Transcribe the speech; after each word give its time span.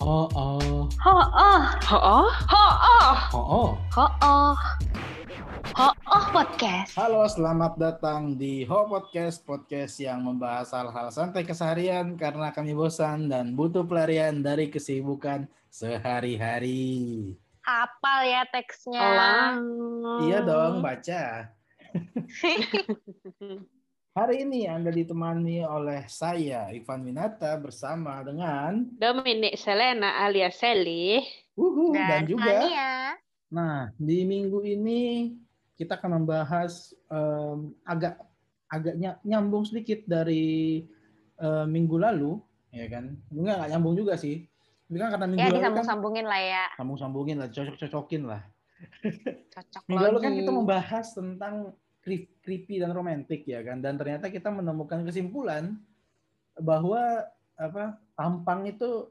Oh 0.00 0.24
oh. 0.32 0.88
Ho 0.88 1.12
oh. 1.12 1.60
Oh, 1.92 2.00
oh. 2.00 2.28
Ho 2.32 2.64
oh. 2.72 3.16
Oh 3.36 3.36
oh. 3.36 3.68
Ho 3.92 4.06
oh. 4.24 4.56
Ho 5.76 5.88
oh 5.92 6.24
podcast. 6.32 6.96
Halo, 6.96 7.28
selamat 7.28 7.76
datang 7.76 8.32
di 8.40 8.64
Ho 8.64 8.88
Podcast, 8.88 9.44
podcast 9.44 10.00
yang 10.00 10.24
membahas 10.24 10.72
hal-hal 10.72 11.12
santai 11.12 11.44
keseharian 11.44 12.16
karena 12.16 12.48
kami 12.48 12.72
bosan 12.72 13.28
dan 13.28 13.52
butuh 13.52 13.84
pelarian 13.84 14.40
dari 14.40 14.72
kesibukan 14.72 15.44
sehari-hari. 15.68 17.36
Hafal 17.60 18.24
ya 18.24 18.48
teksnya. 18.48 19.04
Oh. 19.60 20.24
Iya 20.24 20.40
dong, 20.48 20.80
baca. 20.80 21.52
Hari 24.10 24.42
ini 24.42 24.66
Anda 24.66 24.90
ditemani 24.90 25.62
oleh 25.62 26.02
saya, 26.10 26.66
Ivan 26.74 27.06
Winata, 27.06 27.54
bersama 27.62 28.18
dengan 28.26 28.82
Dominic 28.98 29.54
Selena 29.54 30.26
alias 30.26 30.58
Sally. 30.58 31.22
Wuhu, 31.54 31.94
dan, 31.94 32.26
Dan 32.26 32.34
juga 32.34 32.58
Ania. 32.58 33.14
Nah, 33.54 33.94
di 33.94 34.26
minggu 34.26 34.66
ini 34.66 35.30
kita 35.78 35.94
akan 35.94 36.22
membahas 36.22 36.90
em, 37.06 37.70
agak 37.86 38.18
agak 38.66 38.98
ny- 38.98 39.22
nyambung 39.22 39.62
sedikit 39.62 40.02
dari 40.10 40.82
eh, 41.38 41.64
minggu 41.70 41.94
lalu, 41.94 42.34
ya 42.74 42.90
kan? 42.90 43.14
Enggak, 43.30 43.62
nggak 43.62 43.70
nyambung 43.78 43.94
juga 43.94 44.18
sih. 44.18 44.42
Tapi 44.90 44.98
kan 44.98 45.14
karena 45.14 45.26
minggu 45.30 45.38
Ya 45.38 45.46
lalu 45.46 45.54
kan 45.54 45.62
disambung-sambungin 45.70 46.26
lah 46.26 46.40
ya. 46.42 46.64
sambung-sambungin 46.74 47.36
lah, 47.38 47.48
cocok-cocokin 47.54 48.22
lah. 48.26 48.42
Cocok 49.54 49.82
Minggu 49.86 50.02
lalu 50.02 50.18
kan 50.18 50.32
kita 50.34 50.50
membahas 50.50 51.06
tentang 51.14 51.54
creepy 52.00 52.80
dan 52.80 52.96
romantik 52.96 53.44
ya 53.44 53.60
kan, 53.60 53.84
dan 53.84 54.00
ternyata 54.00 54.32
kita 54.32 54.48
menemukan 54.48 55.04
kesimpulan 55.04 55.76
bahwa 56.56 57.28
apa 57.60 58.00
tampang 58.16 58.68
itu 58.68 59.08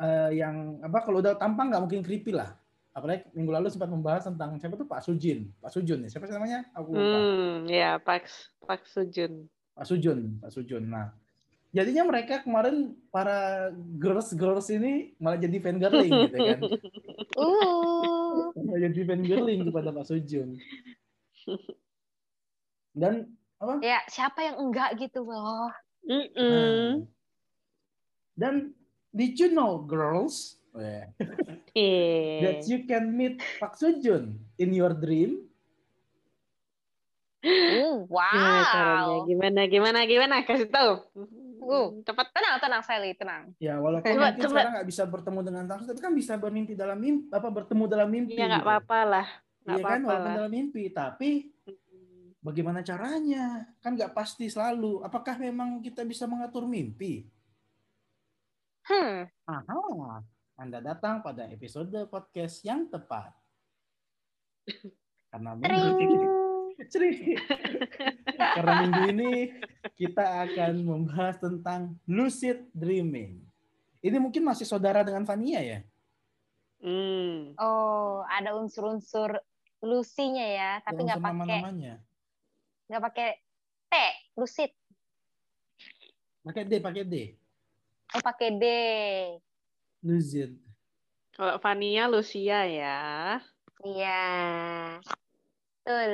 eh, 0.00 0.36
yang 0.36 0.84
apa 0.84 1.00
kalau 1.00 1.24
udah 1.24 1.36
tampang 1.40 1.72
nggak 1.72 1.82
mungkin 1.82 2.04
creepy 2.04 2.32
lah. 2.36 2.52
Apalagi 2.94 3.26
minggu 3.34 3.50
lalu 3.50 3.66
sempat 3.74 3.90
membahas 3.90 4.22
tentang 4.30 4.54
siapa 4.62 4.78
tuh 4.78 4.86
Pak 4.86 5.02
Sujin, 5.02 5.50
Pak 5.58 5.74
Sujun 5.74 6.06
ya 6.06 6.08
siapa 6.12 6.30
sih 6.30 6.34
namanya? 6.36 6.62
Aku 6.78 6.94
lupa. 6.94 7.18
Hmm, 7.18 7.66
ya 7.66 7.98
Pak 7.98 8.30
Pak 8.62 8.86
Sujun. 8.86 9.50
Pak 9.74 9.84
Sujun, 9.90 10.38
Pak 10.38 10.54
Sujun. 10.54 10.86
Nah, 10.86 11.10
jadinya 11.74 12.06
mereka 12.06 12.46
kemarin 12.46 12.94
para 13.10 13.70
girls 13.98 14.30
girls 14.38 14.70
ini 14.70 15.10
malah 15.18 15.42
jadi 15.42 15.58
fangirling 15.58 16.12
gitu 16.30 16.38
kan. 16.38 16.60
Uh. 17.34 18.54
Malah 18.62 18.78
jadi 18.86 19.00
fangirling 19.10 19.66
kepada 19.66 19.90
Pak 19.90 20.06
Sujun. 20.06 20.54
Dan 22.94 23.26
apa? 23.58 23.82
Ya, 23.82 24.00
siapa 24.06 24.40
yang 24.40 24.56
enggak 24.56 24.94
gitu 24.96 25.26
loh. 25.26 25.68
Mm-mm. 26.06 26.30
Nah. 26.38 26.94
Dan 28.34 28.54
did 29.10 29.34
you 29.34 29.50
know 29.50 29.82
girls 29.82 30.58
eh, 30.74 31.06
Eh. 31.72 32.38
that 32.42 32.62
you 32.66 32.82
can 32.82 33.10
meet 33.10 33.38
Pak 33.58 33.74
Sujun 33.74 34.38
in 34.56 34.70
your 34.70 34.94
dream? 34.94 35.46
Uh, 37.44 38.08
Gimana 38.08 38.62
caranya? 38.64 39.04
wow. 39.04 39.28
Gimana 39.28 39.60
gimana 39.68 39.98
gimana? 40.04 40.34
Kasih 40.42 40.70
tahu. 40.70 40.92
Uh. 41.60 42.00
Cepat. 42.02 42.32
Tenang, 42.32 42.56
tenang 42.58 42.82
Sally, 42.82 43.12
tenang. 43.12 43.52
Ya 43.56 43.76
walaupun 43.76 44.08
Coba- 44.08 44.32
mungkin 44.32 44.42
coba. 44.42 44.52
sekarang 44.52 44.72
nggak 44.74 44.88
bisa 44.88 45.02
bertemu 45.04 45.40
dengan 45.44 45.64
langsung, 45.66 45.88
tapi 45.88 46.00
kan 46.00 46.12
bisa 46.12 46.32
bermimpi 46.36 46.72
dalam 46.72 46.96
mimpi, 46.96 47.28
apa 47.28 47.48
bertemu 47.48 47.84
dalam 47.84 48.08
mimpi. 48.08 48.36
Ya 48.36 48.48
nggak 48.48 48.64
gitu. 48.64 48.68
apa-apa 48.68 48.98
lah. 49.04 49.26
Iya 49.64 49.80
kan 49.80 50.00
walaupun 50.04 50.28
lah. 50.28 50.36
dalam 50.36 50.52
mimpi, 50.52 50.82
tapi 50.92 51.30
bagaimana 52.44 52.84
caranya? 52.84 53.64
Kan 53.80 53.96
nggak 53.96 54.12
pasti 54.12 54.52
selalu. 54.52 55.00
Apakah 55.00 55.40
memang 55.40 55.80
kita 55.80 56.04
bisa 56.04 56.28
mengatur 56.28 56.68
mimpi? 56.68 57.24
Hmm. 58.84 59.24
Aha, 59.48 60.20
Anda 60.60 60.84
datang 60.84 61.24
pada 61.24 61.48
episode 61.48 61.96
podcast 62.12 62.60
yang 62.60 62.84
tepat. 62.92 63.32
Karena 65.32 65.56
minggu 65.56 65.96
Tring. 65.96 66.14
Ceri. 66.92 67.10
Karena 68.60 68.72
minggu 68.84 69.02
ini 69.08 69.32
kita 69.96 70.44
akan 70.44 70.84
membahas 70.84 71.40
tentang 71.40 71.96
lucid 72.04 72.68
dreaming. 72.76 73.40
Ini 74.04 74.20
mungkin 74.20 74.44
masih 74.44 74.68
saudara 74.68 75.00
dengan 75.00 75.24
Vania 75.24 75.64
ya? 75.64 75.78
Hmm. 76.84 77.56
Oh, 77.56 78.20
ada 78.28 78.52
unsur-unsur 78.60 79.40
lusinya 79.80 80.44
ya, 80.44 80.70
tapi 80.84 81.08
nggak 81.08 81.16
Unsur 81.16 81.24
pakai 81.24 81.40
nama-namanya. 81.40 81.94
Nggak 82.88 83.02
pakai 83.10 83.30
T, 83.88 83.94
lucid. 84.36 84.70
Pakai 86.44 86.62
D, 86.68 86.72
pakai 86.82 87.04
D. 87.08 87.16
Oh, 88.14 88.22
pakai 88.22 88.48
D. 88.60 88.64
Lucid. 90.04 90.60
Kalau 91.34 91.56
Vania 91.58 92.04
Lucia 92.06 92.68
ya. 92.68 93.00
Iya. 93.80 94.22
Betul. 95.82 96.12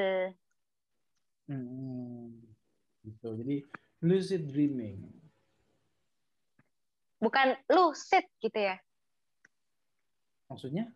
Hmm. 1.51 2.41
Gitu. 3.03 3.29
Jadi 3.43 3.57
lucid 4.01 4.43
dreaming. 4.49 5.03
Bukan 7.21 7.59
lucid 7.69 8.25
gitu 8.41 8.59
ya. 8.59 8.81
Maksudnya? 10.49 10.89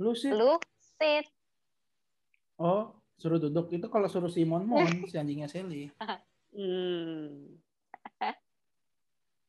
Lucid. 0.00 0.34
Lucid. 0.34 1.24
Oh, 2.58 2.96
suruh 3.16 3.40
duduk. 3.40 3.72
Itu 3.72 3.86
kalau 3.88 4.06
suruh 4.06 4.30
si 4.30 4.44
Mon 4.46 4.64
si 5.10 5.16
anjingnya 5.16 5.48
Sally. 5.48 5.90
Hmm. 6.52 7.56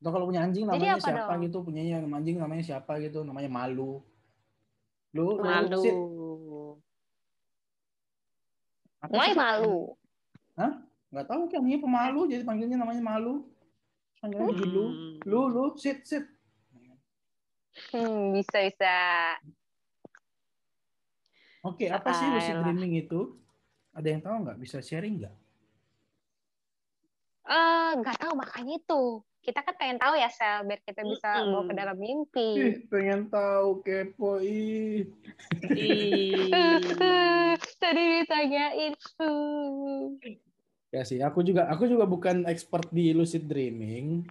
Atau 0.04 0.12
kalau 0.12 0.28
punya 0.28 0.44
anjing 0.44 0.68
namanya 0.68 1.00
apa 1.00 1.06
siapa 1.08 1.34
dong? 1.40 1.44
gitu, 1.48 1.58
punyanya 1.64 2.04
anjing 2.04 2.36
namanya 2.36 2.64
siapa 2.64 3.00
gitu, 3.00 3.24
namanya 3.24 3.48
Malu. 3.48 4.04
Lu, 5.16 5.40
lu 5.40 5.48
Malu. 5.48 5.84
Mulai 9.08 9.32
sih? 9.32 9.40
malu. 9.40 9.96
Nggak 11.14 11.28
tahu 11.30 11.42
kan 11.46 11.62
ini 11.62 11.78
pemalu 11.78 12.22
jadi 12.26 12.42
panggilnya 12.42 12.82
namanya 12.82 13.04
Malu. 13.06 13.46
Panggilnya 14.18 14.56
dulu. 14.58 14.86
Hmm. 14.90 15.16
Lu, 15.30 15.40
lu, 15.52 15.64
sit, 15.78 16.02
sit. 16.08 16.26
Hmm, 17.94 18.34
bisa 18.34 18.58
bisa. 18.66 18.96
Oke, 21.64 21.88
apa 21.88 22.10
sih 22.12 22.28
lucid 22.28 22.60
Ayolah. 22.60 22.64
dreaming 22.66 22.94
itu? 23.08 23.40
Ada 23.94 24.08
yang 24.10 24.22
tahu 24.26 24.36
nggak? 24.44 24.58
Bisa 24.58 24.78
sharing 24.82 25.22
nggak? 25.22 25.36
Eh, 27.44 27.90
nggak 28.00 28.18
tahu 28.20 28.34
makanya 28.40 28.74
itu. 28.82 29.04
Kita 29.44 29.60
kan 29.60 29.76
pengen 29.76 29.98
tahu 30.00 30.16
ya 30.16 30.30
Sel, 30.32 30.64
biar 30.64 30.80
kita 30.88 31.04
bisa 31.04 31.30
Mm-mm. 31.44 31.52
bawa 31.52 31.64
ke 31.68 31.74
dalam 31.76 31.98
mimpi. 32.00 32.50
Ih, 32.56 32.76
pengen 32.88 33.28
tahu 33.28 33.84
kepo 33.84 34.40
ih. 34.40 35.04
Ih. 35.68 36.80
Tadi 37.82 38.04
ditanyain. 38.24 38.94
Ya 40.96 41.02
sih, 41.04 41.20
aku 41.20 41.44
juga 41.44 41.68
aku 41.68 41.84
juga 41.92 42.08
bukan 42.08 42.48
expert 42.48 42.88
di 42.96 43.12
lucid 43.12 43.44
dreaming. 43.44 44.24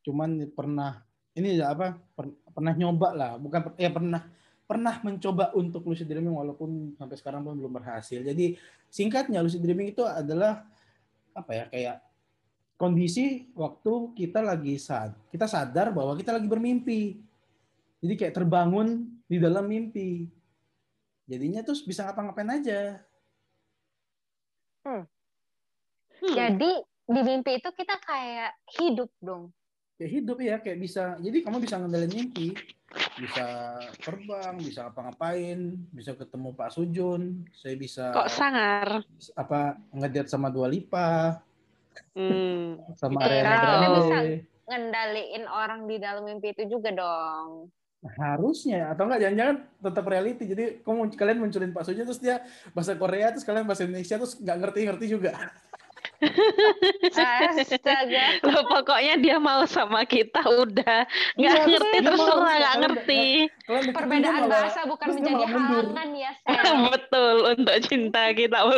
Cuman 0.00 0.48
pernah 0.56 1.04
ini 1.36 1.60
apa? 1.60 2.00
per- 2.16 2.40
pernah 2.56 2.72
nyoba 2.72 3.08
lah, 3.12 3.32
bukan 3.36 3.76
ya 3.76 3.92
pernah 3.92 4.22
pernah 4.70 5.02
mencoba 5.02 5.50
untuk 5.58 5.82
lucid 5.82 6.06
dreaming 6.06 6.30
walaupun 6.30 6.94
sampai 6.94 7.18
sekarang 7.18 7.42
pun 7.42 7.58
belum 7.58 7.74
berhasil. 7.74 8.22
Jadi 8.22 8.54
singkatnya 8.86 9.42
lucid 9.42 9.58
dreaming 9.58 9.90
itu 9.90 10.06
adalah 10.06 10.62
apa 11.34 11.50
ya 11.50 11.64
kayak 11.66 11.96
kondisi 12.78 13.50
waktu 13.58 14.14
kita 14.14 14.42
lagi 14.42 14.78
sad 14.78 15.14
kita 15.30 15.50
sadar 15.50 15.90
bahwa 15.90 16.14
kita 16.14 16.30
lagi 16.30 16.46
bermimpi. 16.46 17.18
Jadi 17.98 18.14
kayak 18.14 18.38
terbangun 18.38 19.10
di 19.26 19.42
dalam 19.42 19.66
mimpi. 19.66 20.30
Jadinya 21.26 21.66
terus 21.66 21.82
bisa 21.82 22.06
ngapa-ngapain 22.06 22.62
aja. 22.62 23.02
Hmm. 24.86 25.04
Jadi 26.22 26.70
di 27.10 27.20
mimpi 27.26 27.58
itu 27.58 27.70
kita 27.74 27.98
kayak 28.06 28.54
hidup 28.78 29.10
dong. 29.18 29.50
Kayak 30.00 30.12
hidup 30.16 30.38
ya 30.40 30.56
kayak 30.56 30.80
bisa 30.80 31.20
jadi 31.20 31.44
kamu 31.44 31.60
bisa 31.60 31.76
ngendalin 31.76 32.08
mimpi 32.08 32.56
bisa 33.20 33.46
terbang 34.00 34.56
bisa 34.56 34.88
apa-ngapain 34.88 35.76
bisa 35.92 36.16
ketemu 36.16 36.56
Pak 36.56 36.72
Sujun 36.72 37.44
saya 37.52 37.76
bisa 37.76 38.08
Kok 38.10 38.32
sangar? 38.32 39.04
apa 39.36 39.76
ngedate 39.92 40.32
sama 40.32 40.48
Dua 40.48 40.72
Lipa 40.72 41.36
Hmm. 42.14 42.78
sama 42.96 43.18
Iya, 43.22 43.44
Ariana 43.44 43.56
Grande 43.60 43.88
bisa. 43.92 44.16
Ngendaliin 44.64 45.44
orang 45.44 45.80
di 45.84 45.96
dalam 45.98 46.22
mimpi 46.24 46.54
itu 46.54 46.64
juga 46.70 46.94
dong. 46.94 47.68
harusnya 48.16 48.88
atau 48.88 49.04
enggak 49.04 49.20
jangan-jangan 49.28 49.56
tetap 49.84 50.04
reality 50.08 50.44
jadi 50.48 50.64
kamu 50.80 51.12
kalian 51.12 51.36
munculin 51.36 51.74
Pak 51.76 51.84
Sujun 51.84 52.08
terus 52.08 52.16
dia 52.16 52.40
bahasa 52.72 52.96
Korea 52.96 53.28
terus 53.28 53.44
kalian 53.44 53.68
bahasa 53.68 53.84
Indonesia 53.84 54.16
terus 54.16 54.40
nggak 54.40 54.56
ngerti-ngerti 54.56 55.06
juga 55.12 55.36
Astaga. 56.20 58.24
Loh, 58.44 58.64
pokoknya 58.68 59.14
dia 59.16 59.36
mau 59.36 59.64
sama 59.64 60.04
kita 60.04 60.44
udah 60.44 61.08
nggak 61.34 61.56
Iya, 61.56 61.64
ngerti 61.64 61.98
terserah 62.04 62.52
nggak 62.52 62.76
ngerti. 62.78 63.24
Perbedaan 63.90 64.40
malah- 64.44 64.68
bahasa 64.68 64.80
bukan 64.84 65.06
menjadi 65.16 65.44
halangan 65.46 66.08
ya, 66.12 66.30
Sel. 66.36 66.52
Betul 66.92 67.34
untuk 67.50 67.76
cinta 67.84 68.22
kita. 68.32 68.58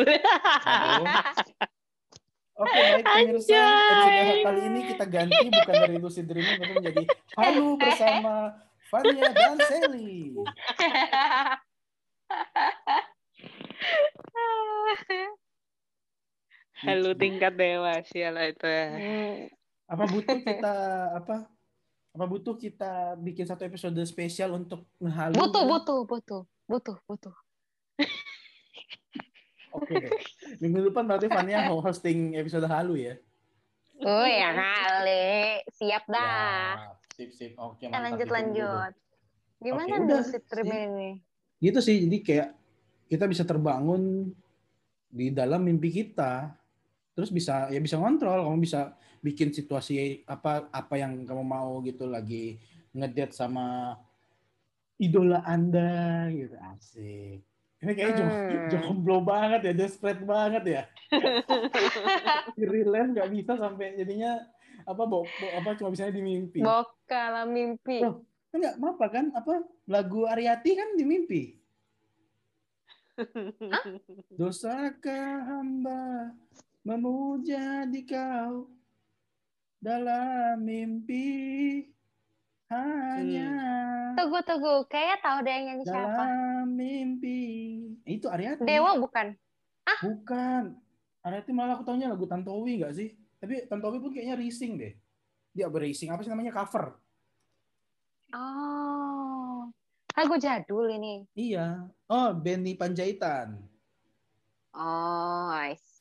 Oke, 2.52 2.84
baik 3.02 3.04
pemirsa. 3.32 3.58
Episode 3.58 4.44
kali 4.44 4.60
ini 4.62 4.80
kita 4.86 5.04
ganti 5.08 5.46
bukan 5.50 5.74
dari 5.74 5.96
lucid 5.98 6.24
dreaming 6.30 6.58
tapi 6.60 6.72
menjadi 6.78 7.02
halu 7.34 7.66
bersama 7.80 8.34
Fania 8.86 9.30
dan 9.32 9.56
Sally. 9.66 10.36
Halo 16.82 17.14
tingkat 17.14 17.54
dewa 17.54 17.94
lah 17.94 18.44
itu 18.50 18.66
ya. 18.66 18.86
Apa 19.92 20.08
butuh 20.08 20.38
kita 20.40 20.74
apa? 21.14 21.36
Apa 22.16 22.24
butuh 22.24 22.56
kita 22.56 23.14
bikin 23.20 23.44
satu 23.44 23.68
episode 23.68 23.94
spesial 24.08 24.56
untuk 24.56 24.88
ngehalu? 24.96 25.36
Butuh, 25.36 25.62
butuh, 25.68 25.98
butuh, 26.08 26.42
butuh, 26.64 26.96
butuh. 27.04 27.34
Oke 29.76 29.92
deh. 30.00 30.10
Minggu 30.64 30.88
depan 30.88 31.04
berarti 31.04 31.28
Fania 31.28 31.68
hosting 31.68 32.40
episode 32.40 32.64
halu 32.72 33.04
ya? 33.04 33.14
Oh 34.00 34.24
ya 34.24 34.50
kali. 34.56 35.60
Siap 35.76 36.08
dah. 36.08 36.72
Ya, 36.74 36.90
sip, 37.12 37.30
sip. 37.36 37.52
Oke, 37.60 37.92
mantap. 37.92 38.02
lanjut, 38.08 38.28
lanjut. 38.32 38.92
Gimana 39.60 39.94
udah. 40.02 40.24
lucid 40.24 40.42
dream 40.48 40.72
ini? 40.72 41.10
Gitu 41.60 41.78
sih, 41.84 41.96
jadi 42.08 42.18
kayak 42.24 42.48
kita 43.12 43.28
bisa 43.28 43.44
terbangun 43.44 44.32
di 45.12 45.28
dalam 45.28 45.60
mimpi 45.68 45.92
kita. 45.92 46.61
Terus 47.12 47.28
bisa 47.28 47.68
ya 47.68 47.76
bisa 47.76 47.96
ngontrol, 47.96 48.48
kamu 48.48 48.58
bisa 48.60 48.80
bikin 49.20 49.52
situasi 49.52 50.24
apa 50.24 50.66
apa 50.68 50.94
yang 50.96 51.22
kamu 51.22 51.44
mau 51.44 51.78
gitu 51.80 52.08
lagi 52.08 52.56
ngedate 52.90 53.32
sama 53.32 53.96
idola 54.96 55.44
Anda 55.44 56.26
gitu. 56.28 56.56
Asik. 56.56 57.40
Ini 57.82 57.92
kayaknya 57.92 58.24
Hmm. 58.24 58.68
jomblo 58.70 59.20
banget 59.20 59.60
ya, 59.66 59.72
desperate 59.74 60.22
banget 60.22 60.64
ya. 60.64 60.82
Relax 62.56 63.06
nggak 63.10 63.30
bisa 63.32 63.52
sampai 63.58 63.98
jadinya 63.98 64.38
apa 64.86 65.02
bo, 65.02 65.26
bo- 65.26 65.54
apa 65.58 65.74
cuma 65.74 65.90
bisanya 65.90 66.14
di 66.14 66.22
mimpi. 66.22 66.62
Bokala 66.62 67.42
mimpi. 67.42 68.06
Oh. 68.06 68.22
Kan 68.48 68.58
nggak 68.62 68.76
apa 68.78 69.06
kan? 69.10 69.24
Apa 69.34 69.52
lagu 69.90 70.24
Ariati 70.24 70.70
kan 70.72 70.94
di 70.94 71.04
mimpi. 71.04 71.42
Dosakah 74.38 75.30
hamba 75.44 76.32
memuja 76.82 77.86
di 77.86 78.02
kau 78.02 78.66
dalam 79.78 80.58
mimpi 80.58 81.82
hanya 82.68 83.50
Tunggu, 84.12 84.38
tunggu. 84.44 84.74
Kayaknya 84.86 85.16
tahu 85.20 85.38
deh 85.40 85.52
yang 85.52 85.64
nyanyi 85.66 85.84
siapa. 85.84 86.04
dalam 86.04 86.66
mimpi. 86.68 87.40
Eh, 88.04 88.16
Itu 88.16 88.28
Ariati. 88.28 88.62
Dewa 88.62 88.92
bukan? 88.96 89.32
Bukan. 90.04 90.62
Ariati 91.20 91.50
malah 91.50 91.74
aku 91.74 91.84
taunya 91.84 92.06
lagu 92.06 92.28
Tantowi 92.28 92.80
nggak 92.80 92.92
sih? 92.92 93.08
Tapi 93.40 93.64
Tantowi 93.66 93.98
pun 93.98 94.12
kayaknya 94.12 94.36
racing 94.36 94.72
deh. 94.76 94.92
Dia 95.52 95.68
beracing. 95.68 96.12
Apa 96.12 96.20
sih 96.20 96.28
namanya 96.28 96.52
cover? 96.52 96.92
Oh. 98.32 99.68
Lagu 100.12 100.36
jadul 100.36 100.92
ini. 100.92 101.24
Iya. 101.32 101.88
Oh, 102.06 102.36
Benny 102.36 102.76
Panjaitan. 102.76 103.56
Oh, 104.72 105.48
I 105.48 105.72
see. 105.76 105.91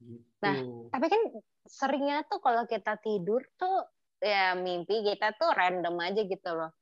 Gitu. 0.00 0.40
Nah, 0.40 0.56
Tapi 0.90 1.06
kan 1.10 1.22
seringnya 1.68 2.24
tuh 2.24 2.40
kalau 2.40 2.64
kita 2.64 2.96
tidur 2.98 3.44
tuh 3.60 3.84
ya 4.20 4.56
mimpi 4.56 5.04
kita 5.04 5.36
tuh 5.36 5.52
random 5.52 5.96
aja 6.00 6.22
gitu 6.24 6.50
loh. 6.52 6.72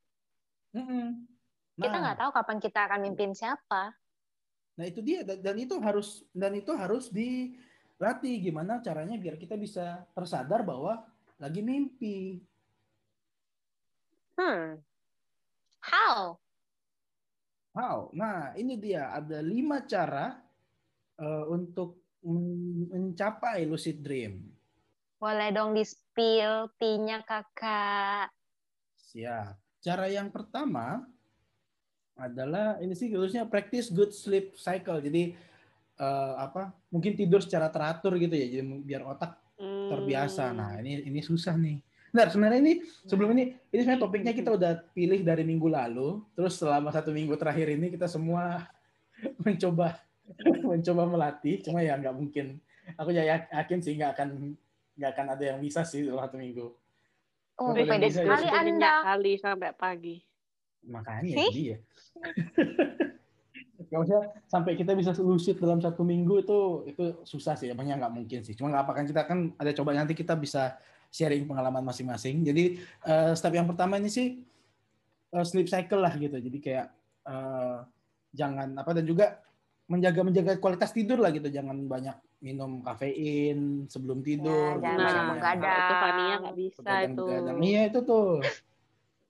Mm-mm. 0.75 1.26
Kita 1.79 1.94
Nah. 1.94 2.00
nggak 2.02 2.19
tahu 2.19 2.31
kapan 2.35 2.58
kita 2.58 2.81
akan 2.90 3.00
mimpin 3.06 3.31
siapa. 3.35 3.94
Nah 4.79 4.87
itu 4.87 5.02
dia 5.02 5.26
dan, 5.26 5.43
dan 5.43 5.56
itu 5.58 5.75
harus 5.82 6.23
dan 6.31 6.55
itu 6.55 6.70
harus 6.75 7.11
dilatih 7.11 8.34
gimana 8.43 8.79
caranya 8.82 9.19
biar 9.19 9.38
kita 9.38 9.58
bisa 9.58 10.06
tersadar 10.14 10.62
bahwa 10.62 11.02
lagi 11.38 11.62
mimpi. 11.62 12.43
Hmm. 14.38 14.82
How? 15.82 16.38
Wow. 17.79 18.11
Nah 18.11 18.59
ini 18.59 18.75
dia 18.75 19.15
ada 19.15 19.39
lima 19.39 19.87
cara 19.87 20.35
eh, 21.15 21.45
untuk 21.47 22.19
men- 22.27 22.91
mencapai 22.91 23.63
lucid 23.71 24.03
dream. 24.03 24.51
Boleh 25.23 25.55
dong 25.55 25.79
di 25.79 25.87
spill 25.87 26.75
T-nya 26.75 27.23
kakak. 27.23 28.35
Siap. 28.99 29.55
Cara 29.79 30.11
yang 30.11 30.35
pertama 30.35 31.07
adalah 32.19 32.83
ini 32.83 32.99
sih 32.99 33.15
harusnya 33.15 33.47
practice 33.47 33.95
good 33.95 34.11
sleep 34.11 34.59
cycle. 34.59 34.99
Jadi 34.99 35.39
eh, 36.03 36.35
apa? 36.35 36.75
Mungkin 36.91 37.15
tidur 37.15 37.47
secara 37.47 37.71
teratur 37.71 38.19
gitu 38.19 38.35
ya. 38.35 38.59
Jadi 38.59 38.67
biar 38.83 39.07
otak 39.07 39.39
terbiasa. 39.59 40.51
Hmm. 40.51 40.59
Nah, 40.59 40.73
ini 40.83 41.07
ini 41.07 41.23
susah 41.23 41.55
nih. 41.55 41.79
Nah, 42.08 42.25
sebenarnya 42.28 42.60
ini 42.64 42.75
sebelum 43.05 43.37
ini 43.37 43.52
ini 43.69 43.81
sebenarnya 43.84 44.02
topiknya 44.02 44.32
kita 44.32 44.56
udah 44.56 44.72
pilih 44.96 45.20
dari 45.20 45.44
minggu 45.44 45.69
lalu. 45.69 46.25
Terus 46.32 46.56
selama 46.56 46.88
satu 46.88 47.12
minggu 47.12 47.37
terakhir 47.37 47.69
ini 47.69 47.93
kita 47.93 48.08
semua 48.08 48.64
mencoba 49.44 50.00
mencoba 50.70 51.02
melatih. 51.05 51.60
Cuma 51.60 51.84
ya 51.84 52.00
nggak 52.00 52.16
mungkin. 52.16 52.56
Aku 52.96 53.12
ya 53.12 53.25
yak- 53.25 53.52
yakin 53.52 53.78
sih 53.84 53.93
nggak 53.96 54.12
akan 54.16 54.28
nggak 54.96 55.10
akan 55.14 55.26
ada 55.37 55.44
yang 55.55 55.58
bisa 55.60 55.84
sih 55.84 56.08
dalam 56.08 56.25
satu 56.25 56.40
minggu. 56.40 56.66
Oh, 57.58 57.75
pede 57.75 58.06
bisa 58.06 58.22
ya, 58.22 58.25
sekali 58.25 58.46
Sudah 58.46 58.62
Anda. 58.62 58.93
kali 59.02 59.32
sampai 59.34 59.70
pagi. 59.75 60.16
Makanya 60.87 61.34
Sih? 61.34 61.50
jadi 61.50 61.62
ya. 61.75 61.78
Nggak 63.88 64.00
usah 64.05 64.20
sampai 64.46 64.72
kita 64.75 64.93
bisa 64.94 65.14
lucid 65.19 65.58
dalam 65.58 65.82
satu 65.82 66.02
minggu 66.02 66.43
itu 66.43 66.58
itu 66.87 67.05
susah 67.26 67.58
sih. 67.58 67.70
Emangnya 67.70 67.99
nggak 67.99 68.14
mungkin 68.14 68.40
sih. 68.46 68.55
Cuma 68.55 68.70
nggak 68.70 68.82
apa 68.87 68.93
kan 68.94 69.05
kita 69.06 69.22
kan 69.26 69.38
ada 69.58 69.70
coba 69.75 69.90
nanti 69.94 70.14
kita 70.14 70.38
bisa 70.38 70.78
sharing 71.08 71.49
pengalaman 71.49 71.84
masing-masing. 71.84 72.44
Jadi 72.44 72.78
eh, 72.82 73.32
step 73.34 73.55
yang 73.55 73.69
pertama 73.69 73.96
ini 73.96 74.10
sih 74.12 74.40
eh, 75.32 75.44
sleep 75.44 75.69
cycle 75.69 76.00
lah 76.00 76.12
gitu. 76.16 76.37
Jadi 76.37 76.58
kayak 76.60 76.87
eh, 77.26 77.78
jangan 78.32 78.76
apa 78.76 78.90
dan 78.93 79.05
juga 79.08 79.40
menjaga 79.88 80.20
menjaga 80.20 80.52
kualitas 80.60 80.93
tidur 80.93 81.20
lah 81.20 81.32
gitu. 81.32 81.49
Jangan 81.49 81.88
banyak 81.88 82.16
minum 82.38 82.84
kafein 82.87 83.90
sebelum 83.90 84.22
tidur. 84.22 84.78
jangan 84.78 84.94
gitu. 84.94 85.02
Nah, 85.02 85.26
begadang. 85.34 85.58
kalau 85.58 85.78
itu 85.78 85.94
Fania 85.99 86.34
nggak 86.38 86.56
bisa 86.56 86.93
itu. 87.02 87.25
Iya 87.64 87.81
itu 87.90 88.00
tuh. 88.06 88.31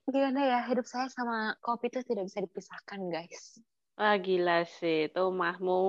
Gimana 0.08 0.40
ya, 0.40 0.60
hidup 0.64 0.88
saya 0.88 1.12
sama 1.12 1.52
kopi 1.60 1.92
itu 1.92 2.00
tidak 2.00 2.32
bisa 2.32 2.40
dipisahkan, 2.40 3.12
guys. 3.12 3.60
Wah 4.00 4.16
gila 4.16 4.64
sih, 4.64 5.12
itu 5.12 5.24
mahmu 5.28 5.80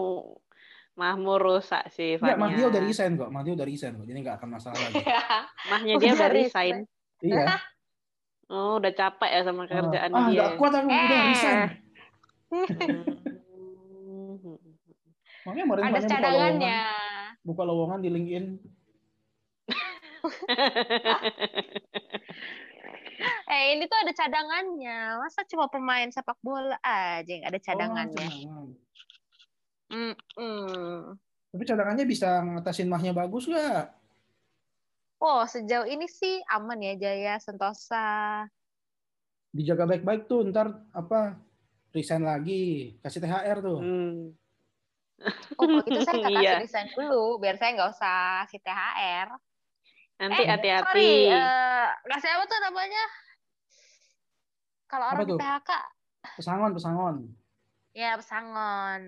mahmu 1.00 1.40
rusak 1.40 1.88
sih 1.90 2.13
Enggak, 2.13 2.36
Fania. 2.36 2.44
Mahdia 2.44 2.68
udah 2.68 2.81
resign 2.84 3.16
kok. 3.16 3.31
Mahdia 3.31 3.56
udah 3.56 3.63
resign 3.63 3.96
kok. 3.96 4.04
Jadi 4.04 4.19
nggak 4.19 4.36
akan 4.36 4.50
masalah 4.51 4.75
lagi. 4.78 5.00
Mahnya 5.72 5.94
dia 5.96 5.98
Udah 5.98 6.12
udah 6.13 6.29
resign. 6.29 6.75
resign. 6.75 6.77
iya. 7.24 7.48
Oh, 8.50 8.82
udah 8.82 8.89
capek 8.89 9.29
ya 9.29 9.46
sama 9.46 9.62
kerjaan 9.63 10.10
ah, 10.10 10.25
dia. 10.25 10.34
nggak 10.34 10.58
kuat 10.58 10.74
aku 10.74 10.89
udah 10.89 11.06
Eh. 11.06 11.22
resign. 11.29 11.70
Hmm. 12.50 12.65
Makanya 15.46 15.63
kemarin 15.63 15.79
Ada 15.79 15.86
banyak 15.86 16.01
buka 16.01 16.10
cadangannya. 16.12 16.79
lowongan, 16.82 17.46
buka 17.46 17.62
lowongan 17.63 18.00
di 18.01 18.10
LinkedIn. 18.10 18.46
Eh, 23.46 23.63
ini 23.75 23.84
tuh 23.86 23.98
ada 24.00 24.12
cadangannya. 24.12 25.00
Masa 25.20 25.44
cuma 25.46 25.68
pemain 25.68 26.08
sepak 26.08 26.39
bola 26.39 26.79
aja 26.82 27.27
yang 27.27 27.46
ada 27.46 27.60
Oh, 27.60 27.63
Mm-mm. 29.89 31.17
Tapi 31.50 31.63
cadangannya 31.65 32.05
bisa 32.05 32.46
ngatasin 32.46 32.86
mahnya 32.86 33.10
bagus 33.10 33.50
nggak? 33.50 33.89
Oh, 35.19 35.43
sejauh 35.43 35.84
ini 35.84 36.08
sih 36.08 36.39
aman 36.48 36.79
ya 36.79 36.93
Jaya 36.96 37.36
Sentosa. 37.41 38.46
Dijaga 39.50 39.89
baik-baik 39.89 40.29
tuh, 40.29 40.46
ntar 40.48 40.72
apa 40.93 41.36
resign 41.89 42.22
lagi, 42.22 42.96
kasih 43.01 43.19
THR 43.19 43.58
tuh. 43.60 43.79
Hmm. 43.81 44.17
Oh, 45.58 45.65
kalau 45.67 45.84
gitu 45.84 46.00
saya 46.00 46.15
nggak 46.22 46.31
kasih 46.38 46.46
Iya. 46.46 46.62
resign 46.63 46.88
dulu, 46.93 47.41
biar 47.41 47.55
saya 47.58 47.72
nggak 47.75 47.91
usah 47.91 48.19
si 48.48 48.58
THR. 48.62 49.27
Nanti 50.19 50.41
Eh, 50.41 50.48
hati-hati. 50.48 50.86
Sorry, 50.86 51.12
eh, 51.27 51.88
kasih 52.08 52.29
apa 52.29 52.43
tuh 52.46 52.60
namanya? 52.62 53.03
Kalau 54.86 55.05
Apa 55.05 55.13
orang 55.17 55.27
di 55.27 55.34
tuh? 55.34 55.39
PHK, 55.41 55.72
Pesangon, 56.38 56.72
pesangon. 56.72 57.15
ya 57.91 58.15
pesangon. 58.15 59.01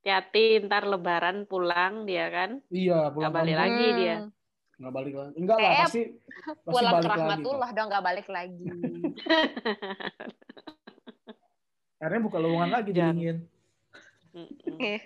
Hati-hati 0.00 0.64
ntar 0.64 0.80
lebaran 0.82 1.44
pulang 1.44 2.02
dia 2.02 2.26
kan. 2.26 2.58
Iya, 2.66 3.06
pulang 3.10 3.20
Nggak 3.20 3.34
balik 3.36 3.52
kampung. 3.52 3.68
lagi 3.68 3.86
dia. 3.94 4.16
Hmm, 4.16 4.32
Nggak 4.80 4.92
balik 4.96 5.12
lagi. 5.14 5.32
Enggak 5.36 5.52
lah, 5.52 5.60
Kayak 5.62 5.78
pasti, 5.78 6.00
pasti 6.00 6.64
pulang 6.64 6.80
ke 6.80 6.90
balik 6.90 7.04
lagi. 7.04 7.04
kok. 7.04 7.20
Rahmatullah 7.20 7.70
dong, 7.70 7.86
nggak 7.86 8.02
balik 8.02 8.26
lagi. 8.26 8.64
Akhirnya 12.00 12.20
buka 12.22 12.38
lowongan 12.38 12.70
lagi 12.72 12.88
di 12.88 12.96
Jangan. 12.96 13.12
LinkedIn. 13.12 13.38
Mm-mm. 14.30 14.78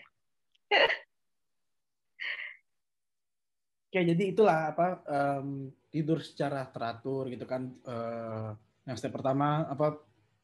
Oke, 3.84 4.00
jadi 4.04 4.22
itulah 4.26 4.70
apa 4.70 4.86
em, 5.04 5.70
tidur 5.88 6.18
secara 6.18 6.66
teratur 6.66 7.28
gitu 7.28 7.44
kan. 7.44 7.62
Eh, 7.80 8.48
yang 8.84 8.94
step 8.94 9.10
pertama 9.10 9.64
apa 9.64 9.96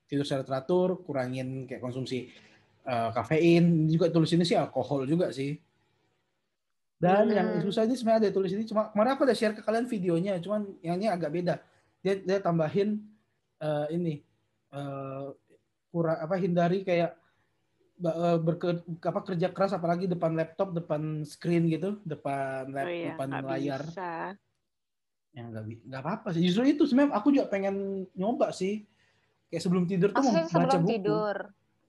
tidur 0.06 0.22
secara 0.22 0.42
teratur, 0.42 1.02
kurangin 1.02 1.66
kayak 1.66 1.78
konsumsi 1.78 2.26
eh, 2.90 3.08
kafein 3.14 3.86
juga 3.86 4.10
tulis 4.10 4.30
ini 4.30 4.42
sih 4.42 4.58
alkohol 4.58 5.06
juga 5.06 5.30
sih. 5.30 5.54
Dan 7.00 7.32
yang 7.32 7.48
Hmm. 7.56 7.62
susah 7.64 7.88
ini 7.88 7.96
sebenarnya 7.96 8.28
ada 8.28 8.34
tulis 8.34 8.52
ini. 8.52 8.68
Cuma 8.68 8.92
kemarin 8.92 9.16
aku 9.16 9.24
udah 9.24 9.32
share 9.32 9.56
ke 9.56 9.62
kalian 9.62 9.88
videonya 9.88 10.36
cuman 10.36 10.68
yang 10.82 11.00
ini 11.00 11.08
agak 11.08 11.30
beda. 11.32 11.54
Dia 12.02 12.18
dia 12.18 12.38
tambahin 12.38 13.00
eh, 13.56 13.86
ini 13.94 14.14
eh 14.70 15.26
kurang 15.88 16.18
apa 16.18 16.34
hindari 16.36 16.84
kayak 16.84 17.16
eh, 18.00 18.38
berke, 18.38 18.84
apa 19.00 19.20
kerja 19.24 19.48
keras 19.48 19.72
apalagi 19.72 20.04
depan 20.04 20.32
laptop 20.32 20.70
depan 20.72 21.24
screen 21.24 21.68
gitu 21.68 21.98
depan 22.04 22.68
Oh 22.68 22.74
lap, 22.74 22.86
iya, 22.86 23.06
depan 23.12 23.28
layar. 23.40 23.80
bisa. 23.80 24.12
ya 25.30 25.46
nggak 25.46 25.62
nggak 25.86 26.02
apa-apa 26.02 26.28
sih. 26.34 26.42
Justru 26.42 26.66
itu 26.68 26.82
sebenarnya 26.84 27.14
aku 27.14 27.30
juga 27.30 27.46
pengen 27.46 28.04
nyoba 28.12 28.50
sih. 28.50 28.82
Kayak 29.48 29.62
sebelum 29.64 29.84
tidur 29.86 30.10
tuh 30.10 30.20
mau 30.20 30.36
Maksudnya 30.36 30.46
baca 30.46 30.52
sebelum 30.68 30.82
buku. 30.84 30.92
tidur. 30.92 31.36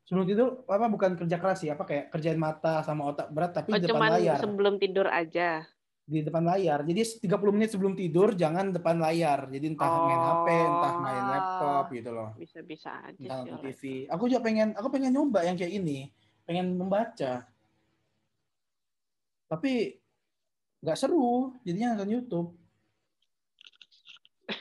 Sebelum 0.03 0.25
tidur 0.25 0.47
apa 0.65 0.85
bukan 0.87 1.11
kerja 1.15 1.37
keras 1.37 1.57
sih 1.59 1.69
apa 1.69 1.83
kayak 1.83 2.05
kerjain 2.09 2.35
mata 2.35 2.81
sama 2.81 3.07
otak 3.07 3.27
berat 3.29 3.51
tapi 3.51 3.71
Oh, 3.71 3.77
di 3.77 3.85
depan 3.85 4.09
layar 4.11 4.37
sebelum 4.37 4.75
tidur 4.75 5.07
aja. 5.07 5.63
di 6.03 6.19
depan 6.19 6.43
layar 6.43 6.83
jadi 6.83 7.01
30 7.23 7.23
menit 7.51 7.69
sebelum 7.69 7.93
tidur 7.93 8.33
jangan 8.33 8.69
depan 8.69 8.97
layar 8.97 9.47
jadi 9.47 9.65
entah 9.65 9.87
main 10.01 10.19
HP 10.19 10.47
entah 10.51 10.93
main 10.97 11.21
Oh. 11.21 11.29
laptop 11.29 11.85
gitu 11.89 12.09
loh 12.11 12.29
Bisa-bisa 12.35 12.91
aja 13.01 13.15
entah 13.39 13.57
sih. 13.61 13.71
TV 13.71 13.81
aku 14.05 14.23
juga 14.25 14.41
pengen 14.41 14.73
aku 14.73 14.87
pengen 14.87 15.11
nyoba 15.11 15.39
yang 15.41 15.55
kayak 15.55 15.71
ini 15.73 16.11
pengen 16.43 16.75
membaca 16.75 17.47
tapi 19.47 20.01
nggak 20.79 20.97
seru 20.97 21.55
jadinya 21.61 21.93
nonton 21.93 22.11
YouTube 22.11 22.49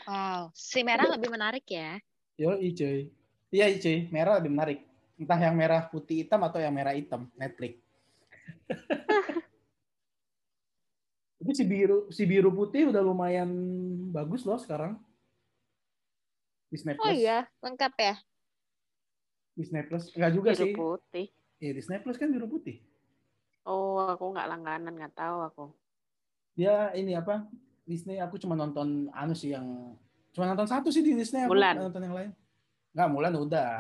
Wow, 0.06 0.54
si 0.54 0.82
merah 0.82 1.06
lebih 1.09 1.26
menarik 1.26 1.66
ya. 1.66 1.99
Yo, 2.38 2.54
cuy. 2.54 3.11
Iya, 3.50 3.66
cuy. 3.75 4.06
Merah 4.09 4.38
lebih 4.38 4.54
menarik. 4.54 4.87
Entah 5.21 5.37
yang 5.37 5.53
merah 5.53 5.85
putih 5.85 6.25
hitam 6.25 6.41
atau 6.41 6.57
yang 6.57 6.73
merah 6.73 6.97
hitam. 6.97 7.29
Netflix. 7.37 7.77
Tapi 11.41 11.53
si 11.53 11.65
biru 11.65 12.09
si 12.12 12.25
biru 12.25 12.49
putih 12.53 12.89
udah 12.89 13.00
lumayan 13.05 13.49
bagus 14.12 14.45
loh 14.45 14.57
sekarang. 14.57 14.97
Disney 16.73 16.95
Plus. 16.97 17.05
Oh 17.05 17.12
iya, 17.12 17.49
lengkap 17.61 17.93
ya. 17.99 18.15
Disney 19.57 19.83
Plus. 19.85 20.09
Enggak 20.15 20.33
juga 20.33 20.50
Biru 20.55 20.65
sih. 20.65 20.73
putih. 20.73 21.27
Iya, 21.61 21.73
Disney 21.77 21.99
Plus 22.00 22.17
kan 22.17 22.31
biru 22.31 22.47
putih. 22.49 22.81
Oh, 23.67 24.00
aku 24.09 24.33
nggak 24.33 24.49
langganan, 24.49 24.95
nggak 24.97 25.12
tahu 25.12 25.39
aku. 25.45 25.65
Dia 26.57 26.93
ini 26.97 27.12
apa? 27.12 27.45
Disney 27.85 28.17
aku 28.23 28.39
cuma 28.39 28.55
nonton 28.55 29.11
anu 29.11 29.35
sih 29.35 29.50
yang 29.53 29.97
cuma 30.31 30.47
nonton 30.47 30.69
satu 30.71 30.89
sih 30.95 31.03
di 31.03 31.12
Disney 31.12 31.43
aku 31.45 31.53
Mulan. 31.53 31.75
nggak 31.77 31.87
nonton 31.91 32.05
yang 32.07 32.17
lain. 32.17 32.31
Enggak, 32.95 33.09
Mulan 33.11 33.35
udah. 33.37 33.73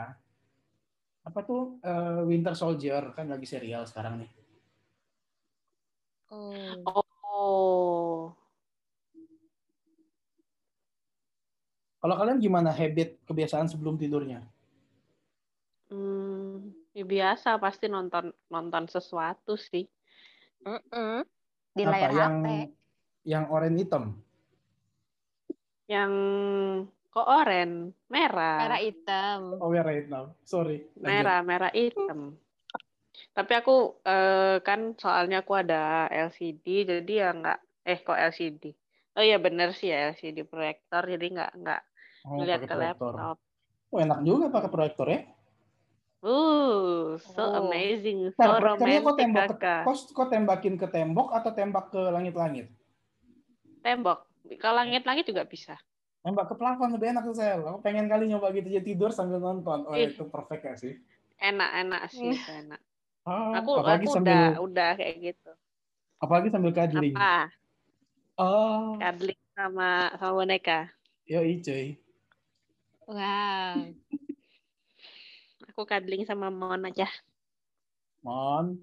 Apa 1.30 1.40
tuh 1.48 1.60
eh, 1.90 2.20
Winter 2.30 2.54
Soldier 2.58 3.02
kan 3.16 3.26
lagi 3.32 3.46
serial 3.52 3.82
sekarang 3.90 4.14
nih. 4.20 4.30
Oh. 6.30 7.04
Oh, 7.32 8.34
Kalau 12.00 12.14
kalian 12.20 12.40
gimana 12.44 12.70
habit 12.72 13.08
kebiasaan 13.28 13.68
sebelum 13.72 13.94
tidurnya? 14.00 14.40
hmm, 15.90 16.54
ya 16.96 17.04
biasa 17.04 17.48
pasti 17.64 17.86
nonton 17.94 18.24
nonton 18.52 18.84
sesuatu 18.94 19.52
sih. 19.58 19.84
Mm-mm. 20.64 21.24
Di 21.76 21.84
Apa 21.84 21.90
layar 21.92 22.10
yang 22.20 22.34
HP. 22.42 22.46
yang 23.24 23.44
oranye 23.54 23.84
hitam? 23.84 24.04
Yang 25.90 26.12
kok 27.10 27.26
oren, 27.26 27.90
merah, 28.06 28.58
Merah 28.70 28.80
hitam. 28.80 29.40
Oh, 29.58 29.68
merah 29.70 29.92
hitam. 29.94 30.24
Sorry. 30.46 30.86
lanjut. 30.94 31.06
merah, 31.10 31.38
merah 31.42 31.72
hitam. 31.74 32.38
Tapi 33.34 33.52
aku 33.58 33.98
eh, 34.06 34.62
kan 34.62 34.94
soalnya 34.94 35.42
aku 35.42 35.52
ada 35.58 36.06
LCD, 36.08 36.86
jadi 36.86 37.12
ya 37.26 37.28
nggak, 37.34 37.58
eh 37.90 37.98
kok 38.00 38.18
LCD? 38.18 38.64
Oh 39.18 39.22
iya 39.26 39.36
bener 39.42 39.74
sih 39.74 39.90
ya 39.90 40.14
LCD 40.14 40.46
proyektor, 40.46 41.02
jadi 41.04 41.26
nggak 41.34 41.50
nggak 41.60 41.80
Oh, 42.20 42.36
ngeliat 42.38 42.60
pakai 42.62 42.68
ke 42.70 42.74
proyektor. 42.78 43.12
laptop. 43.16 43.36
Oh, 43.90 43.98
enak 43.98 44.18
juga 44.22 44.44
pakai 44.54 44.70
proyektor 44.70 45.06
ya. 45.10 45.20
Uh, 46.20 47.16
so 47.16 47.42
Oh. 47.42 47.64
amazing, 47.64 48.28
so 48.30 48.38
Nah, 48.38 48.60
proyektornya 48.60 49.00
kok 49.00 49.16
romantic 49.16 49.24
tembok 49.24 49.44
ke, 49.48 49.54
kakak. 49.56 49.82
kok, 49.88 49.96
kok 50.14 50.28
tembakin 50.30 50.74
ke 50.78 50.86
tembok 50.92 51.28
atau 51.32 51.50
tembak 51.56 51.84
ke 51.90 52.02
langit-langit? 52.12 52.66
Tembok, 53.80 54.18
ke 54.46 54.68
langit-langit 54.68 55.24
juga 55.26 55.42
bisa. 55.48 55.74
Tembak 56.20 56.52
ke 56.52 56.54
plafon 56.60 56.92
lebih 56.92 57.16
enak 57.16 57.24
tuh 57.24 57.36
Sel. 57.36 57.64
Aku 57.64 57.80
pengen 57.80 58.04
kali 58.04 58.28
nyoba 58.28 58.52
gitu 58.52 58.68
aja 58.68 58.82
tidur 58.84 59.08
sambil 59.08 59.40
nonton. 59.40 59.88
Oh, 59.88 59.96
itu 59.96 60.28
perfect 60.28 60.62
ya 60.68 60.74
sih. 60.76 60.94
Enak-enak 61.40 62.02
sih, 62.12 62.36
itu 62.36 62.52
enak. 62.68 62.80
Ah, 63.24 63.64
Aku 63.64 63.80
apalagi 63.80 64.04
aku 64.04 64.14
sambil 64.20 64.32
udah 64.32 64.48
udah 64.60 64.90
kayak 65.00 65.16
gitu. 65.32 65.52
apalagi 66.20 66.48
sambil 66.52 66.72
cuddling. 66.76 67.16
Apa? 67.16 67.36
Oh, 68.40 68.96
Cuddling 69.00 69.40
sama 69.56 70.12
sama 70.16 70.32
boneka. 70.36 70.92
yo 71.24 71.40
cuy. 71.40 71.96
Wow. 73.08 73.92
Aku 75.72 75.80
cuddling 75.88 76.24
sama 76.28 76.52
Mon 76.52 76.84
aja. 76.84 77.08
Mon. 78.20 78.76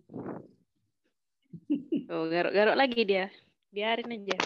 Tuh, 2.09 2.23
garuk-garuk 2.33 2.77
lagi 2.77 3.01
dia. 3.05 3.29
Biarin 3.69 4.09
aja. 4.09 4.37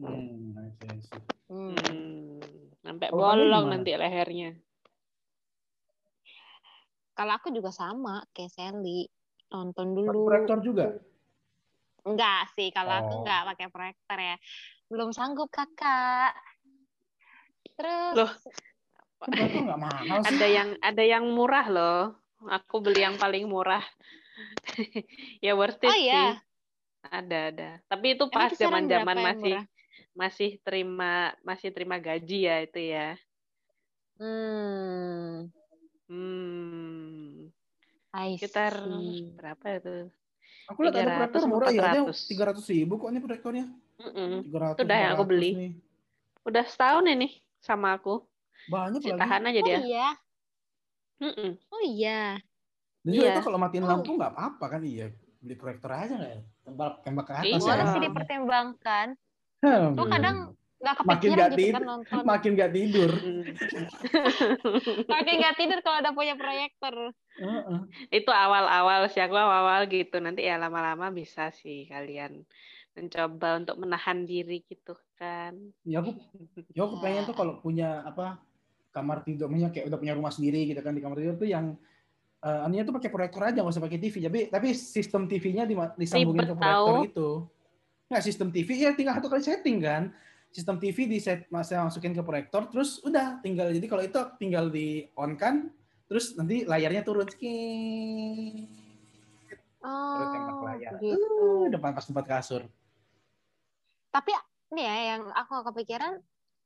Hmm, 0.00 0.56
I 0.56 0.68
see, 0.80 0.88
I 0.88 0.98
see. 1.04 1.20
Hmm. 1.52 1.76
Hmm, 1.76 2.40
sampai 2.80 3.06
kamu 3.12 3.20
bolong 3.20 3.64
gimana? 3.68 3.72
nanti 3.76 3.90
lehernya. 3.92 4.50
Kalau 7.12 7.32
aku 7.36 7.52
juga 7.52 7.68
sama 7.68 8.24
kayak 8.32 8.48
Sally. 8.48 9.04
Nonton 9.52 9.92
dulu. 9.98 10.24
proyektor 10.30 10.58
juga? 10.64 10.86
Enggak 12.06 12.48
sih, 12.56 12.72
kalau 12.72 12.96
aku 12.96 13.12
Oh. 13.12 13.20
enggak 13.20 13.40
pakai 13.52 13.66
proyektor 13.68 14.18
ya. 14.18 14.36
Belum 14.88 15.10
sanggup 15.12 15.52
kakak. 15.52 16.32
Terus 17.76 18.14
Loh, 18.16 18.30
mahal 19.76 20.24
sih. 20.24 20.32
Ada 20.32 20.46
yang 20.48 20.68
ada 20.80 21.02
yang 21.04 21.24
murah 21.28 21.66
loh. 21.68 22.00
Aku 22.48 22.80
beli 22.80 23.04
yang 23.04 23.20
paling 23.20 23.44
murah. 23.44 23.84
ya 25.44 25.52
worth 25.52 25.84
it 25.84 25.92
Oh, 25.92 25.98
iya? 25.98 26.40
sih. 26.40 26.48
Ada 27.10 27.38
ada. 27.52 27.70
Tapi 27.84 28.16
itu 28.16 28.24
pas 28.32 28.48
zaman-zaman 28.48 29.16
masih 29.20 29.60
murah? 29.60 29.64
Masih 30.20 30.50
terima 30.60 31.32
masih 31.48 31.68
terima 31.72 31.96
gaji 31.96 32.38
ya 32.48 32.56
itu 32.66 32.80
ya. 32.92 33.08
Hmm, 34.20 35.48
Hmm, 36.10 37.46
I 38.12 38.34
sekitar 38.36 38.74
see. 38.74 39.30
berapa 39.38 39.66
itu? 39.78 39.96
Aku 40.68 40.78
lihat 40.82 40.94
ada 40.98 41.02
300, 41.06 41.14
proyektor 41.14 41.42
murah 41.46 41.70
ya, 41.70 41.80
ada 41.80 42.00
400. 42.02 42.18
tiga 42.26 42.44
ratus 42.50 42.66
ribu 42.68 42.92
kok 42.98 43.08
ini 43.14 43.20
proyektornya. 43.22 43.66
Mm-mm. 44.02 44.32
300, 44.50 44.74
Itu 44.74 44.82
dah 44.90 44.98
yang 44.98 45.12
aku 45.14 45.24
400 45.24 45.30
beli. 45.30 45.50
nih. 45.56 45.72
Udah 46.46 46.64
setahun 46.66 47.04
ini 47.06 47.28
sama 47.62 47.88
aku. 47.96 48.14
Banyak 48.66 49.02
lagi. 49.02 49.20
tahan 49.22 49.42
aja 49.48 49.60
Oh 49.62 49.66
dia. 49.66 49.78
iya, 49.86 50.08
Mm-mm. 51.20 51.50
oh 51.70 51.82
iya. 51.86 52.20
Dan 53.06 53.10
juga 53.16 53.26
Iya. 53.30 53.32
itu 53.32 53.40
kalau 53.46 53.58
matiin 53.62 53.84
Oh. 53.86 53.90
lampu 53.94 54.10
nggak 54.18 54.32
apa-apa 54.36 54.64
kan 54.76 54.82
iya. 54.84 55.06
Beli 55.40 55.54
proyektor 55.56 55.90
aja 55.94 56.12
nggak 56.18 56.32
ya? 56.36 56.40
Tembak 56.66 56.92
tembak 57.06 57.24
ke 57.24 57.34
atas 57.38 57.46
Iya. 57.46 57.56
Boleh 57.62 57.84
ya. 57.86 57.92
sih 57.94 58.00
dipertimbangkan. 58.02 59.06
Hmm. 59.60 59.92
Tuh 59.92 60.06
kadang 60.08 60.36
nggak 60.80 60.94
Makin 61.04 61.04
kepikiran 61.20 61.36
nggak 61.36 61.50
gitu 61.52 61.60
tid- 61.60 61.74
kan 61.76 61.82
nonton. 61.84 62.22
Makin 62.24 62.50
nggak 62.56 62.72
tidur. 62.72 63.10
Makin 65.04 65.34
nggak 65.36 65.56
tidur 65.56 65.78
kalau 65.84 65.98
udah 66.00 66.12
punya 66.16 66.34
proyektor. 66.34 66.94
Heeh. 67.36 67.80
Itu 68.08 68.30
awal-awal 68.32 69.08
sih 69.08 69.20
aku 69.20 69.36
awal-awal 69.36 69.84
gitu. 69.86 70.16
Nanti 70.18 70.48
ya 70.48 70.56
lama-lama 70.56 71.12
bisa 71.12 71.52
sih 71.52 71.84
kalian 71.84 72.44
mencoba 72.90 73.60
untuk 73.60 73.76
menahan 73.78 74.24
diri 74.24 74.64
gitu 74.64 74.96
kan. 75.14 75.52
Ya 75.84 76.00
aku, 76.00 76.16
ya 76.72 76.82
aku 76.82 76.96
pengen 76.98 77.28
tuh 77.28 77.36
kalau 77.36 77.60
punya 77.60 78.00
apa 78.02 78.40
kamar 78.90 79.22
tidur, 79.22 79.46
maksudnya 79.46 79.70
kayak 79.70 79.86
udah 79.86 79.98
punya 80.00 80.14
rumah 80.16 80.32
sendiri 80.32 80.66
gitu 80.66 80.80
kan 80.80 80.96
di 80.96 81.00
kamar 81.00 81.20
tidur 81.20 81.36
tuh 81.36 81.46
yang 81.46 81.76
eh 82.40 82.60
anunya 82.64 82.82
tuh 82.82 82.96
pakai 82.96 83.12
proyektor 83.12 83.44
aja 83.44 83.60
nggak 83.60 83.68
usah 83.68 83.84
pakai 83.84 84.00
TV. 84.00 84.16
Tapi 84.24 84.40
tapi 84.48 84.68
sistem 84.72 85.28
TV-nya 85.28 85.68
di- 85.68 85.76
disambungin 86.00 86.40
Ribet 86.40 86.48
ke 86.48 86.56
proyektor 86.56 86.96
tahu. 86.96 87.04
itu. 87.04 87.30
Nggak 88.10 88.24
sistem 88.26 88.50
TV 88.50 88.68
ya 88.76 88.90
tinggal 88.92 89.14
satu 89.16 89.30
kali 89.30 89.38
setting 89.40 89.78
kan. 89.78 90.10
Sistem 90.50 90.76
TV 90.76 91.06
di 91.06 91.22
set 91.22 91.46
saya 91.62 91.86
masukin 91.86 92.10
ke 92.10 92.26
proyektor 92.26 92.66
terus 92.66 92.98
udah 93.00 93.38
tinggal 93.38 93.70
jadi 93.70 93.86
kalau 93.86 94.02
itu 94.02 94.18
tinggal 94.34 94.66
di 94.66 95.06
on 95.14 95.38
kan 95.38 95.70
terus 96.10 96.34
nanti 96.34 96.66
layarnya 96.66 97.06
turun 97.06 97.22
skit 97.22 98.66
terus 99.86 100.26
tembak 100.28 100.56
Oh, 100.58 100.66
layar 100.66 100.92
gitu. 100.98 101.14
uh, 101.14 101.64
depan 101.70 101.94
pas 101.94 102.02
tempat 102.02 102.26
kasur 102.26 102.66
Tapi 104.10 104.34
ini 104.74 104.82
ya 104.82 104.96
yang 105.14 105.30
aku 105.30 105.62
kepikiran, 105.70 106.18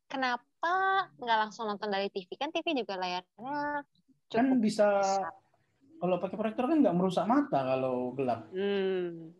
kenapa 0.08 0.72
nggak 1.14 1.38
langsung 1.44 1.68
nonton 1.68 1.92
dari 1.92 2.08
TV? 2.08 2.24
Kan 2.34 2.48
TV 2.50 2.72
juga 2.72 2.96
layarnya 2.96 3.84
kan 4.32 4.48
cukup 4.48 4.64
bisa 4.64 4.88
besar. 4.96 5.28
kalau 6.00 6.16
pakai 6.16 6.36
proyektor 6.40 6.64
kan 6.66 6.80
nggak 6.80 6.96
merusak 6.96 7.28
mata 7.28 7.60
kalau 7.68 8.16
gelap 8.16 8.48
Hmm, 8.48 9.33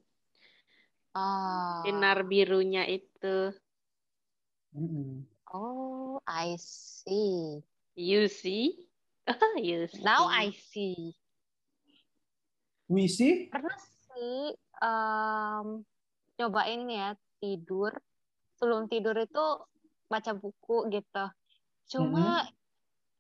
Oh. 1.14 1.87
sinar 1.87 2.26
birunya 2.26 2.90
itu. 2.90 3.54
Mm-mm. 4.75 5.23
Oh, 5.54 6.18
I 6.26 6.59
see. 6.59 7.62
You 7.94 8.26
see? 8.26 8.90
you 9.54 9.87
Now 10.02 10.26
see. 10.26 10.35
I 10.35 10.47
see. 10.50 10.99
Wisi? 12.90 13.49
Pernah 13.49 13.78
sih 13.78 14.52
em, 14.83 15.66
cobain 16.35 16.83
ya 16.90 17.14
tidur. 17.38 17.94
Sebelum 18.59 18.90
tidur 18.90 19.14
itu 19.14 19.44
baca 20.11 20.33
buku 20.35 20.90
gitu. 20.90 21.25
Cuma 21.94 22.44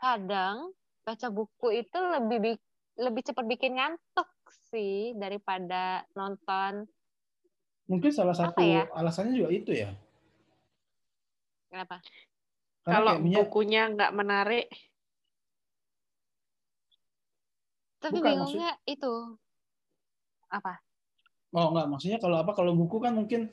kadang 0.02 0.74
baca 1.06 1.28
buku 1.30 1.86
itu 1.86 1.98
lebih 1.98 2.38
bi- 2.42 2.66
lebih 2.98 3.22
cepat 3.24 3.44
bikin 3.46 3.78
ngantuk 3.78 4.30
sih 4.68 5.14
daripada 5.14 6.02
nonton. 6.18 6.90
Mungkin 7.84 8.10
salah 8.10 8.32
satu 8.32 8.64
ya? 8.64 8.88
alasannya 8.96 9.36
juga 9.36 9.50
itu 9.52 9.72
ya. 9.76 9.92
Kenapa? 11.68 12.00
Karena 12.84 12.96
Kalau 12.96 13.12
kayak 13.12 13.22
minyak, 13.24 13.40
bukunya 13.44 13.82
nggak 13.92 14.12
menarik, 14.12 14.66
Tapi 18.04 18.20
Bukan, 18.20 18.36
bingungnya 18.36 18.70
itu 18.84 19.12
apa? 20.52 20.76
oh 21.56 21.72
enggak, 21.72 21.86
maksudnya 21.88 22.18
kalau 22.20 22.36
apa 22.36 22.52
kalau 22.52 22.76
buku 22.76 23.00
kan 23.00 23.16
mungkin 23.16 23.48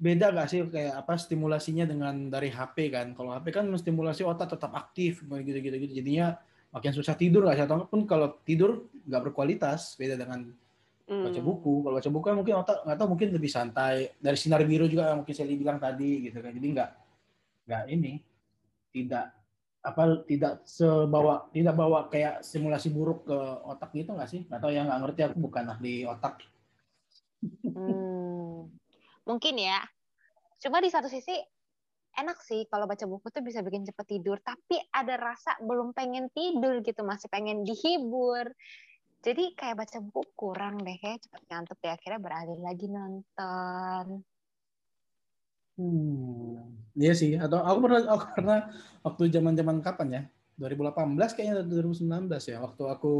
beda 0.00 0.32
gak 0.34 0.48
sih 0.48 0.64
kayak 0.66 0.98
apa 1.04 1.14
stimulasinya 1.20 1.84
dengan 1.84 2.32
dari 2.32 2.48
HP 2.48 2.88
kan. 2.88 3.12
Kalau 3.12 3.36
HP 3.36 3.52
kan 3.54 3.68
menstimulasi 3.68 4.24
otak 4.24 4.56
tetap 4.56 4.72
aktif 4.74 5.22
gitu-gitu 5.22 5.76
gitu. 5.78 5.94
Jadinya 6.02 6.40
makin 6.72 6.90
susah 6.96 7.14
tidur 7.14 7.44
nggak 7.44 7.56
sih 7.60 7.64
atau 7.68 7.84
pun 7.84 8.08
kalau 8.08 8.40
tidur 8.42 8.88
nggak 9.04 9.22
berkualitas 9.28 9.94
beda 10.00 10.16
dengan 10.16 10.48
baca 11.06 11.40
hmm, 11.40 11.46
buku. 11.46 11.74
Kalau 11.82 11.94
baca 11.98 12.10
buku 12.10 12.24
kan 12.24 12.36
mungkin 12.38 12.54
otak 12.62 12.78
nggak 12.86 12.98
tahu 12.98 13.08
mungkin 13.14 13.28
lebih 13.34 13.50
santai. 13.50 13.96
Dari 14.18 14.38
sinar 14.38 14.62
biru 14.64 14.86
juga 14.86 15.12
yang 15.12 15.22
mungkin 15.22 15.34
saya 15.34 15.50
bilang 15.50 15.78
tadi 15.82 16.30
gitu 16.30 16.38
kan. 16.38 16.52
Jadi 16.54 16.66
nggak 16.72 16.90
nggak 17.66 17.84
ini 17.90 18.12
tidak 18.92 19.26
apa 19.82 20.02
tidak 20.30 20.62
sebawa 20.62 21.50
tidak 21.50 21.74
bawa 21.74 22.06
kayak 22.06 22.46
simulasi 22.46 22.94
buruk 22.94 23.26
ke 23.26 23.38
otak 23.66 23.90
gitu 23.94 24.14
nggak 24.14 24.30
sih? 24.30 24.40
Nggak 24.46 24.60
tahu 24.62 24.70
ya 24.70 24.82
nggak 24.86 25.00
ngerti 25.02 25.20
aku 25.26 25.36
bukan 25.42 25.64
ahli 25.68 25.94
otak. 26.06 26.34
Hmm, 27.74 28.70
mungkin 29.26 29.54
ya. 29.58 29.82
Cuma 30.62 30.78
di 30.78 30.90
satu 30.94 31.10
sisi 31.10 31.34
enak 32.12 32.38
sih 32.44 32.68
kalau 32.68 32.84
baca 32.84 33.08
buku 33.08 33.32
tuh 33.32 33.42
bisa 33.42 33.64
bikin 33.64 33.82
cepet 33.88 34.06
tidur. 34.18 34.38
Tapi 34.38 34.78
ada 34.94 35.18
rasa 35.18 35.58
belum 35.58 35.90
pengen 35.96 36.30
tidur 36.30 36.78
gitu, 36.84 37.02
masih 37.02 37.26
pengen 37.32 37.66
dihibur. 37.66 38.46
Jadi 39.22 39.54
kayak 39.54 39.78
baca 39.78 39.98
buku 40.02 40.22
kurang 40.34 40.82
deh, 40.82 40.98
kayak 40.98 41.22
cepet 41.22 41.42
ngantuk 41.46 41.78
deh. 41.78 41.94
Akhirnya 41.94 42.18
beralih 42.18 42.58
lagi 42.58 42.86
nonton. 42.90 44.26
Hmm, 45.78 46.58
iya 46.98 47.14
sih. 47.14 47.38
Atau 47.38 47.62
aku 47.62 47.78
pernah 47.86 48.00
aku 48.10 48.24
pernah 48.34 48.58
waktu 49.06 49.22
zaman-zaman 49.30 49.78
kapan 49.78 50.08
ya? 50.10 50.22
2018 50.58 51.38
kayaknya 51.38 51.54
atau 51.62 51.70
2019 51.70 52.42
ya. 52.50 52.58
Waktu 52.66 52.82
aku 52.90 53.14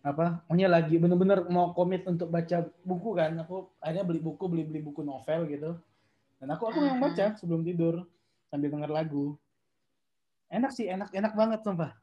apa? 0.00 0.40
Pokoknya 0.48 0.68
lagi 0.72 0.96
bener-bener 0.96 1.44
mau 1.52 1.76
komit 1.76 2.08
untuk 2.08 2.32
baca 2.32 2.64
buku 2.80 3.10
kan. 3.12 3.36
Aku 3.44 3.76
akhirnya 3.76 4.08
beli 4.08 4.24
buku, 4.24 4.48
beli-beli 4.48 4.80
buku 4.80 5.04
novel 5.04 5.44
gitu. 5.52 5.76
Dan 6.40 6.48
aku 6.48 6.72
aku 6.72 6.80
memang 6.80 7.12
baca 7.12 7.36
sebelum 7.36 7.60
tidur 7.60 8.08
sambil 8.48 8.72
denger 8.72 8.88
lagu. 8.88 9.36
Enak 10.48 10.72
sih, 10.72 10.88
enak 10.88 11.12
enak 11.12 11.36
banget 11.36 11.60
sumpah. 11.60 11.99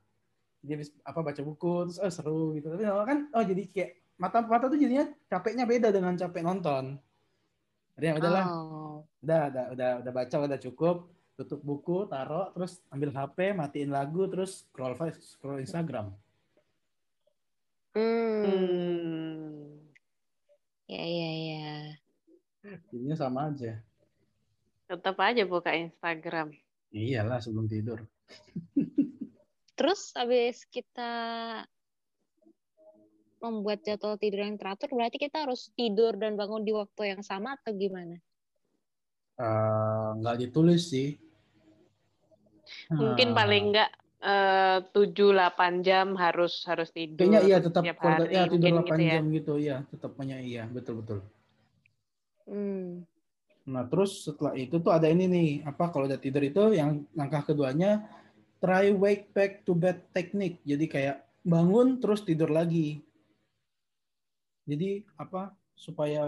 Jadi 0.68 0.84
habis 0.84 0.92
apa 1.00 1.20
baca 1.24 1.40
buku 1.40 1.74
terus 1.88 1.98
oh 2.04 2.12
seru 2.12 2.44
gitu. 2.60 2.68
Tapi 2.68 2.84
lama 2.84 3.08
kan 3.08 3.32
oh 3.32 3.40
jadi 3.40 3.64
kayak 3.72 3.92
mata 4.20 4.44
mata 4.44 4.68
tuh 4.68 4.76
jadinya 4.76 5.08
capeknya 5.26 5.64
beda 5.64 5.88
dengan 5.96 6.20
capek 6.20 6.44
nonton. 6.44 7.00
Jadi 7.96 8.06
ya 8.06 8.14
udahlah, 8.20 8.46
Oh. 8.52 9.00
udah 9.24 9.42
udah 9.48 9.66
udah 9.74 9.90
udah 10.04 10.12
baca 10.12 10.36
udah 10.44 10.60
cukup 10.60 11.08
tutup 11.34 11.62
buku 11.62 12.06
taruh 12.06 12.50
terus 12.52 12.82
ambil 12.90 13.14
HP 13.14 13.54
matiin 13.54 13.94
lagu 13.94 14.28
terus 14.28 14.66
scroll 14.68 14.98
scroll 15.16 15.62
Instagram 15.62 16.12
Hmm. 17.94 18.42
hmm. 18.46 19.82
Ya, 20.86 21.04
ya, 21.04 21.32
ya. 21.34 21.70
jadinya 22.90 23.18
sama 23.18 23.50
aja 23.50 23.82
tetap 24.86 25.18
aja 25.20 25.44
buka 25.44 25.74
Instagram. 25.74 26.54
iyalah 26.90 27.38
sebelum 27.38 27.66
tidur 27.66 28.02
Terus 29.78 30.10
habis 30.18 30.66
kita 30.66 31.12
membuat 33.38 33.86
jadwal 33.86 34.18
tidur 34.18 34.42
yang 34.42 34.58
teratur, 34.58 34.90
berarti 34.90 35.22
kita 35.22 35.46
harus 35.46 35.70
tidur 35.78 36.18
dan 36.18 36.34
bangun 36.34 36.66
di 36.66 36.74
waktu 36.74 37.14
yang 37.14 37.22
sama 37.22 37.54
atau 37.62 37.70
gimana? 37.78 38.18
Eh, 39.38 40.08
nggak 40.18 40.36
ditulis 40.42 40.90
sih 40.90 41.14
Mungkin 42.90 43.32
Ah, 43.32 43.36
paling 43.38 43.64
enggak 43.70 43.90
eh, 44.18 44.78
tujuh 44.98 45.30
8 45.30 45.86
jam 45.86 46.18
harus 46.18 46.66
harus 46.66 46.90
tidur. 46.90 47.22
kayaknya 47.22 47.42
iya 47.46 47.58
tetap 47.62 47.84
hari. 48.02 48.34
ya 48.34 48.44
tidur 48.50 48.72
8 48.82 48.98
gitu 48.98 49.06
ya. 49.06 49.14
jam 49.14 49.26
gitu 49.30 49.54
ya 49.62 49.78
tetap 49.94 50.12
punya 50.18 50.38
iya 50.42 50.64
betul 50.66 51.06
betul 51.06 51.20
Hmm. 52.48 53.04
nah 53.68 53.84
terus 53.84 54.24
setelah 54.24 54.56
itu 54.56 54.80
tuh 54.80 54.88
ada 54.96 55.12
ini 55.12 55.28
nih 55.28 55.50
apa 55.68 55.92
kalau 55.92 56.08
udah 56.08 56.16
tidur 56.16 56.40
itu 56.40 56.72
yang 56.72 57.04
langkah 57.12 57.44
keduanya 57.44 58.08
try 58.58 58.90
wake 58.94 59.30
back 59.34 59.64
to 59.64 59.78
bed 59.78 60.02
technique. 60.14 60.62
Jadi 60.66 60.86
kayak 60.90 61.18
bangun 61.46 62.02
terus 62.02 62.26
tidur 62.26 62.50
lagi. 62.52 63.02
Jadi 64.68 65.06
apa 65.16 65.56
supaya 65.78 66.28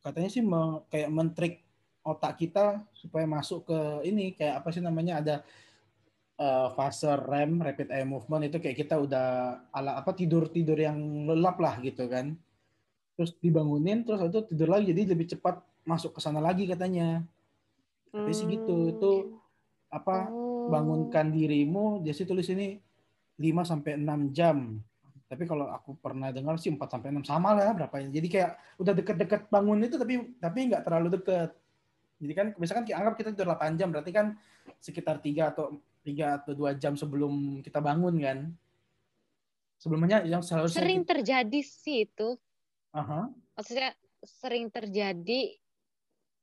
katanya 0.00 0.30
sih 0.32 0.40
me- 0.40 0.80
kayak 0.88 1.10
mentrik 1.12 1.54
otak 2.04 2.36
kita 2.40 2.84
supaya 2.92 3.24
masuk 3.24 3.68
ke 3.68 3.78
ini 4.08 4.32
kayak 4.36 4.60
apa 4.60 4.68
sih 4.72 4.80
namanya 4.80 5.20
ada 5.20 5.34
eh, 6.40 6.68
fase 6.76 7.08
REM 7.08 7.60
rapid 7.60 7.88
eye 7.92 8.08
movement 8.08 8.48
itu 8.48 8.56
kayak 8.60 8.76
kita 8.84 8.96
udah 9.00 9.26
ala 9.72 10.00
apa 10.00 10.16
tidur 10.16 10.48
tidur 10.48 10.76
yang 10.76 10.96
lelap 11.28 11.60
lah 11.60 11.76
gitu 11.80 12.08
kan. 12.08 12.36
Terus 13.14 13.36
dibangunin 13.38 14.02
terus 14.02 14.24
itu 14.24 14.40
tidur 14.48 14.72
lagi 14.74 14.90
jadi 14.90 15.14
lebih 15.14 15.36
cepat 15.36 15.60
masuk 15.84 16.16
ke 16.16 16.20
sana 16.24 16.40
lagi 16.40 16.64
katanya. 16.64 17.20
Tapi 18.14 18.30
sih 18.30 18.46
gitu, 18.46 18.94
itu 18.94 19.12
apa 19.90 20.30
Oh. 20.30 20.43
Bangunkan 20.68 21.30
dirimu 21.30 22.00
dia 22.00 22.12
sih 22.12 22.24
tulis 22.24 22.46
ini 22.48 22.78
5 23.36 23.64
sampai 23.64 23.98
6 23.98 24.30
jam. 24.30 24.78
Tapi 25.24 25.48
kalau 25.48 25.66
aku 25.66 25.98
pernah 25.98 26.30
dengar 26.30 26.54
sih 26.56 26.70
4 26.70 26.78
sampai 26.86 27.10
6 27.10 27.26
sama 27.26 27.56
lah 27.56 27.74
berapanya. 27.74 28.12
Jadi 28.12 28.28
kayak 28.30 28.50
udah 28.78 28.92
deket-deket 28.94 29.48
bangun 29.48 29.82
itu 29.82 29.96
tapi 29.96 30.14
tapi 30.38 30.58
nggak 30.70 30.82
terlalu 30.84 31.18
deket. 31.18 31.50
Jadi 32.22 32.32
kan 32.32 32.46
misalkan 32.56 32.84
kita 32.86 32.96
anggap 32.96 33.14
kita 33.18 33.28
tidur 33.34 33.50
8 33.52 33.74
jam 33.74 33.88
berarti 33.90 34.12
kan 34.14 34.26
sekitar 34.78 35.18
3 35.18 35.50
atau 35.50 35.76
3 36.06 36.38
atau 36.38 36.52
2 36.54 36.76
jam 36.78 36.94
sebelum 36.94 37.58
kita 37.60 37.82
bangun 37.82 38.14
kan. 38.22 38.38
Sebelumnya 39.76 40.22
yang 40.24 40.40
seharusnya 40.40 40.80
Sering 40.80 41.02
kita- 41.02 41.10
terjadi 41.18 41.60
sih 41.60 42.06
itu. 42.06 42.38
Aha. 42.94 43.28
Maksudnya 43.58 43.90
sering 44.22 44.70
terjadi 44.70 45.58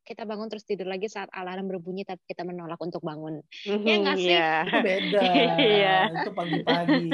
kita 0.01 0.25
bangun 0.25 0.49
terus 0.49 0.65
tidur 0.65 0.89
lagi 0.89 1.05
saat 1.05 1.29
alarm 1.29 1.69
berbunyi 1.69 2.01
tapi 2.01 2.21
kita 2.25 2.41
menolak 2.41 2.81
untuk 2.81 3.05
bangun. 3.05 3.45
Ya 3.65 3.95
nggak 4.01 4.17
sih? 4.17 4.33
Iya. 4.33 4.51
itu 4.65 4.77
beda. 4.81 5.21
Iya. 5.61 5.97
itu 6.09 6.31
pagi-pagi. 6.33 7.05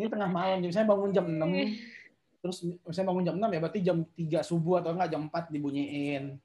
Ini 0.00 0.06
tengah 0.08 0.30
malam, 0.32 0.64
jadi 0.64 0.72
saya 0.72 0.86
bangun 0.88 1.10
jam 1.12 1.26
6. 1.28 2.44
Terus 2.44 2.56
saya 2.92 3.04
bangun 3.04 3.24
jam 3.24 3.36
6 3.36 3.52
ya 3.52 3.60
berarti 3.60 3.80
jam 3.84 3.98
3 4.16 4.40
subuh 4.44 4.80
atau 4.80 4.96
enggak 4.96 5.10
jam 5.12 5.22
4 5.28 5.52
dibunyiin. 5.52 6.40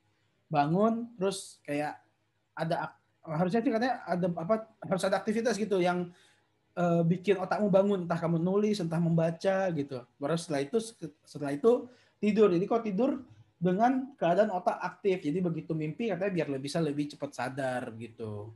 Bangun 0.52 1.08
terus 1.16 1.64
kayak 1.64 2.00
ada 2.56 3.00
harusnya 3.24 3.64
sih 3.64 3.72
katanya 3.72 4.04
ada 4.04 4.28
apa 4.36 4.56
harus 4.84 5.04
ada 5.08 5.16
aktivitas 5.20 5.56
gitu 5.56 5.80
yang 5.80 6.12
eh, 6.76 7.02
bikin 7.04 7.40
otakmu 7.40 7.68
bangun 7.72 8.08
entah 8.08 8.20
kamu 8.20 8.40
nulis 8.40 8.84
entah 8.84 9.00
membaca 9.00 9.72
gitu. 9.72 10.04
Baru 10.20 10.36
setelah 10.36 10.68
itu 10.68 10.78
setelah 11.24 11.56
itu 11.56 11.88
tidur. 12.20 12.52
Jadi 12.52 12.66
kalau 12.68 12.82
tidur 12.84 13.12
dengan 13.60 14.16
keadaan 14.16 14.56
otak 14.56 14.80
aktif. 14.80 15.20
Jadi 15.20 15.44
begitu 15.44 15.76
mimpi 15.76 16.08
katanya 16.08 16.32
biar 16.32 16.48
lebih 16.48 16.64
bisa 16.64 16.80
lebih 16.80 17.06
cepat 17.12 17.32
sadar 17.36 17.92
gitu. 18.00 18.56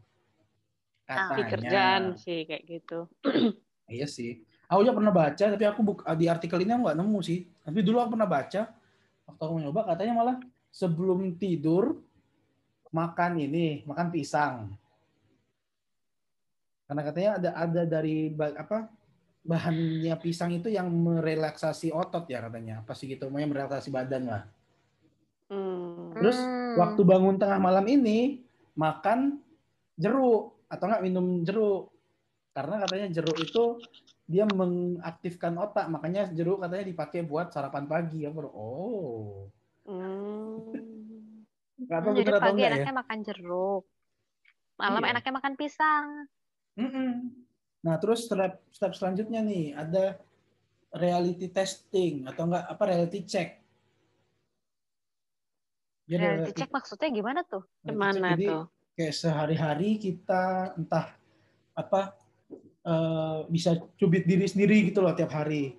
Ah, 1.03 1.35
Katanya. 1.35 1.49
kerjaan 1.51 2.03
sih 2.15 2.47
kayak 2.47 2.63
gitu. 2.65 2.99
Iya 3.83 4.07
sih. 4.07 4.39
Aku 4.71 4.79
juga 4.87 4.95
pernah 4.95 5.11
baca, 5.11 5.43
tapi 5.43 5.65
aku 5.67 5.81
buk, 5.83 5.99
di 6.15 6.25
artikel 6.31 6.55
ini 6.63 6.71
aku 6.71 6.87
nggak 6.87 6.97
nemu 7.03 7.19
sih. 7.19 7.43
Tapi 7.67 7.83
dulu 7.83 7.99
aku 7.99 8.15
pernah 8.15 8.31
baca, 8.31 8.61
waktu 9.27 9.41
aku 9.43 9.55
nyoba 9.59 9.81
katanya 9.91 10.13
malah 10.15 10.37
sebelum 10.71 11.35
tidur 11.35 11.99
makan 12.95 13.43
ini, 13.43 13.83
makan 13.83 14.07
pisang. 14.07 14.71
Karena 16.87 17.01
katanya 17.03 17.31
ada 17.37 17.49
ada 17.59 17.81
dari 17.83 18.31
apa 18.39 18.87
bahannya 19.43 20.15
pisang 20.23 20.55
itu 20.55 20.71
yang 20.71 20.87
merelaksasi 20.87 21.91
otot 21.91 22.23
ya 22.31 22.39
katanya. 22.47 22.87
Apa 22.87 22.95
sih 22.95 23.11
gitu, 23.11 23.27
mau 23.27 23.43
merelaksasi 23.43 23.91
badan 23.91 24.31
lah. 24.31 24.43
Hmm. 25.53 26.17
Terus 26.17 26.37
Hmm. 26.41 26.75
waktu 26.81 27.01
bangun 27.05 27.37
tengah 27.37 27.61
malam 27.61 27.85
ini 27.85 28.41
makan 28.73 29.37
jeruk 29.93 30.57
atau 30.65 30.85
enggak 30.89 31.05
minum 31.05 31.45
jeruk 31.45 31.93
karena 32.57 32.81
katanya 32.81 33.07
jeruk 33.13 33.37
itu 33.37 33.77
dia 34.25 34.49
mengaktifkan 34.49 35.53
otak 35.61 35.85
makanya 35.85 36.25
jeruk 36.33 36.57
katanya 36.57 36.85
dipakai 36.89 37.21
buat 37.21 37.53
sarapan 37.53 37.85
pagi 37.85 38.25
ya 38.25 38.33
bro 38.33 38.49
oh 38.49 39.53
Hmm. 39.83 40.73
nggak 41.77 41.99
tahu 42.01 42.11
Hmm, 42.15 42.19
jadi 42.23 42.31
pagi 42.33 42.49
enggak 42.49 42.63
ya 42.63 42.69
enaknya 42.73 42.93
makan 42.95 43.19
jeruk. 43.21 43.83
Malam 44.73 45.03
Iya. 45.03 45.11
enaknya 45.13 45.33
makan 45.37 45.53
pisang. 45.53 46.07
Mm-mm. 46.73 47.11
Nah, 47.83 47.95
terus 48.01 48.25
step, 48.25 48.63
step 48.73 48.91
selanjutnya 48.95 49.43
nih 49.43 49.75
ada 49.75 50.17
reality 50.89 51.51
testing 51.51 52.25
atau 52.25 52.47
enggak 52.49 52.63
apa 52.65 52.83
reality 52.87 53.21
check. 53.27 53.59
Jadi 56.13 56.23
reality, 56.23 56.52
check 56.54 56.69
maksudnya 56.69 57.10
gimana 57.10 57.39
tuh? 57.41 57.63
Gimana 57.82 58.38
jadi, 58.38 58.45
tuh? 58.45 58.63
Kayak 58.93 59.15
sehari-hari 59.17 59.89
kita 59.97 60.73
entah 60.78 61.17
apa 61.73 62.13
uh, 62.86 63.49
bisa 63.49 63.82
cubit 63.97 64.30
diri 64.30 64.45
sendiri 64.45 64.93
gitu 64.93 65.02
loh 65.02 65.17
tiap 65.17 65.34
hari. 65.34 65.73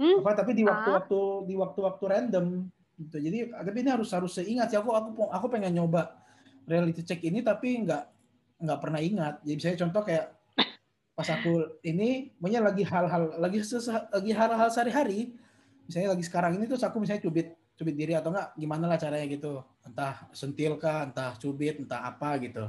Hmm? 0.00 0.24
Apa 0.24 0.40
tapi 0.40 0.56
di 0.56 0.64
waktu-waktu 0.64 1.20
ah. 1.20 1.44
di 1.44 1.54
waktu-waktu 1.60 2.04
random 2.08 2.46
gitu. 2.96 3.16
Jadi 3.20 3.38
tapi 3.52 3.78
ini 3.84 3.90
harus 3.92 4.08
harus 4.16 4.32
seingat 4.32 4.72
sih 4.72 4.80
aku 4.80 4.96
aku 4.96 5.28
aku 5.28 5.46
pengen 5.52 5.76
nyoba 5.76 6.16
reality 6.64 7.04
check 7.04 7.20
ini 7.20 7.44
tapi 7.44 7.84
nggak 7.84 8.04
nggak 8.64 8.78
pernah 8.80 9.00
ingat. 9.04 9.44
Jadi 9.44 9.60
saya 9.60 9.76
contoh 9.76 10.00
kayak 10.00 10.40
pas 11.12 11.28
aku 11.36 11.76
ini 11.84 12.32
punya 12.40 12.64
lagi 12.64 12.80
hal-hal 12.80 13.36
lagi 13.36 13.60
lagi 14.08 14.32
hal-hal 14.32 14.68
sehari-hari 14.72 15.36
misalnya 15.84 16.16
lagi 16.16 16.24
sekarang 16.24 16.56
ini 16.56 16.64
tuh 16.64 16.80
aku 16.80 16.96
misalnya 16.96 17.20
cubit 17.28 17.59
cubit 17.80 17.96
diri 17.96 18.12
atau 18.12 18.28
enggak 18.28 18.52
gimana 18.60 18.84
lah 18.84 19.00
caranya 19.00 19.24
gitu 19.24 19.64
entah 19.80 20.28
sentil 20.36 20.76
kah 20.76 21.08
entah 21.08 21.32
cubit 21.40 21.80
entah 21.80 22.04
apa 22.04 22.36
gitu 22.44 22.68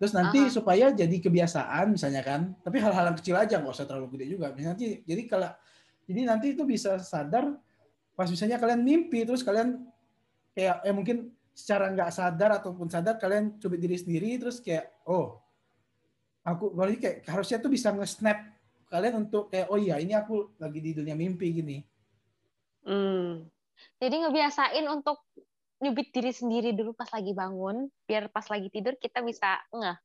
terus 0.00 0.16
nanti 0.16 0.48
Aha. 0.48 0.48
supaya 0.48 0.88
jadi 0.96 1.12
kebiasaan 1.20 1.92
misalnya 1.92 2.24
kan 2.24 2.56
tapi 2.64 2.80
hal-hal 2.80 3.12
yang 3.12 3.18
kecil 3.20 3.36
aja 3.36 3.60
nggak 3.60 3.76
usah 3.76 3.84
terlalu 3.84 4.16
gede 4.16 4.40
juga 4.40 4.56
nanti 4.56 5.04
jadi 5.04 5.22
kalau 5.28 5.52
jadi 6.08 6.20
nanti 6.24 6.56
itu 6.56 6.64
bisa 6.64 6.96
sadar 7.04 7.52
pas 8.16 8.32
misalnya 8.32 8.56
kalian 8.56 8.80
mimpi 8.80 9.28
terus 9.28 9.44
kalian 9.44 9.84
kayak 10.56 10.80
eh 10.88 10.94
mungkin 10.96 11.28
secara 11.52 11.92
nggak 11.92 12.08
sadar 12.08 12.64
ataupun 12.64 12.88
sadar 12.88 13.20
kalian 13.20 13.60
cubit 13.60 13.76
diri 13.76 14.00
sendiri 14.00 14.40
terus 14.40 14.64
kayak 14.64 14.88
oh 15.04 15.36
aku 16.48 16.72
berarti 16.72 16.96
kayak 16.96 17.16
harusnya 17.28 17.60
tuh 17.60 17.68
bisa 17.68 17.92
nge-snap 17.92 18.54
kalian 18.88 19.26
untuk 19.26 19.50
kayak 19.50 19.68
oh 19.68 19.78
iya 19.80 19.98
ini 19.98 20.14
aku 20.14 20.54
lagi 20.60 20.78
di 20.78 20.94
dunia 20.94 21.18
mimpi 21.18 21.50
gini. 21.50 21.82
Hmm. 22.86 23.48
Jadi 23.98 24.14
ngebiasain 24.24 24.86
untuk 24.90 25.22
nyubit 25.82 26.08
diri 26.14 26.32
sendiri 26.32 26.72
dulu 26.72 26.96
pas 26.96 27.10
lagi 27.12 27.36
bangun, 27.36 27.90
biar 28.08 28.32
pas 28.32 28.46
lagi 28.48 28.72
tidur 28.72 28.96
kita 28.96 29.20
bisa 29.20 29.60
nggak? 29.68 29.98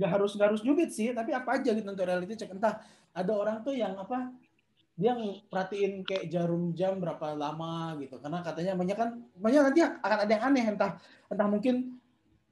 Gak 0.00 0.10
harus 0.10 0.32
gak 0.34 0.48
harus 0.50 0.62
nyubit 0.64 0.90
sih, 0.90 1.12
tapi 1.12 1.36
apa 1.36 1.60
aja 1.60 1.70
gitu 1.70 1.84
untuk 1.84 2.08
reality 2.08 2.34
check. 2.34 2.50
Entah 2.50 2.80
ada 3.12 3.32
orang 3.36 3.60
tuh 3.60 3.76
yang 3.76 3.94
apa 4.00 4.32
dia 4.92 5.16
perhatiin 5.48 6.04
kayak 6.04 6.28
jarum 6.32 6.72
jam 6.72 6.96
berapa 6.96 7.36
lama 7.36 7.96
gitu. 8.00 8.16
Karena 8.20 8.40
katanya 8.40 8.72
banyak 8.76 8.96
kan 8.96 9.10
banyak 9.36 9.60
nanti 9.68 9.80
akan 9.84 10.18
ada 10.24 10.32
yang 10.32 10.44
aneh. 10.48 10.64
Entah 10.72 10.90
entah 11.28 11.48
mungkin 11.48 12.00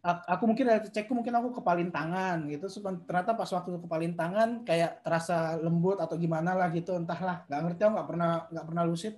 aku 0.04 0.44
mungkin 0.48 0.64
dari 0.68 0.88
cekku 0.88 1.12
mungkin 1.12 1.32
aku 1.36 1.60
kepalin 1.60 1.88
tangan 1.88 2.48
gitu. 2.48 2.68
Ternyata 3.08 3.32
pas 3.36 3.48
waktu 3.48 3.80
kepalin 3.80 4.14
tangan 4.16 4.64
kayak 4.68 5.00
terasa 5.00 5.56
lembut 5.60 5.96
atau 5.96 6.16
gimana 6.20 6.52
lah 6.52 6.68
gitu. 6.72 6.92
Entahlah 6.96 7.48
nggak 7.48 7.60
ngerti 7.64 7.80
aku 7.88 7.92
nggak 7.96 8.08
pernah 8.08 8.30
nggak 8.52 8.66
pernah 8.68 8.84
lucid 8.84 9.14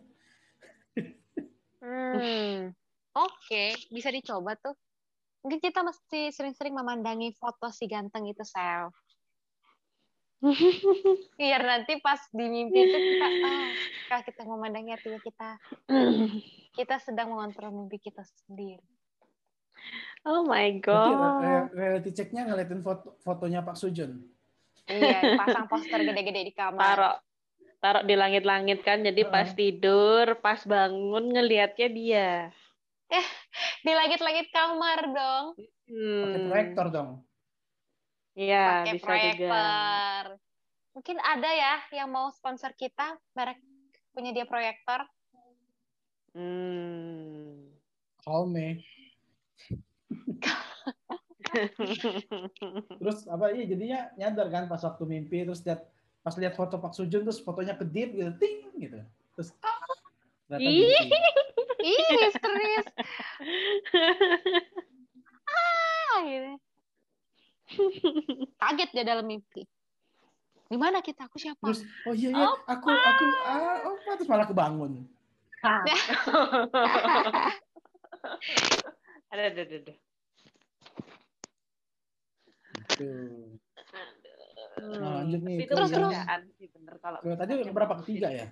hmm. 1.82 2.70
oke 3.18 3.34
okay. 3.42 3.74
bisa 3.90 4.08
dicoba 4.14 4.54
tuh 4.56 4.78
mungkin 5.42 5.58
kita 5.58 5.82
mesti 5.82 6.30
sering-sering 6.30 6.72
memandangi 6.72 7.34
foto 7.34 7.68
si 7.74 7.90
ganteng 7.90 8.30
itu 8.30 8.46
self 8.46 8.94
biar 11.38 11.62
nanti 11.70 12.02
pas 12.02 12.18
di 12.34 12.46
mimpi 12.50 12.78
itu 12.82 12.98
kita 12.98 13.26
oh, 13.30 13.66
kalau 14.10 14.22
kita 14.26 14.40
memandangi 14.46 14.90
artinya 14.94 15.20
kita 15.22 15.48
kita 16.78 16.94
sedang 17.02 17.34
mengontrol 17.34 17.70
mimpi 17.74 17.98
kita 17.98 18.22
sendiri 18.46 18.82
Oh 20.22 20.46
my 20.46 20.78
god. 20.78 21.74
reality 21.74 22.14
checknya 22.14 22.46
ngeliatin 22.46 22.78
foto 22.78 23.18
fotonya 23.26 23.66
Pak 23.66 23.74
Sujun. 23.74 24.22
Iya, 24.86 25.34
pasang 25.34 25.66
poster 25.66 25.98
gede-gede 26.06 26.46
di 26.46 26.54
kamar. 26.54 26.78
Taruh 26.78 27.16
taruh 27.82 28.06
di 28.06 28.14
langit-langit 28.14 28.86
kan, 28.86 29.02
jadi 29.02 29.26
pas 29.26 29.50
tidur, 29.50 30.38
pas 30.38 30.62
bangun 30.62 31.34
ngelihatnya 31.34 31.88
dia. 31.90 32.30
Eh, 33.10 33.26
di 33.82 33.92
langit-langit 33.92 34.48
kamar 34.54 35.10
dong. 35.10 35.46
Hmm. 35.90 36.22
Pakai 36.22 36.40
proyektor 36.46 36.86
dong. 36.94 37.10
Iya, 38.38 38.86
bisa 38.86 39.04
proyektor. 39.04 40.24
juga. 40.32 40.40
Mungkin 40.94 41.16
ada 41.20 41.50
ya 41.50 41.74
yang 41.92 42.08
mau 42.08 42.30
sponsor 42.30 42.72
kita, 42.78 43.18
merek 43.34 43.58
punya 44.14 44.30
dia 44.30 44.46
proyektor. 44.46 45.04
Hmm. 46.32 47.68
Call 48.22 48.46
me. 48.48 48.80
terus 53.00 53.28
apa 53.28 53.52
iya 53.52 53.64
jadinya 53.68 54.08
nyadar 54.16 54.48
kan 54.48 54.64
pas 54.72 54.80
waktu 54.80 55.04
mimpi 55.04 55.44
terus 55.44 55.60
lihat 55.68 55.84
pas 56.22 56.34
lihat 56.38 56.54
foto 56.54 56.78
Pak 56.78 56.94
Sujun 56.94 57.26
terus 57.26 57.42
fotonya 57.42 57.74
kedip 57.74 58.14
gitu 58.14 58.30
ting 58.38 58.70
gitu. 58.78 58.98
Terus 59.34 59.48
ah, 59.62 60.58
ih. 60.58 60.94
serius. 62.38 62.86
Ah 65.52 66.16
gitu. 66.22 66.50
Kaget 68.56 68.88
dia 68.94 69.04
dalam 69.04 69.26
mimpi. 69.26 69.66
Di 70.72 70.78
mana 70.80 71.04
kita? 71.04 71.28
Aku 71.28 71.36
siapa? 71.36 71.60
Terus 71.60 71.84
oh 72.08 72.14
iya 72.16 72.30
iya 72.32 72.48
aku 72.64 72.88
aku 72.88 73.24
ah 73.44 73.84
oh 73.84 74.16
terus 74.16 74.28
malah 74.30 74.48
kebangun 74.48 75.04
ada 79.32 79.42
ada 79.54 79.62
ada. 79.62 79.94
Gitu. 82.92 83.10
Nah, 84.82 85.22
lanjut 85.22 85.40
nih. 85.46 85.56
Itu 85.66 85.72
terus 85.78 85.90
terus. 85.94 86.12
Sih 86.58 86.68
bener 86.74 86.94
kalau 86.98 87.18
tadi 87.22 87.52
yang 87.62 87.74
berapa 87.74 87.94
ketiga 88.02 88.28
ya? 88.34 88.46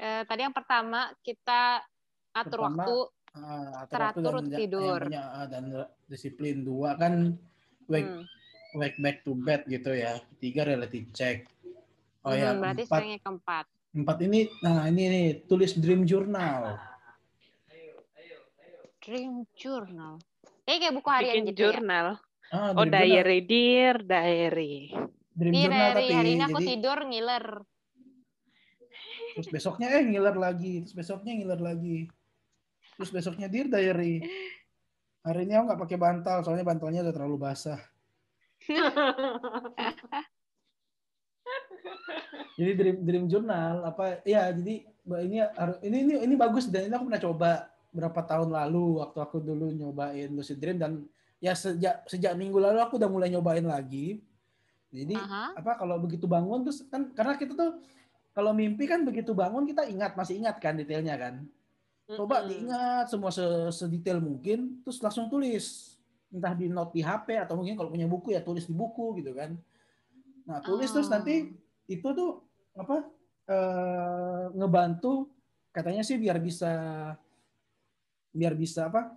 Eh, 0.00 0.22
tadi 0.24 0.40
yang 0.46 0.54
pertama 0.54 1.12
kita 1.20 1.84
atur 2.30 2.62
pertama, 2.62 2.78
waktu 2.78 2.96
uh, 3.36 3.82
teratur 3.90 4.34
dan, 4.46 4.56
tidur 4.56 5.00
punya, 5.10 5.24
uh, 5.34 5.46
dan 5.50 5.64
disiplin 6.06 6.62
dua 6.62 6.94
kan 6.94 7.36
wake 7.90 8.06
hmm. 8.06 8.24
wake 8.78 8.96
back 9.02 9.16
to 9.26 9.34
bed 9.34 9.66
gitu 9.66 9.92
ya. 9.92 10.16
Tiga 10.38 10.64
reality 10.64 11.10
check. 11.10 11.50
Oh 12.24 12.32
ya, 12.32 12.52
hmm, 12.52 12.56
ya, 12.56 12.60
berarti 12.60 12.82
empat, 12.86 13.02
keempat. 13.24 13.64
Empat 13.90 14.18
ini, 14.22 14.46
nah 14.62 14.86
ini 14.86 15.02
nih 15.08 15.26
tulis 15.50 15.74
dream 15.76 16.06
journal. 16.06 16.78
Dream 19.00 19.48
journal. 19.56 20.20
Eh 20.68 20.76
kayak 20.78 20.94
buku 20.94 21.08
harian 21.10 21.34
Bikin 21.42 21.48
gitu 21.50 21.60
jurnal. 21.66 22.06
ya. 22.14 22.29
Ah, 22.50 22.74
oh, 22.74 22.82
diary, 22.82 23.46
dear 23.46 24.02
diary. 24.02 24.90
Dream 25.30 25.54
iya, 25.54 25.70
journal 25.70 25.90
tapi. 25.94 26.10
Hari 26.10 26.30
ini 26.34 26.42
aku 26.42 26.58
jadi... 26.58 26.68
tidur 26.74 26.98
ngiler. 27.06 27.46
Terus 29.38 29.48
besoknya 29.54 29.86
eh 29.94 30.02
ngiler 30.02 30.34
lagi. 30.34 30.82
Terus 30.82 30.94
besoknya 30.98 31.32
ngiler 31.38 31.60
lagi. 31.62 32.10
Terus 32.98 33.10
besoknya 33.14 33.46
dear 33.46 33.70
diary. 33.70 34.26
Hari 35.22 35.46
ini 35.46 35.52
aku 35.54 35.64
nggak 35.70 35.80
pakai 35.86 35.98
bantal, 36.00 36.42
soalnya 36.42 36.66
bantalnya 36.66 37.06
udah 37.06 37.14
terlalu 37.14 37.38
basah. 37.38 37.78
jadi 42.60 42.76
dream 42.76 42.96
dream 43.08 43.24
journal 43.24 43.88
apa 43.88 44.20
ya 44.28 44.52
jadi 44.52 44.84
ini 44.84 45.40
ini 45.80 45.96
ini 45.96 46.14
ini 46.28 46.34
bagus 46.36 46.68
dan 46.68 46.92
ini 46.92 46.92
aku 46.92 47.08
pernah 47.08 47.24
coba 47.24 47.50
berapa 47.88 48.20
tahun 48.20 48.52
lalu 48.52 49.00
waktu 49.00 49.18
aku 49.24 49.40
dulu 49.40 49.72
nyobain 49.72 50.28
lucid 50.28 50.60
dream 50.60 50.76
dan 50.76 51.08
ya 51.40 51.56
sejak 51.56 52.04
sejak 52.04 52.36
minggu 52.36 52.60
lalu 52.60 52.78
aku 52.84 53.00
udah 53.00 53.10
mulai 53.10 53.32
nyobain 53.32 53.64
lagi. 53.64 54.20
Jadi 54.92 55.16
Aha. 55.16 55.56
apa 55.56 55.80
kalau 55.80 55.96
begitu 55.96 56.28
bangun 56.28 56.62
terus 56.62 56.84
kan 56.86 57.10
karena 57.16 57.34
kita 57.40 57.56
tuh 57.56 57.80
kalau 58.36 58.52
mimpi 58.52 58.84
kan 58.86 59.02
begitu 59.02 59.32
bangun 59.32 59.64
kita 59.64 59.88
ingat 59.88 60.14
masih 60.14 60.38
ingat 60.38 60.60
kan 60.60 60.76
detailnya 60.76 61.16
kan. 61.16 61.34
Coba 62.10 62.38
mm 62.38 62.42
-hmm. 62.42 62.48
diingat 62.52 63.04
semua 63.08 63.32
sedetail 63.72 64.20
mungkin 64.20 64.84
terus 64.84 65.00
langsung 65.00 65.32
tulis 65.32 65.96
entah 66.30 66.54
di 66.54 66.70
note 66.70 66.94
di 66.94 67.02
HP 67.02 67.42
atau 67.42 67.58
mungkin 67.58 67.74
kalau 67.74 67.90
punya 67.90 68.06
buku 68.06 68.36
ya 68.36 68.40
tulis 68.44 68.68
di 68.68 68.74
buku 68.76 69.18
gitu 69.18 69.34
kan. 69.34 69.58
Nah, 70.46 70.58
tulis 70.62 70.90
oh. 70.90 70.94
terus 70.98 71.08
nanti 71.10 71.50
itu 71.90 72.08
tuh 72.14 72.42
apa 72.78 73.02
e, 73.50 73.56
ngebantu 74.54 75.26
katanya 75.74 76.06
sih 76.06 76.18
biar 76.18 76.38
bisa 76.38 76.70
biar 78.30 78.54
bisa 78.54 78.86
apa 78.86 79.10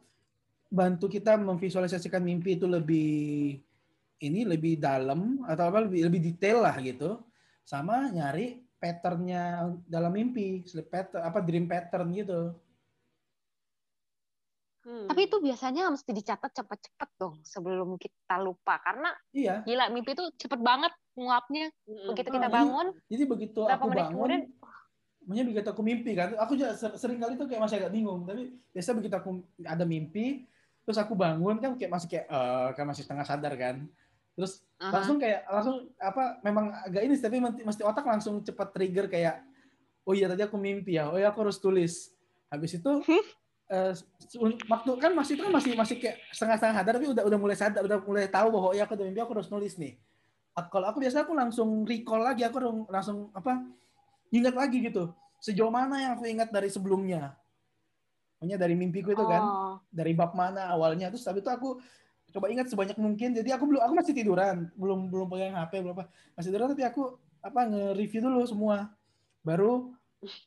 bantu 0.73 1.05
kita 1.05 1.37
memvisualisasikan 1.37 2.25
mimpi 2.25 2.57
itu 2.57 2.65
lebih 2.65 3.61
ini 4.25 4.41
lebih 4.41 4.81
dalam 4.81 5.45
atau 5.45 5.69
apa 5.69 5.85
lebih 5.85 6.09
lebih 6.09 6.19
detail 6.33 6.65
lah 6.65 6.73
gitu 6.81 7.21
sama 7.61 8.09
nyari 8.09 8.65
patternnya 8.81 9.69
dalam 9.85 10.11
mimpi 10.11 10.65
sleep 10.65 10.89
pattern 10.89 11.21
apa 11.21 11.39
dream 11.45 11.69
pattern 11.69 12.09
gitu 12.17 12.57
Hmm. 14.83 15.07
Tapi 15.07 15.31
itu 15.31 15.39
biasanya 15.39 15.87
mesti 15.87 16.11
dicatat 16.11 16.51
cepet-cepet 16.59 17.09
dong 17.15 17.39
sebelum 17.47 17.95
kita 17.95 18.35
lupa 18.35 18.83
karena 18.83 19.15
iya. 19.31 19.63
gila 19.63 19.87
mimpi 19.87 20.11
itu 20.11 20.27
cepet 20.35 20.59
banget 20.59 20.91
nguapnya 21.15 21.71
hmm. 21.87 22.11
begitu 22.11 22.29
kita 22.35 22.51
bangun. 22.51 22.91
Jadi, 22.91 23.07
jadi 23.07 23.23
begitu 23.23 23.61
aku 23.63 23.87
bangun, 23.87 24.11
kemudian, 24.11 24.43
Makanya 25.23 25.45
begitu 25.55 25.67
aku 25.71 25.83
mimpi 25.87 26.11
kan, 26.19 26.35
aku 26.35 26.53
juga 26.59 26.75
sering 26.75 27.19
kali 27.23 27.39
tuh 27.39 27.47
kayak 27.47 27.63
masih 27.63 27.79
agak 27.79 27.95
bingung. 27.95 28.27
Tapi 28.27 28.59
biasa 28.75 28.91
begitu 28.91 29.15
aku 29.15 29.39
ada 29.63 29.87
mimpi, 29.87 30.43
terus 30.83 30.99
aku 30.99 31.15
bangun 31.15 31.55
kan 31.63 31.79
kayak 31.79 31.91
masih 31.91 32.07
kayak 32.11 32.27
uh, 32.27 32.75
kan 32.75 32.85
masih 32.87 33.03
setengah 33.07 33.25
sadar 33.25 33.53
kan. 33.55 33.87
Terus 34.35 34.59
Aha. 34.81 34.91
langsung 34.99 35.17
kayak 35.17 35.47
langsung 35.47 35.75
apa 35.95 36.43
memang 36.43 36.75
agak 36.83 37.01
ini 37.07 37.15
tapi 37.15 37.39
mesti 37.39 37.61
mesti 37.63 37.81
otak 37.87 38.03
langsung 38.03 38.43
cepat 38.43 38.75
trigger 38.75 39.07
kayak 39.07 39.39
oh 40.03 40.11
iya 40.11 40.27
tadi 40.27 40.43
aku 40.43 40.59
mimpi 40.59 40.99
ya 40.99 41.07
oh 41.07 41.15
iya 41.15 41.31
aku 41.31 41.47
harus 41.47 41.57
tulis. 41.63 42.11
Habis 42.51 42.83
itu 42.83 42.91
eh, 43.73 43.93
se- 43.95 44.39
waktu 44.67 44.89
kan 44.99 45.11
masih 45.15 45.39
itu 45.39 45.43
kan 45.47 45.53
masih 45.55 45.71
masih 45.79 45.95
kayak 46.03 46.19
setengah-setengah 46.35 46.75
sadar 46.75 46.93
tapi 46.99 47.07
udah 47.15 47.23
udah 47.31 47.39
mulai 47.39 47.57
sadar 47.57 47.81
udah 47.87 47.97
mulai 48.03 48.27
tahu 48.27 48.47
bahwa 48.51 48.67
oh 48.71 48.75
iya 48.75 48.83
aku 48.83 48.99
udah 48.99 49.05
mimpi 49.07 49.21
aku 49.23 49.33
harus 49.39 49.47
nulis 49.47 49.79
nih. 49.79 49.95
Kalau 50.53 50.85
aku 50.85 51.01
biasa 51.01 51.25
aku 51.25 51.33
langsung 51.33 51.81
recall 51.87 52.21
lagi 52.21 52.45
aku 52.45 52.85
langsung 52.91 53.31
apa 53.33 53.63
ingat 54.35 54.53
lagi 54.53 54.83
gitu. 54.83 55.09
Sejauh 55.39 55.71
mana 55.71 55.97
yang 55.97 56.11
aku 56.19 56.27
ingat 56.27 56.51
dari 56.51 56.67
sebelumnya 56.67 57.33
Pokoknya 58.43 58.59
dari 58.59 58.75
mimpiku 58.75 59.15
itu 59.15 59.23
kan 59.23 59.39
Oh. 59.39 59.75
dari 59.87 60.11
bab 60.11 60.35
mana 60.35 60.67
awalnya. 60.75 61.07
Terus 61.07 61.23
habis 61.23 61.39
itu 61.39 61.47
aku 61.47 61.79
coba 62.35 62.51
ingat 62.51 62.67
sebanyak 62.67 62.99
mungkin. 62.99 63.31
Jadi 63.31 63.55
aku 63.55 63.63
belum 63.71 63.79
aku 63.87 63.93
masih 63.95 64.11
tiduran. 64.11 64.67
Belum 64.75 65.07
belum 65.07 65.31
pegang 65.31 65.55
HP 65.55 65.79
belum 65.79 65.95
apa. 65.95 66.11
Masih 66.35 66.51
tiduran 66.51 66.75
tapi 66.75 66.83
aku 66.83 67.15
apa 67.39 67.59
nge-review 67.71 68.19
dulu 68.19 68.43
semua. 68.43 68.91
Baru 69.47 69.95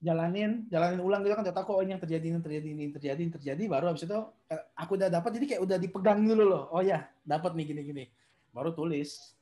jalanin 0.04 0.68
jalanin 0.68 1.00
ulang 1.00 1.24
gitu 1.24 1.40
kan. 1.40 1.48
Udah 1.48 1.56
tahu 1.56 1.72
kok 1.72 1.76
oh, 1.80 1.80
ini 1.80 1.96
yang 1.96 2.02
terjadi 2.04 2.26
ini 2.28 2.38
terjadi 2.44 2.68
ini 2.68 2.85
terjadi 2.92 3.20
ini 3.24 3.32
terjadi. 3.32 3.64
Baru 3.64 3.88
habis 3.88 4.04
itu 4.04 4.18
eh, 4.52 4.61
aku 4.76 5.00
udah 5.00 5.09
dapat 5.09 5.30
jadi 5.40 5.56
kayak 5.56 5.62
udah 5.64 5.76
dipegang 5.80 6.20
dulu 6.20 6.44
loh. 6.44 6.62
Oh 6.68 6.85
ya 6.85 7.09
dapat 7.24 7.56
nih 7.56 7.64
gini 7.64 7.80
gini. 7.80 8.04
Baru 8.52 8.76
tulis. 8.76 9.32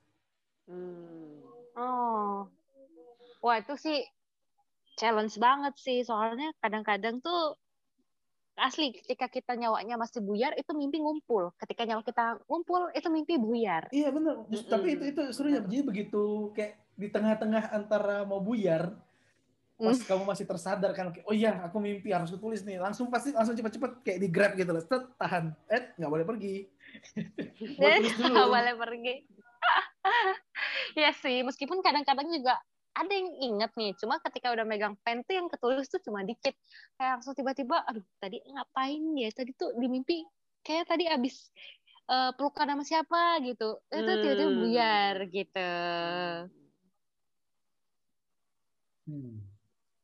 Hmm. 0.71 1.43
Oh. 1.75 2.47
Wah, 3.43 3.59
itu 3.59 3.75
sih 3.75 3.99
challenge 4.95 5.43
banget 5.43 5.75
sih. 5.75 6.07
Soalnya 6.07 6.55
kadang-kadang 6.63 7.19
tuh 7.19 7.59
asli 8.55 8.95
ketika 8.95 9.27
kita 9.27 9.59
nyawanya 9.59 9.99
masih 9.99 10.23
buyar 10.23 10.55
itu 10.55 10.71
mimpi 10.73 11.03
ngumpul. 11.03 11.51
Ketika 11.59 11.83
nyawa 11.87 12.03
kita 12.07 12.39
ngumpul 12.47 12.91
itu 12.95 13.09
mimpi 13.11 13.35
buyar. 13.39 13.91
iya 13.91 14.09
bener. 14.15 14.47
Just- 14.51 14.71
tapi 14.71 14.95
itu 14.95 15.05
itu 15.11 15.23
serunya 15.35 15.61
jadi 15.63 15.83
begitu 15.83 16.55
kayak 16.55 16.79
di 16.95 17.11
tengah-tengah 17.11 17.75
antara 17.75 18.23
mau 18.23 18.39
buyar 18.39 18.95
pas 19.75 19.99
kamu 19.99 20.23
masih 20.23 20.47
tersadar 20.47 20.95
kan 20.95 21.11
kayak, 21.11 21.27
oh 21.27 21.35
iya 21.35 21.67
aku 21.67 21.83
mimpi 21.83 22.15
harus 22.15 22.31
aku 22.31 22.39
tulis 22.39 22.63
nih. 22.63 22.79
Langsung 22.79 23.11
pasti 23.11 23.35
langsung 23.35 23.59
cepet-cepet 23.59 24.07
kayak 24.07 24.19
di 24.23 24.29
grab 24.31 24.53
gitu 24.55 24.71
loh. 24.71 24.79
Set, 24.79 25.03
tahan. 25.19 25.51
Eh 25.67 25.91
nggak 25.99 26.11
boleh 26.11 26.25
pergi. 26.27 26.55
Nggak 28.23 28.49
boleh 28.49 28.75
pergi. 28.79 29.15
ya 31.03 31.11
sih, 31.11 31.43
meskipun 31.43 31.83
kadang-kadang 31.83 32.31
juga 32.31 32.55
ada 32.95 33.13
yang 33.13 33.31
inget 33.43 33.71
nih. 33.75 33.91
Cuma 33.99 34.23
ketika 34.23 34.55
udah 34.55 34.63
megang 34.63 34.95
pen 35.03 35.27
tuh 35.27 35.35
yang 35.35 35.51
ketulis 35.51 35.91
tuh 35.91 35.99
cuma 35.99 36.23
dikit. 36.23 36.55
Kayak 36.95 37.19
langsung 37.19 37.35
tiba-tiba, 37.35 37.83
aduh 37.83 38.07
tadi 38.23 38.39
ngapain 38.47 39.03
ya? 39.19 39.29
Tadi 39.35 39.51
tuh 39.59 39.75
di 39.75 39.87
mimpi 39.91 40.23
kayak 40.63 40.89
tadi 40.89 41.11
abis 41.11 41.51
eh, 42.05 42.31
pelukan 42.39 42.71
sama 42.71 42.85
siapa 42.87 43.43
gitu. 43.43 43.83
Itu 43.91 44.13
tiba-tiba 44.23 44.51
Hmm. 44.53 44.61
buyar 44.63 45.17
gitu. 45.29 45.71
Hmm. 49.05 49.43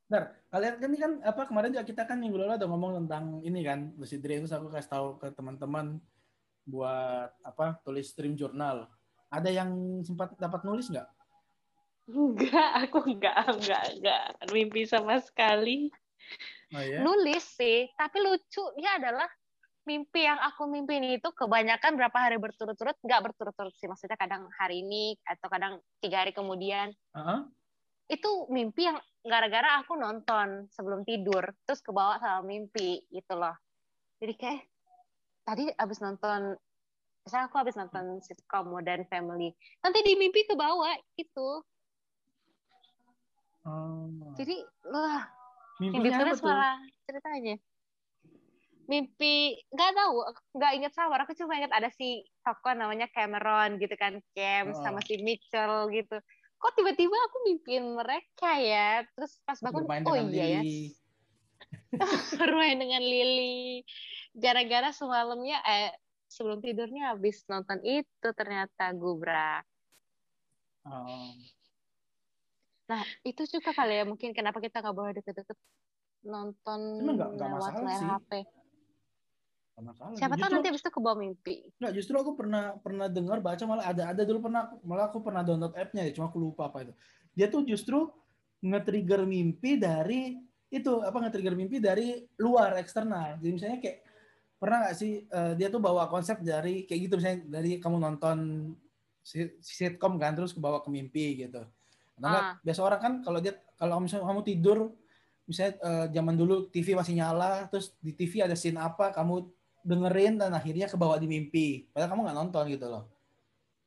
Bentar, 0.05 0.23
kalian 0.51 0.73
kan 0.75 0.89
ini 0.91 0.99
kan 0.99 1.11
apa 1.23 1.41
kemarin 1.47 1.71
juga 1.71 1.87
kita 1.87 2.03
kan 2.03 2.19
minggu 2.19 2.35
lalu 2.35 2.59
ada 2.59 2.67
ngomong 2.67 2.99
tentang 3.05 3.39
ini 3.47 3.63
kan 3.63 3.95
lucid 3.95 4.19
dream 4.19 4.43
terus 4.43 4.51
aku 4.51 4.67
kasih 4.67 4.91
tahu 4.91 5.07
ke 5.15 5.31
teman-teman 5.31 6.03
buat 6.67 7.31
apa 7.47 7.79
tulis 7.87 8.11
stream 8.11 8.35
jurnal. 8.35 8.91
Ada 9.31 9.47
yang 9.47 10.03
sempat 10.03 10.35
dapat 10.35 10.67
nulis 10.67 10.91
nggak? 10.91 11.07
Enggak, 12.11 12.71
aku 12.83 13.07
enggak, 13.07 13.39
enggak, 13.47 13.83
enggak 13.95 14.23
mimpi 14.51 14.83
sama 14.83 15.23
sekali. 15.23 15.87
Oh 16.75 16.83
ya. 16.83 16.99
Nulis 16.99 17.43
sih, 17.55 17.87
tapi 17.95 18.19
lucunya 18.19 18.99
adalah 18.99 19.27
mimpi 19.87 20.27
yang 20.27 20.37
aku 20.43 20.67
mimpin 20.67 21.01
itu 21.07 21.31
kebanyakan 21.31 21.95
berapa 21.95 22.13
hari 22.13 22.37
berturut-turut, 22.37 22.99
nggak 23.01 23.21
berturut-turut 23.31 23.73
sih. 23.79 23.87
Maksudnya 23.87 24.19
kadang 24.19 24.51
hari 24.59 24.83
ini 24.83 25.15
atau 25.23 25.47
kadang 25.47 25.79
tiga 26.03 26.27
hari 26.27 26.35
kemudian. 26.35 26.91
Heeh. 27.15 27.39
itu 28.11 28.27
mimpi 28.51 28.91
yang 28.91 28.99
gara-gara 29.23 29.79
aku 29.79 29.95
nonton 29.95 30.67
sebelum 30.73 31.07
tidur 31.07 31.47
terus 31.63 31.79
kebawa 31.79 32.19
sama 32.19 32.43
mimpi 32.43 32.99
gitu 33.07 33.39
loh 33.39 33.55
jadi 34.19 34.33
kayak 34.35 34.61
tadi 35.47 35.71
abis 35.71 36.03
nonton 36.03 36.59
misalnya 37.23 37.47
aku 37.47 37.57
abis 37.61 37.79
nonton 37.79 38.19
sitcom 38.19 38.67
Modern 38.67 39.07
Family 39.07 39.55
nanti 39.79 39.99
di 40.03 40.19
mimpi 40.19 40.43
kebawa 40.43 40.91
gitu 41.15 41.63
Oh. 43.61 44.33
jadi 44.35 44.57
wah 44.89 45.29
yang 45.81 45.97
Mimpinya 45.97 46.17
apa 46.29 46.33
tuh? 46.33 46.45
malah 46.45 46.77
ceritanya 47.05 47.55
mimpi 48.85 49.55
nggak 49.71 49.91
tahu 49.95 50.15
nggak 50.57 50.71
inget 50.75 50.91
sama 50.91 51.15
aku 51.21 51.31
cuma 51.37 51.55
inget 51.55 51.71
ada 51.71 51.87
si 51.93 52.27
tokoh 52.43 52.75
namanya 52.75 53.07
Cameron 53.07 53.79
gitu 53.79 53.95
kan 53.95 54.19
Cam 54.35 54.73
Oh. 54.73 54.77
sama 54.83 54.99
si 55.05 55.21
Mitchell 55.21 55.87
gitu 55.93 56.17
kok 56.57 56.73
tiba-tiba 56.77 57.15
aku 57.15 57.37
mimpiin 57.47 57.85
mereka 57.95 58.51
ya 58.59 59.01
terus 59.15 59.39
pas 59.41 59.57
bangun 59.63 59.87
Bermain 59.87 60.03
oh 60.05 60.15
iya 60.29 60.59
ya 60.59 60.61
bermain 62.41 62.77
dengan 62.77 63.01
Lily 63.01 63.81
gara-gara 64.35 64.91
semalamnya 64.91 65.61
eh 65.63 65.91
sebelum 66.27 66.59
tidurnya 66.59 67.15
habis 67.15 67.43
nonton 67.47 67.79
itu 67.83 68.27
ternyata 68.35 68.91
gubrak 68.93 69.63
Oh. 70.81 71.37
Nah 72.91 72.99
itu 73.23 73.47
juga 73.47 73.71
kali 73.71 73.95
ya 73.95 74.03
mungkin 74.03 74.35
kenapa 74.35 74.59
kita 74.59 74.83
nggak 74.83 74.91
boleh 74.91 75.15
deket-deket 75.15 75.55
nonton 76.21 76.79
Cuma 76.99 77.11
nggak- 77.15 77.31
nggak 77.33 77.49
lewat 77.49 77.73
layar 77.79 77.95
sih. 77.97 78.09
HP 78.11 78.31
masalah. 79.81 80.13
siapa 80.13 80.35
tahu 80.37 80.49
nanti 80.53 80.67
habis 80.69 80.83
itu 80.85 80.91
kebawa 80.93 81.15
mimpi 81.17 81.55
Nggak, 81.81 81.91
justru 81.97 82.13
aku 82.13 82.37
pernah 82.37 82.77
pernah 82.77 83.09
dengar 83.09 83.41
baca 83.41 83.63
malah 83.65 83.89
ada 83.89 84.13
ada 84.13 84.21
dulu 84.21 84.45
pernah 84.45 84.69
malah 84.85 85.09
aku 85.09 85.25
pernah 85.25 85.41
download 85.41 85.73
app-nya 85.73 86.05
ya, 86.05 86.13
cuma 86.13 86.29
aku 86.29 86.37
lupa 86.37 86.69
apa 86.69 86.85
itu. 86.85 86.93
Dia 87.33 87.49
tuh 87.49 87.65
justru 87.65 88.05
nge-trigger 88.61 89.25
mimpi 89.25 89.81
dari 89.81 90.37
itu 90.69 91.01
apa 91.01 91.17
nge-trigger 91.17 91.57
mimpi 91.57 91.81
dari 91.81 92.21
luar 92.37 92.77
eksternal. 92.77 93.41
Jadi 93.41 93.49
misalnya 93.49 93.79
kayak 93.81 93.97
pernah 94.61 94.77
nggak 94.85 94.95
sih 94.95 95.25
eh, 95.25 95.53
dia 95.57 95.73
tuh 95.73 95.81
bawa 95.81 96.05
konsep 96.05 96.37
dari 96.45 96.85
kayak 96.85 97.01
gitu 97.09 97.13
misalnya 97.17 97.39
dari 97.49 97.81
kamu 97.81 97.97
nonton 97.97 98.37
si- 99.25 99.57
sitcom 99.57 100.21
kan 100.21 100.37
terus 100.37 100.53
kebawa 100.53 100.85
ke 100.85 100.93
mimpi 100.93 101.41
gitu. 101.41 101.65
Nggak, 102.17 102.41
Ah. 102.41 102.53
biasa 102.61 102.79
orang 102.81 102.99
kan 102.99 103.13
kalau 103.21 103.39
dia 103.39 103.53
kalau 103.75 103.97
misalnya 103.99 104.25
kamu 104.25 104.41
tidur 104.43 104.77
misalnya 105.43 105.73
eh, 105.79 106.05
zaman 106.13 106.35
dulu 106.35 106.55
TV 106.67 106.93
masih 106.93 107.13
nyala 107.17 107.65
terus 107.67 107.91
di 107.97 108.11
TV 108.11 108.45
ada 108.45 108.53
scene 108.53 108.77
apa 108.77 109.09
kamu 109.09 109.47
dengerin 109.81 110.37
dan 110.37 110.53
akhirnya 110.53 110.85
kebawa 110.85 111.17
di 111.17 111.25
mimpi 111.25 111.89
padahal 111.89 112.13
kamu 112.13 112.21
nggak 112.29 112.37
nonton 112.37 112.63
gitu 112.69 112.85
loh 112.85 113.03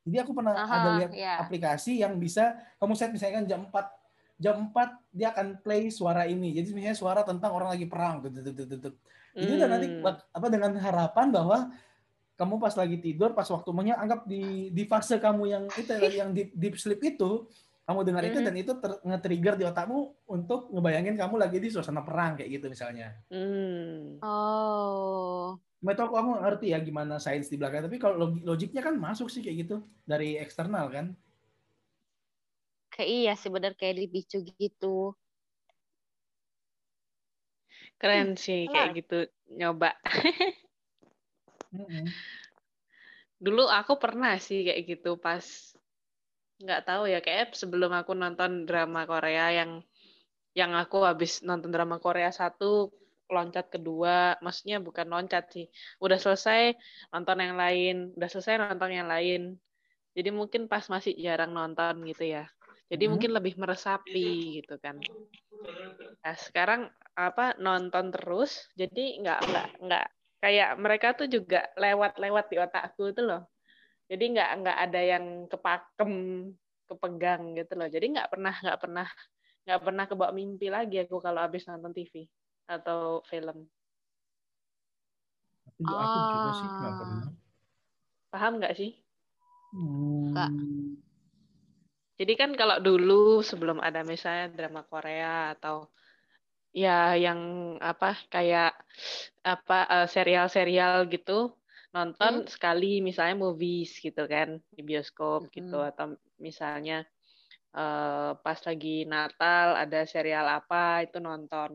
jadi 0.04 0.26
aku 0.26 0.34
pernah 0.34 0.52
Aha, 0.52 0.74
ada 0.74 0.90
lihat 0.98 1.12
iya. 1.14 1.38
aplikasi 1.38 2.02
yang 2.02 2.18
bisa 2.18 2.58
kamu 2.76 2.92
set 2.92 3.14
misalnya 3.14 3.34
kan 3.38 3.46
jam 3.46 3.60
4 3.64 3.86
jam 4.34 4.56
4 4.68 5.14
dia 5.14 5.30
akan 5.30 5.46
play 5.62 5.88
suara 5.88 6.26
ini 6.26 6.50
jadi 6.52 6.66
misalnya 6.74 6.98
suara 6.98 7.22
tentang 7.22 7.54
orang 7.54 7.70
lagi 7.70 7.86
perang 7.86 8.18
jadi 8.26 9.54
nanti 9.64 9.86
Hmm. 9.88 10.02
bak- 10.02 10.26
apa 10.28 10.46
dengan 10.50 10.74
harapan 10.74 11.30
bahwa 11.30 11.70
kamu 12.34 12.54
pas 12.58 12.74
lagi 12.74 12.98
tidur 12.98 13.30
pas 13.30 13.46
waktu 13.46 13.70
makanya 13.70 14.02
anggap 14.02 14.26
di 14.26 14.74
di 14.74 14.82
fase 14.84 15.22
kamu 15.22 15.42
yang 15.46 15.64
itu 15.70 15.90
yang 16.12 16.34
deep, 16.34 16.50
deep 16.52 16.74
sleep 16.74 16.98
itu 16.98 17.46
kamu 17.84 18.00
dengar 18.00 18.24
itu 18.24 18.38
Mhm. 18.40 18.46
dan 18.48 18.54
itu 18.56 18.72
ter- 18.80 19.00
nge-trigger 19.04 19.54
di 19.60 19.64
otakmu 19.68 19.98
untuk 20.24 20.72
ngebayangin 20.72 21.20
kamu 21.20 21.34
lagi 21.36 21.60
di 21.60 21.68
suasana 21.68 22.00
perang 22.00 22.32
kayak 22.40 22.50
gitu 22.60 22.66
misalnya 22.72 23.12
Hmm. 23.28 24.18
oh 24.24 25.60
tahu 25.84 26.16
aku 26.16 26.30
ngerti 26.40 26.72
ya 26.72 26.80
gimana 26.80 27.20
sains 27.20 27.52
di 27.52 27.60
belakang, 27.60 27.84
tapi 27.84 28.00
kalau 28.00 28.16
log- 28.16 28.40
logiknya 28.40 28.80
kan 28.80 28.96
masuk 28.96 29.28
sih 29.28 29.44
kayak 29.44 29.68
gitu 29.68 29.76
dari 30.08 30.40
eksternal 30.40 30.88
kan. 30.88 31.12
kayak 32.88 33.10
iya 33.10 33.32
sih 33.36 33.50
benar 33.52 33.74
kayak 33.76 34.00
dipicu 34.00 34.38
gitu 34.56 35.12
Keren 38.00 38.36
sih 38.36 38.68
kayak 38.68 38.90
gitu 39.00 39.28
nyoba. 39.58 39.96
Mm-mm. 41.74 42.06
Dulu 43.42 43.66
aku 43.66 43.98
pernah 43.98 44.38
sih 44.38 44.62
kayak 44.62 44.82
gitu 44.88 45.18
pas 45.18 45.73
nggak 46.62 46.80
tahu 46.88 47.02
ya 47.12 47.18
kayak 47.26 47.54
sebelum 47.60 47.90
aku 48.00 48.12
nonton 48.22 48.50
drama 48.68 49.00
Korea 49.10 49.46
yang 49.58 49.70
yang 50.60 50.72
aku 50.82 50.98
habis 51.08 51.32
nonton 51.48 51.70
drama 51.74 51.96
Korea 52.04 52.30
satu 52.34 52.90
loncat 53.36 53.66
kedua, 53.74 54.36
maksudnya 54.44 54.78
bukan 54.86 55.06
loncat 55.14 55.44
sih. 55.54 55.66
Udah 56.04 56.18
selesai 56.24 56.60
nonton 57.14 57.38
yang 57.46 57.56
lain, 57.62 57.96
udah 58.16 58.28
selesai 58.32 58.54
nonton 58.62 58.90
yang 58.98 59.08
lain. 59.14 59.40
Jadi 60.16 60.30
mungkin 60.34 60.62
pas 60.72 60.84
masih 60.94 61.14
jarang 61.26 61.52
nonton 61.58 61.94
gitu 62.10 62.24
ya. 62.36 62.44
Jadi 62.92 63.04
Mhm. 63.04 63.12
mungkin 63.12 63.30
lebih 63.36 63.54
meresapi 63.62 64.60
gitu 64.62 64.76
kan. 64.84 64.96
Nah, 66.24 66.36
sekarang 66.46 66.82
apa 67.28 67.46
nonton 67.64 68.06
terus, 68.14 68.52
jadi 68.80 69.04
nggak 69.22 69.40
nggak 69.48 69.66
nggak 69.84 70.04
kayak 70.42 70.70
mereka 70.84 71.08
tuh 71.18 71.28
juga 71.36 71.60
lewat-lewat 71.82 72.44
di 72.52 72.56
otakku 72.64 73.02
itu 73.12 73.22
loh. 73.28 73.42
Jadi 74.04 74.24
nggak 74.36 74.50
nggak 74.60 74.78
ada 74.84 75.00
yang 75.00 75.24
kepakem, 75.48 76.12
kepegang 76.84 77.42
gitu 77.56 77.72
loh. 77.78 77.88
Jadi 77.88 78.06
nggak 78.14 78.28
pernah 78.28 78.54
nggak 78.54 78.78
pernah 78.80 79.06
nggak 79.64 79.80
pernah 79.80 80.04
kebawa 80.04 80.32
mimpi 80.36 80.68
lagi 80.68 81.00
aku 81.00 81.16
kalau 81.24 81.40
habis 81.40 81.64
nonton 81.64 81.92
TV 81.96 82.28
atau 82.68 83.24
film. 83.24 83.64
Aku, 85.64 85.80
juga- 85.80 86.04
aku 86.04 86.18
juga 86.32 86.50
sih 86.60 86.68
nggak 86.68 86.92
Ah. 86.92 86.98
pernah. 87.00 87.24
Paham 88.28 88.52
nggak 88.60 88.74
sih? 88.76 88.90
Kak. 90.34 90.50
Hmm. 90.52 91.00
Jadi 92.14 92.32
kan 92.38 92.50
kalau 92.54 92.78
dulu 92.78 93.42
sebelum 93.42 93.82
ada 93.82 94.06
misalnya 94.06 94.46
drama 94.54 94.86
Korea 94.86 95.58
atau 95.58 95.90
ya 96.70 97.18
yang 97.18 97.40
apa 97.82 98.14
kayak 98.30 98.74
apa 99.42 99.78
eh, 99.90 100.06
serial-serial 100.10 101.10
gitu 101.10 101.50
nonton 101.96 102.34
sekali 102.54 102.86
misalnya 103.08 103.36
movies 103.44 103.90
gitu 104.04 104.22
kan 104.34 104.48
di 104.76 104.82
bioskop 104.88 105.40
gitu 105.56 105.76
Mm-mm. 105.76 105.90
atau 105.90 106.06
misalnya 106.46 106.96
eh, 107.82 108.30
pas 108.44 108.58
lagi 108.68 108.96
Natal 109.14 109.68
ada 109.82 110.00
serial 110.12 110.46
apa 110.58 110.84
itu 111.06 111.18
nonton 111.28 111.70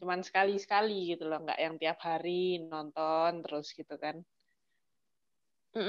cuman 0.00 0.20
sekali-sekali 0.28 1.14
gitu 1.14 1.24
loh 1.30 1.38
nggak 1.44 1.60
yang 1.64 1.74
tiap 1.82 1.98
hari 2.08 2.60
nonton 2.72 3.30
terus 3.44 3.66
gitu 3.78 3.94
kan 4.04 4.16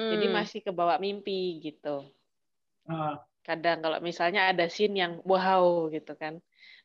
jadi 0.10 0.26
Mm-mm. 0.26 0.34
masih 0.36 0.60
kebawa 0.66 0.96
mimpi 1.04 1.60
gitu 1.66 1.96
Ah, 2.88 3.28
kadang 3.48 3.78
kalau 3.84 4.00
misalnya 4.10 4.42
ada 4.52 4.66
scene 4.74 4.96
yang 5.04 5.14
wow 5.32 5.66
gitu 5.96 6.12
kan. 6.22 6.36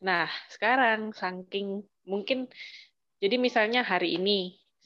Nah, 0.07 0.27
sekarang 0.55 1.01
saking 1.20 1.66
mungkin 2.12 2.38
jadi 3.22 3.37
misalnya 3.46 3.81
hari 3.92 4.09
ini 4.18 4.33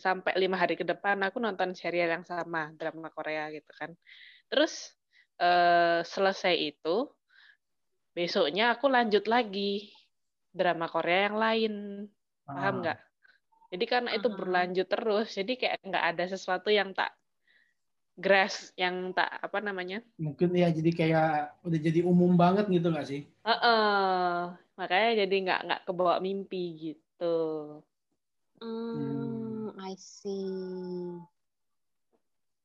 sampai 0.02 0.34
lima 0.42 0.58
hari 0.58 0.74
ke 0.74 0.82
depan 0.82 1.16
aku 1.22 1.38
nonton 1.38 1.70
serial 1.78 2.10
yang 2.10 2.24
sama 2.26 2.74
drama 2.74 3.08
Korea 3.14 3.48
gitu 3.54 3.70
kan. 3.78 3.90
Terus 4.50 4.72
eh, 5.38 6.00
selesai 6.02 6.54
itu 6.58 6.96
besoknya 8.12 8.74
aku 8.74 8.86
lanjut 8.90 9.24
lagi 9.30 9.94
drama 10.52 10.86
Korea 10.90 11.30
yang 11.30 11.36
lain, 11.38 11.74
paham 12.44 12.74
ah. 12.76 12.80
nggak? 12.82 12.98
Jadi 13.72 13.84
karena 13.88 14.10
itu 14.12 14.28
Aha. 14.28 14.36
berlanjut 14.36 14.86
terus, 14.90 15.26
jadi 15.32 15.52
kayak 15.56 15.76
nggak 15.80 16.04
ada 16.12 16.24
sesuatu 16.28 16.68
yang 16.68 16.92
tak 16.92 17.16
grasp, 18.20 18.76
yang 18.76 19.16
tak 19.16 19.40
apa 19.40 19.58
namanya 19.64 20.04
Mungkin 20.20 20.52
ya 20.52 20.68
jadi 20.68 20.90
kayak 20.92 21.30
udah 21.64 21.78
jadi 21.80 22.00
umum 22.04 22.36
banget 22.36 22.68
gitu 22.68 22.92
nggak 22.92 23.08
sih? 23.08 23.20
Heeh, 23.42 24.38
makanya 24.78 25.10
jadi 25.26 25.34
nggak 25.44 25.60
nggak 25.66 25.82
kebawa 25.88 26.16
mimpi 26.22 26.64
gitu. 26.78 27.36
Hmm, 28.62 29.41
I 29.82 29.94
see. 29.98 31.18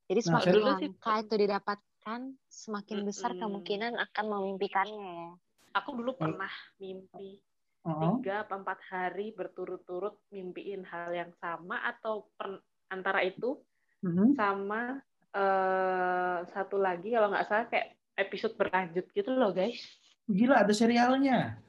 Jadi 0.08 0.20
Nah, 0.24 0.26
semakin 0.40 0.54
sih 0.54 0.64
langka 0.64 1.14
itu 1.20 1.36
didapatkan, 1.36 2.20
semakin 2.48 2.98
besar 3.04 3.32
Mm-mm. 3.34 3.42
kemungkinan 3.44 3.94
akan 3.98 4.26
memimpikannya 4.30 5.12
ya. 5.12 5.32
Aku 5.76 5.98
dulu 5.98 6.16
pernah 6.16 6.50
mimpi 6.78 7.42
Oh. 7.88 8.20
tiga 8.20 8.44
apa 8.44 8.60
empat 8.60 8.80
hari 8.92 9.32
berturut-turut 9.32 10.20
mimpiin 10.28 10.84
hal 10.84 11.08
yang 11.08 11.32
sama 11.40 11.80
atau 11.88 12.28
per- 12.36 12.60
antara 12.92 13.24
itu 13.24 13.64
Mhm. 14.04 14.36
sama 14.36 15.00
eh, 15.38 16.38
satu 16.50 16.82
lagi 16.82 17.14
kalau 17.14 17.30
nggak 17.30 17.46
salah 17.46 17.68
kayak 17.70 17.94
episode 18.18 18.58
berlanjut 18.58 19.06
gitu 19.14 19.30
loh 19.30 19.54
guys. 19.54 19.78
Gila 20.26 20.66
ada 20.66 20.74
serialnya. 20.74 21.62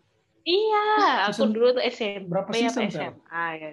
Iya, 0.43 1.29
aku 1.29 1.53
dulu 1.53 1.77
tuh 1.77 1.85
SMP 1.85 2.25
berapa 2.33 2.49
apa 2.49 2.57
season? 2.57 2.89
SMA 2.89 3.47
ya. 3.61 3.71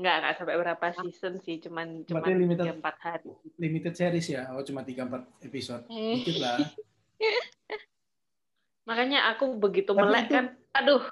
Nggak, 0.00 0.16
nggak 0.24 0.34
sampai 0.40 0.56
berapa 0.56 0.86
season 0.96 1.34
sih, 1.44 1.60
cuman 1.60 2.08
cuman 2.08 2.24
tiga 2.56 2.72
empat 2.72 2.96
hari. 3.04 3.30
Limited 3.60 3.92
series 3.92 4.32
ya. 4.32 4.48
Oh 4.56 4.64
cuma 4.64 4.80
3-4 4.80 5.44
episode. 5.44 5.84
Eh. 5.92 6.24
Dikit 6.24 6.40
lah. 6.40 6.56
Makanya 8.88 9.28
aku 9.36 9.60
begitu 9.60 9.92
Tapi 9.92 10.00
melek 10.00 10.24
itu- 10.26 10.34
kan, 10.34 10.46
aduh, 10.72 11.04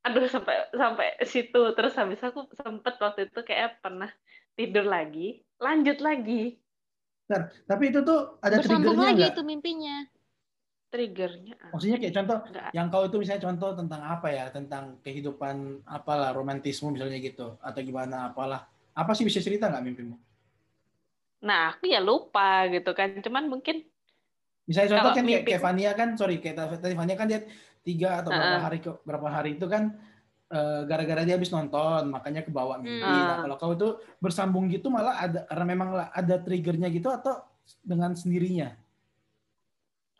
aduh 0.00 0.24
sampai 0.32 0.72
sampai 0.72 1.08
situ. 1.28 1.62
Terus 1.76 1.92
habis 1.94 2.20
aku 2.24 2.48
sempet 2.56 2.96
waktu 2.96 3.28
itu 3.28 3.40
kayak 3.44 3.84
pernah 3.84 4.08
tidur 4.56 4.88
lagi, 4.88 5.44
lanjut 5.60 6.00
lagi 6.00 6.56
Tapi 7.70 7.94
itu 7.94 8.02
tuh 8.02 8.42
ada 8.42 8.58
Bersambung 8.58 8.98
triggernya 8.98 9.06
lagi 9.14 9.22
itu 9.30 9.42
mimpinya. 9.46 9.96
Triggernya. 10.90 11.56
Maksudnya 11.70 11.98
kayak 12.02 12.14
contoh 12.18 12.38
Nggak. 12.50 12.70
yang 12.74 12.86
kau 12.90 13.02
itu 13.06 13.16
misalnya 13.22 13.42
contoh 13.46 13.70
tentang 13.78 14.02
apa 14.02 14.28
ya? 14.28 14.44
Tentang 14.50 14.98
kehidupan 15.06 15.86
apalah 15.86 16.34
romantisme 16.34 16.90
misalnya 16.90 17.22
gitu 17.22 17.56
atau 17.62 17.80
gimana 17.80 18.34
apalah. 18.34 18.66
Apa 18.92 19.14
sih 19.14 19.22
bisa 19.22 19.38
cerita 19.38 19.70
nggak 19.70 19.84
mimpimu? 19.86 20.18
Nah, 21.46 21.72
aku 21.72 21.88
ya 21.88 22.02
lupa 22.02 22.66
gitu 22.68 22.90
kan. 22.92 23.16
Cuman 23.22 23.46
mungkin 23.48 23.86
Misalnya 24.68 24.98
contoh 24.98 25.12
kan 25.18 25.24
kayak, 25.26 25.42
mimpi- 25.42 25.50
kayak 25.50 25.62
Fania 25.66 25.90
kan, 25.98 26.08
sorry 26.14 26.36
kayak 26.38 26.78
tadi 26.78 26.94
Fania 26.94 27.16
kan 27.18 27.26
dia 27.26 27.42
tiga 27.82 28.22
atau 28.22 28.30
berapa 28.30 28.54
Heeh. 28.54 28.62
hari 28.62 28.78
ke, 28.78 28.90
berapa 29.02 29.26
hari 29.26 29.50
itu 29.58 29.66
kan 29.66 29.98
eh, 30.50 30.80
gara-gara 30.86 31.22
dia 31.26 31.34
habis 31.34 31.50
nonton 31.50 32.06
makanya 32.10 32.46
kebawa 32.46 32.78
mimpi. 32.78 33.02
Hmm. 33.02 33.26
Nah, 33.26 33.36
kalau 33.46 33.56
kau 33.58 33.72
itu 33.74 33.88
bersambung 34.22 34.70
gitu 34.70 34.86
malah 34.90 35.26
ada 35.26 35.46
karena 35.46 35.64
memang 35.64 35.88
ada 36.10 36.36
triggernya 36.38 36.86
gitu 36.90 37.10
atau 37.10 37.42
dengan 37.82 38.14
sendirinya. 38.14 38.74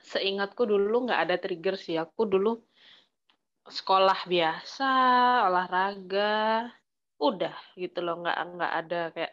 Seingatku 0.03 0.65
dulu 0.65 1.07
nggak 1.09 1.21
ada 1.29 1.37
trigger 1.41 1.77
sih. 1.77 1.97
Aku 2.01 2.25
dulu 2.27 2.61
sekolah 3.69 4.27
biasa, 4.27 4.91
olahraga, 5.47 6.69
udah 7.21 7.55
gitu 7.77 8.01
loh. 8.03 8.21
Nggak 8.25 8.37
nggak 8.57 8.73
ada 8.85 9.01
kayak 9.15 9.33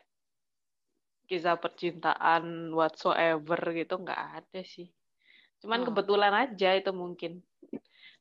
kisah 1.28 1.60
percintaan 1.60 2.72
whatsoever 2.72 3.60
gitu 3.76 4.00
nggak 4.00 4.22
ada 4.44 4.62
sih. 4.64 4.88
Cuman 5.60 5.84
Oh. 5.84 5.86
kebetulan 5.92 6.34
aja 6.34 6.70
itu 6.78 6.92
mungkin. 6.94 7.44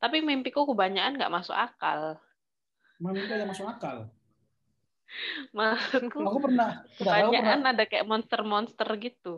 Tapi 0.03 0.21
mimpiku 0.21 0.67
kebanyakan 0.67 1.15
nggak 1.17 1.33
masuk 1.33 1.55
akal. 1.55 2.19
Mimpi 2.99 3.29
yang 3.29 3.49
masuk 3.49 3.69
akal. 3.69 4.09
Maksudku 5.57 6.19
Aku 6.19 6.39
pernah, 6.43 6.83
nggak 6.99 7.15
tahu 7.23 7.31
pernah 7.31 7.55
kebanyakan 7.55 7.61
ada 7.71 7.85
kayak 7.87 8.07
monster-monster 8.11 8.89
gitu. 8.99 9.35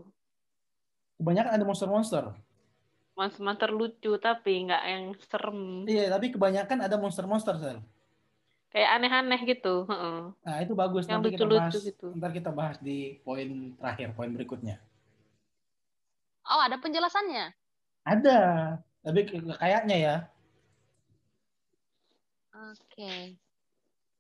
kebanyakan 1.19 1.53
ada 1.59 1.65
monster-monster. 1.67 2.25
Monster-monster 3.19 3.75
lucu 3.75 4.15
tapi 4.23 4.63
nggak 4.71 4.83
yang 4.87 5.05
serem. 5.27 5.83
Iya, 5.91 6.07
tapi 6.07 6.31
kebanyakan 6.31 6.87
ada 6.87 6.95
monster-monster, 6.95 7.59
Sel. 7.59 7.83
Kayak 8.71 8.91
aneh-aneh 8.95 9.41
gitu. 9.43 9.91
Heeh. 9.91 10.21
Nah, 10.39 10.57
itu 10.63 10.79
bagus. 10.79 11.11
Yang 11.11 11.19
Nanti 11.19 11.29
kita 11.35 11.43
lucu-lucu 11.43 11.79
bahas, 11.83 11.89
gitu. 11.91 12.07
ntar 12.15 12.31
kita 12.31 12.51
bahas 12.55 12.77
di 12.79 13.19
poin 13.27 13.75
terakhir, 13.75 14.15
poin 14.15 14.31
berikutnya. 14.31 14.79
Oh, 16.47 16.63
ada 16.63 16.79
penjelasannya. 16.79 17.53
Ada, 18.07 18.41
tapi 19.03 19.21
kayaknya 19.59 19.97
ya. 19.99 20.17
Oke. 22.55 23.35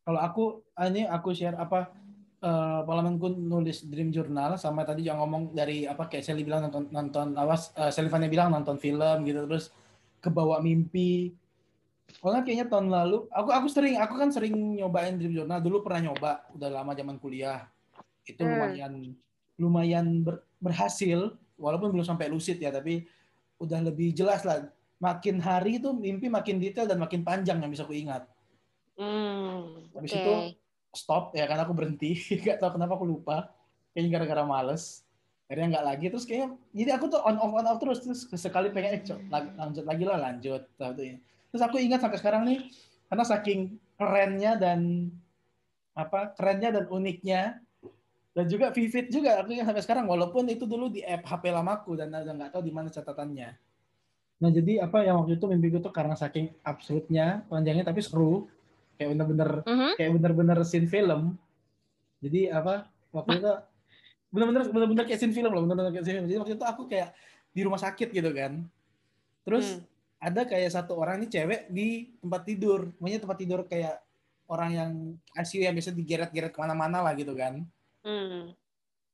Kalau 0.02 0.20
aku, 0.20 0.44
ah, 0.74 0.90
ini 0.90 1.06
aku 1.06 1.32
share 1.32 1.54
apa 1.54 1.94
eh, 2.38 2.80
pengalamanku 2.86 3.34
nulis 3.34 3.86
dream 3.86 4.14
journal 4.14 4.54
sama 4.58 4.86
tadi 4.86 5.06
yang 5.06 5.18
ngomong 5.22 5.52
dari 5.54 5.84
apa 5.86 6.06
kayak 6.06 6.24
Sally 6.24 6.46
bilang 6.46 6.66
nonton 6.70 6.86
nonton 6.90 7.26
awas 7.34 7.74
uh, 7.74 7.90
Selivania 7.90 8.30
bilang 8.30 8.54
nonton 8.54 8.78
film 8.78 9.26
gitu 9.26 9.46
terus 9.46 9.70
kebawa 10.22 10.62
mimpi. 10.62 11.34
Nggak 12.24 12.48
kayaknya 12.48 12.66
tahun 12.72 12.88
lalu 12.88 13.28
aku 13.28 13.50
aku 13.52 13.66
sering 13.68 14.00
aku 14.00 14.14
kan 14.16 14.32
sering 14.32 14.54
nyobain 14.80 15.14
dream 15.20 15.34
journal 15.36 15.60
dulu 15.60 15.84
pernah 15.84 16.08
nyoba 16.08 16.48
udah 16.56 16.68
lama 16.72 16.96
zaman 16.96 17.20
kuliah 17.20 17.68
itu 18.24 18.40
Hmm. 18.44 18.56
lumayan 18.56 18.92
lumayan 19.58 20.06
ber- 20.24 20.44
berhasil 20.60 21.36
walaupun 21.60 21.92
belum 21.92 22.06
sampai 22.06 22.30
lucid 22.32 22.60
ya 22.60 22.72
tapi 22.72 23.04
udah 23.58 23.82
lebih 23.82 24.14
jelas 24.14 24.46
lah 24.46 24.70
makin 25.02 25.42
hari 25.42 25.82
itu 25.82 25.90
mimpi 25.92 26.30
makin 26.30 26.62
detail 26.62 26.86
dan 26.86 26.96
makin 26.96 27.26
panjang 27.26 27.58
yang 27.58 27.70
bisa 27.70 27.84
aku 27.84 27.96
ingat 27.96 28.24
Hmm. 28.98 29.86
habis 29.94 30.10
itu 30.10 30.32
stop 30.98 31.32
ya 31.38 31.46
karena 31.46 31.62
aku 31.62 31.74
berhenti. 31.74 32.18
Nggak 32.42 32.58
tahu 32.58 32.70
kenapa 32.74 32.98
aku 32.98 33.06
lupa. 33.06 33.54
Kayaknya 33.94 34.10
gara-gara 34.18 34.42
males. 34.42 35.06
Akhirnya 35.48 35.78
nggak 35.78 35.86
lagi. 35.86 36.06
Terus 36.12 36.24
kayaknya 36.28 36.48
jadi 36.76 36.90
aku 37.00 37.06
tuh 37.08 37.20
on 37.24 37.40
off 37.40 37.54
on 37.56 37.66
off 37.66 37.78
terus. 37.80 37.98
Terus 38.04 38.20
sekali 38.36 38.68
pengen 38.68 39.00
eh, 39.00 39.44
lanjut 39.56 39.84
lagi 39.88 40.04
lah 40.04 40.18
lanjut. 40.20 40.62
Ya. 40.76 41.16
terus 41.48 41.64
aku 41.64 41.80
ingat 41.80 42.04
sampai 42.04 42.20
sekarang 42.20 42.44
nih 42.44 42.68
karena 43.08 43.24
saking 43.24 43.80
kerennya 43.96 44.60
dan 44.60 45.08
apa 45.96 46.36
kerennya 46.36 46.76
dan 46.76 46.84
uniknya 46.92 47.56
dan 48.36 48.44
juga 48.46 48.68
vivid 48.70 49.08
juga 49.08 49.40
aku 49.40 49.56
ingat 49.56 49.72
sampai 49.72 49.82
sekarang. 49.82 50.04
Walaupun 50.04 50.46
itu 50.52 50.68
dulu 50.68 50.92
di 50.92 51.00
app 51.00 51.24
HP 51.24 51.48
lamaku 51.48 51.96
dan 51.96 52.12
udah 52.12 52.34
nggak 52.36 52.52
tahu 52.52 52.62
di 52.62 52.70
mana 52.70 52.92
catatannya. 52.92 53.50
Nah 54.38 54.50
jadi 54.54 54.86
apa 54.86 55.02
yang 55.02 55.18
waktu 55.24 55.34
itu 55.34 55.46
mimpiku 55.50 55.82
tuh 55.82 55.90
karena 55.90 56.14
saking 56.14 56.54
absurdnya 56.62 57.42
panjangnya 57.50 57.82
tapi 57.82 57.98
seru 57.98 58.46
kayak 58.98 59.08
bener-bener 59.14 59.50
Mhm. 59.62 59.90
kayak 59.94 60.10
bener-bener 60.18 60.58
scene 60.66 60.90
film. 60.90 61.38
Jadi 62.18 62.50
apa 62.50 62.90
waktu 63.14 63.38
itu 63.38 63.52
bener-bener 64.28 64.62
bener-bener 64.68 65.04
kayak 65.06 65.20
scene 65.22 65.32
film 65.32 65.54
loh, 65.54 65.62
bener-bener 65.64 65.94
kayak 65.94 66.04
scene 66.04 66.16
film. 66.18 66.26
Jadi 66.26 66.38
waktu 66.42 66.54
itu 66.58 66.66
aku 66.66 66.82
kayak 66.90 67.14
di 67.54 67.60
rumah 67.62 67.80
sakit 67.80 68.10
gitu 68.10 68.30
kan. 68.34 68.66
Terus 69.46 69.78
Hmm. 69.78 69.86
ada 70.18 70.42
kayak 70.44 70.74
satu 70.74 70.98
orang 70.98 71.22
ini 71.22 71.30
cewek 71.30 71.70
di 71.70 72.10
tempat 72.18 72.42
tidur, 72.42 72.90
pokoknya 72.98 73.22
tempat 73.22 73.38
tidur 73.38 73.60
kayak 73.64 74.02
orang 74.50 74.70
yang 74.74 74.90
ICU 75.38 75.62
yang 75.62 75.74
biasa 75.78 75.94
digeret-geret 75.94 76.50
ke 76.50 76.58
mana-mana 76.58 76.98
lah 77.00 77.14
gitu 77.14 77.32
kan. 77.38 77.62
Hmm. 78.02 78.50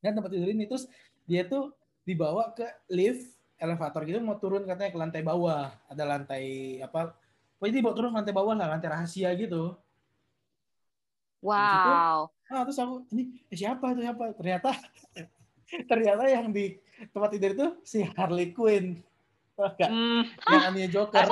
Dan 0.01 0.17
tempat 0.17 0.33
tidur 0.33 0.49
ini 0.49 0.65
terus 0.65 0.89
dia 1.29 1.45
tuh 1.45 1.77
dibawa 2.05 2.53
ke 2.53 2.65
lift 2.89 3.37
elevator 3.57 4.05
gitu 4.05 4.21
mau 4.21 4.37
turun 4.37 4.65
katanya 4.65 4.91
ke 4.91 4.99
lantai 4.99 5.21
bawah. 5.21 5.73
Ada 5.89 6.03
lantai 6.05 6.45
apa? 6.81 7.13
Pokoknya 7.65 7.81
dibawa 7.81 7.97
turun 7.97 8.13
ke 8.13 8.17
lantai 8.21 8.37
bawah 8.37 8.53
lah, 8.53 8.69
lantai 8.77 8.93
rahasia 8.93 9.33
gitu. 9.41 9.73
Wow. 11.41 12.29
Ah, 12.45 12.61
terus 12.69 12.77
aku 12.77 13.09
ini 13.09 13.41
eh, 13.49 13.57
siapa 13.57 13.97
itu 13.97 14.05
siapa? 14.05 14.37
Ternyata 14.37 14.69
ternyata 15.91 16.23
yang 16.29 16.53
di 16.53 16.77
tempat 17.09 17.33
tidur 17.33 17.51
itu 17.57 17.67
si 17.81 18.05
Harley 18.05 18.53
Quinn. 18.53 19.01
Tau 19.57 19.73
gak? 19.73 19.89
Hmm, 19.89 20.29
Yang 20.29 20.65
aneh 20.69 20.87
Joker. 20.93 21.25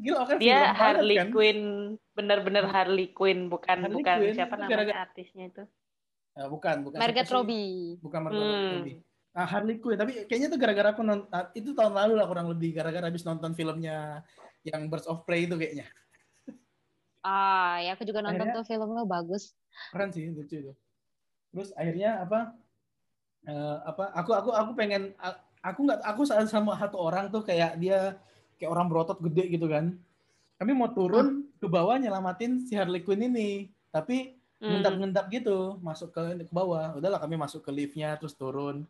Gila 0.00 0.22
kan 0.24 0.36
dia 0.40 0.72
Harley 0.72 1.16
kan? 1.20 1.28
Quinn, 1.28 1.60
bener-bener 2.16 2.64
Harley 2.64 3.12
Quinn, 3.12 3.52
bukan 3.52 3.84
Harley 3.84 4.00
bukan 4.00 4.16
Quinn, 4.16 4.32
siapa 4.32 4.54
namanya 4.56 4.72
gara-gara- 4.72 5.02
artisnya 5.04 5.44
itu. 5.44 5.62
Eh, 6.34 6.48
bukan, 6.48 6.88
bukan. 6.88 6.96
Sih? 6.96 7.28
Robbie. 7.28 8.00
Bukan 8.00 8.20
Margot 8.22 8.40
Hmm. 8.40 8.72
Robbie. 8.80 8.96
Ah, 9.34 9.44
Harley 9.44 9.76
Quinn. 9.76 9.98
Tapi 9.98 10.24
kayaknya 10.24 10.48
itu 10.48 10.56
gara-gara 10.56 10.88
aku 10.94 11.04
nonton, 11.04 11.28
itu 11.52 11.76
tahun 11.76 11.92
lalu 11.92 12.12
lah 12.16 12.24
kurang 12.24 12.48
lebih. 12.48 12.70
Gara-gara 12.72 13.12
habis 13.12 13.28
nonton 13.28 13.52
filmnya 13.52 14.24
yang 14.64 14.88
Birds 14.88 15.06
of 15.06 15.22
Prey 15.22 15.44
itu 15.44 15.54
kayaknya. 15.54 15.86
Ah, 17.24 17.80
ya 17.80 17.96
aku 17.96 18.04
juga 18.04 18.20
nonton 18.20 18.36
Akhirnya- 18.48 18.56
tuh 18.60 18.64
filmnya 18.68 19.04
bagus. 19.04 19.56
Keren 19.88 20.12
sih, 20.12 20.28
lucu 20.28 20.60
itu. 20.60 20.72
Terus 21.52 21.70
akhirnya 21.72 22.20
apa? 22.20 22.52
eh, 23.44 23.76
apa? 23.84 24.08
Aku 24.16 24.32
aku 24.32 24.50
aku 24.56 24.72
pengen 24.72 25.12
aku 25.60 25.84
nggak 25.84 26.00
aku 26.00 26.24
saat 26.24 26.48
sama 26.48 26.80
satu 26.80 26.96
orang 26.96 27.28
tuh 27.28 27.44
kayak 27.44 27.76
dia 27.76 28.16
kayak 28.56 28.72
orang 28.72 28.88
berotot 28.88 29.20
gede 29.20 29.52
gitu 29.52 29.68
kan. 29.68 30.00
Kami 30.56 30.72
mau 30.72 30.88
turun 30.88 31.44
ke 31.60 31.68
bawah 31.68 32.00
nyelamatin 32.00 32.64
si 32.64 32.72
Harley 32.72 33.04
Quinn 33.04 33.20
ini, 33.20 33.68
tapi 33.92 34.32
Hmm. 34.62 34.80
ngendap-ngendap 34.80 35.28
gitu 35.28 35.76
masuk 35.84 36.08
ke 36.08 36.22
ke 36.40 36.52
bawah. 36.52 36.96
Udahlah 36.96 37.20
kami 37.20 37.36
masuk 37.36 37.60
ke 37.60 37.68
liftnya 37.68 38.16
terus 38.16 38.32
turun. 38.32 38.88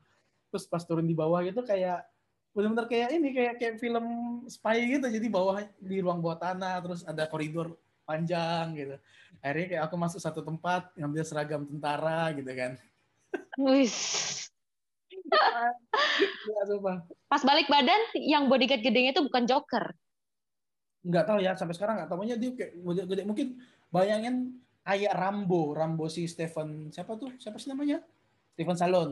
Terus 0.55 0.71
pas 0.71 0.87
turun 0.87 1.03
di 1.03 1.19
bawah 1.19 1.43
gitu 1.43 1.67
kayak 1.67 2.07
benar-benar 2.55 2.87
kayak 2.87 3.09
ini 3.19 3.29
kayak 3.35 3.55
kayak 3.59 3.75
film 3.83 4.07
spy 4.47 4.97
gitu. 4.97 5.11
Jadi 5.11 5.27
bawah 5.27 5.61
di 5.83 5.99
ruang 5.99 6.23
bawah 6.23 6.39
tanah 6.39 6.79
terus 6.81 7.03
ada 7.03 7.27
koridor 7.27 7.75
panjang 8.07 8.79
gitu. 8.79 8.97
Akhirnya 9.43 9.67
kayak 9.77 9.83
aku 9.91 9.95
masuk 9.99 10.21
satu 10.23 10.41
tempat 10.41 10.95
ngambil 10.95 11.23
seragam 11.27 11.67
tentara 11.67 12.31
gitu 12.33 12.49
kan. 12.55 12.79
Wis. 13.59 13.95
Ya, 16.45 16.63
sumpah. 16.71 17.03
Pas 17.27 17.43
balik 17.43 17.67
badan, 17.67 18.01
yang 18.15 18.47
bodyguard 18.47 18.83
gedenya 18.87 19.11
itu 19.11 19.23
bukan 19.27 19.45
Joker. 19.51 19.91
Nggak 21.05 21.25
tahu 21.27 21.39
ya 21.43 21.53
sampai 21.53 21.75
sekarang 21.77 22.01
nggak 22.01 22.09
tahu 22.09 22.25
Pokoknya 22.25 22.37
dia 22.41 22.51
kayak 22.57 22.73
gede-gede 22.81 23.23
mungkin 23.29 23.49
bayangin 23.93 24.57
kayak 24.81 25.13
Rambo, 25.13 25.77
Rambo 25.77 26.09
si 26.09 26.25
Stephen 26.31 26.89
siapa 26.95 27.19
tuh? 27.19 27.35
Siapa 27.37 27.61
sih 27.61 27.69
namanya? 27.69 28.01
Stephen 28.55 28.79
Salon. 28.79 29.11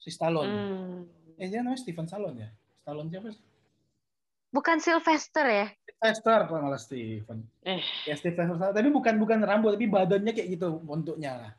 Si 0.00 0.08
Stallone. 0.08 0.50
Hmm. 0.50 1.00
Eh 1.36 1.52
dia 1.52 1.60
namanya 1.60 1.80
Stephen 1.80 2.08
Salon 2.08 2.36
ya? 2.40 2.48
Stallone 2.80 3.12
siapa 3.12 3.28
sih? 3.28 3.44
Bukan 4.52 4.76
Sylvester 4.80 5.44
ya? 5.44 5.66
Sylvester 5.84 6.38
kalau 6.48 6.60
malah 6.64 6.80
Stephen. 6.80 7.44
Eh. 7.60 7.80
Ya 8.08 8.16
Stephen 8.16 8.56
Salon. 8.56 8.72
Tapi 8.72 8.88
bukan 8.88 9.14
bukan 9.20 9.38
Rambo, 9.44 9.68
tapi 9.68 9.84
badannya 9.84 10.32
kayak 10.32 10.48
gitu 10.56 10.80
bentuknya 10.80 11.32
lah. 11.36 11.52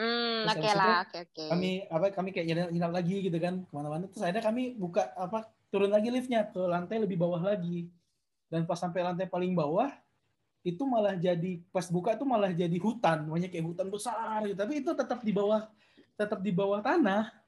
Hmm, 0.00 0.48
oke 0.48 0.56
habis 0.56 0.72
lah, 0.72 1.04
oke 1.04 1.18
oke. 1.28 1.44
Kami 1.52 1.70
apa 1.92 2.06
kami 2.16 2.28
kayak 2.32 2.46
nginap, 2.48 2.68
nginap 2.72 2.92
lagi 2.96 3.16
gitu 3.20 3.36
kan 3.36 3.54
ke 3.68 3.72
mana-mana. 3.76 4.08
Terus 4.08 4.24
akhirnya 4.24 4.44
kami 4.48 4.72
buka 4.72 5.12
apa 5.12 5.44
turun 5.68 5.92
lagi 5.92 6.08
liftnya 6.08 6.48
ke 6.48 6.56
lantai 6.56 7.04
lebih 7.04 7.20
bawah 7.20 7.44
lagi. 7.44 7.84
Dan 8.48 8.64
pas 8.64 8.80
sampai 8.80 9.04
lantai 9.04 9.28
paling 9.28 9.52
bawah 9.52 9.92
itu 10.64 10.80
malah 10.88 11.16
jadi 11.20 11.60
pas 11.68 11.84
buka 11.92 12.16
itu 12.16 12.24
malah 12.24 12.48
jadi 12.48 12.78
hutan, 12.80 13.28
banyak 13.28 13.52
kayak 13.52 13.66
hutan 13.68 13.92
besar 13.92 14.40
gitu. 14.48 14.56
Tapi 14.56 14.72
itu 14.80 14.90
tetap 14.96 15.20
di 15.20 15.32
bawah 15.36 15.68
tetap 16.16 16.40
di 16.40 16.52
bawah 16.52 16.80
tanah. 16.80 17.39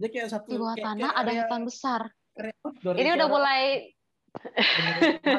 Dia 0.00 0.08
kayak 0.08 0.28
satu 0.30 0.48
Di 0.48 0.56
bawah 0.56 0.72
kayak- 0.72 0.86
tanah 0.88 1.00
kayak 1.02 1.12
ada 1.14 1.28
area- 1.28 1.40
hutan 1.44 1.62
besar. 1.62 2.00
area 2.32 2.54
outdoor, 2.58 2.94
Ini 2.94 3.02
kayak 3.02 3.16
udah 3.16 3.28
mulai 3.28 3.62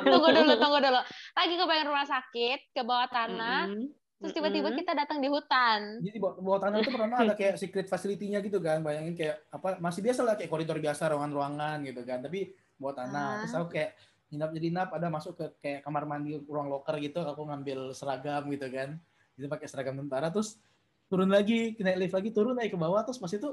tunggu 0.03 0.27
dulu, 0.29 0.53
tunggu 0.55 0.77
dulu. 0.79 0.99
Lagi 1.33 1.53
kebayang 1.55 1.87
rumah 1.87 2.05
sakit 2.05 2.59
ke 2.69 2.81
bawah 2.83 3.07
tanah, 3.07 3.59
Mm-mm. 3.65 3.87
terus 4.19 4.31
tiba-tiba 4.31 4.69
Mm-mm. 4.69 4.79
kita 4.79 4.91
datang 4.93 5.17
di 5.17 5.27
hutan. 5.27 5.79
Jadi 5.97 6.13
di 6.13 6.21
bawah, 6.21 6.35
bawah 6.37 6.59
tanah 6.61 6.77
itu 6.77 6.89
pertama 6.89 7.15
ada 7.17 7.33
kayak 7.33 7.55
secret 7.57 7.87
facility-nya 7.87 8.37
gitu 8.39 8.59
kan. 8.59 8.79
Bayangin 8.79 9.15
kayak 9.15 9.49
apa 9.49 9.79
masih 9.79 10.01
biasa 10.03 10.21
lah 10.21 10.35
kayak 10.35 10.51
koridor 10.51 10.77
biasa 10.77 11.09
ruangan-ruangan 11.09 11.77
gitu 11.83 12.01
kan. 12.03 12.21
Tapi 12.21 12.39
bawah 12.77 12.95
tanah. 12.95 13.25
Ah. 13.25 13.37
Terus 13.41 13.53
aku 13.55 13.67
kayak 13.71 13.91
nginap 14.29 14.49
jadi 14.53 14.67
nap 14.69 14.89
ada 14.91 15.07
masuk 15.09 15.33
ke 15.33 15.45
kayak 15.59 15.79
kamar 15.81 16.03
mandi 16.05 16.37
ruang 16.43 16.69
loker 16.69 16.99
gitu. 16.99 17.23
Aku 17.23 17.41
ngambil 17.43 17.91
seragam 17.91 18.45
gitu 18.47 18.67
kan. 18.69 18.99
Jadi 19.33 19.47
pakai 19.47 19.65
seragam 19.65 19.97
tentara 19.97 20.29
terus 20.29 20.59
turun 21.07 21.27
lagi 21.27 21.73
naik 21.75 21.97
lift 21.97 22.13
lagi 22.13 22.29
turun 22.29 22.53
naik 22.53 22.71
ke 22.71 22.77
bawah 22.77 23.01
terus 23.01 23.17
pas 23.17 23.27
itu 23.27 23.51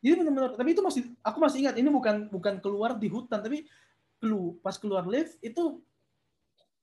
jadi 0.00 0.14
benar-benar. 0.16 0.56
Tapi 0.56 0.70
itu 0.72 0.80
masih 0.80 1.02
aku 1.20 1.38
masih 1.38 1.58
ingat 1.62 1.76
ini 1.76 1.88
bukan 1.88 2.28
bukan 2.28 2.54
keluar 2.58 2.96
di 2.96 3.06
hutan 3.06 3.40
tapi 3.40 3.68
kelu 4.16 4.56
pas 4.60 4.76
keluar 4.76 5.04
lift 5.04 5.36
itu 5.40 5.80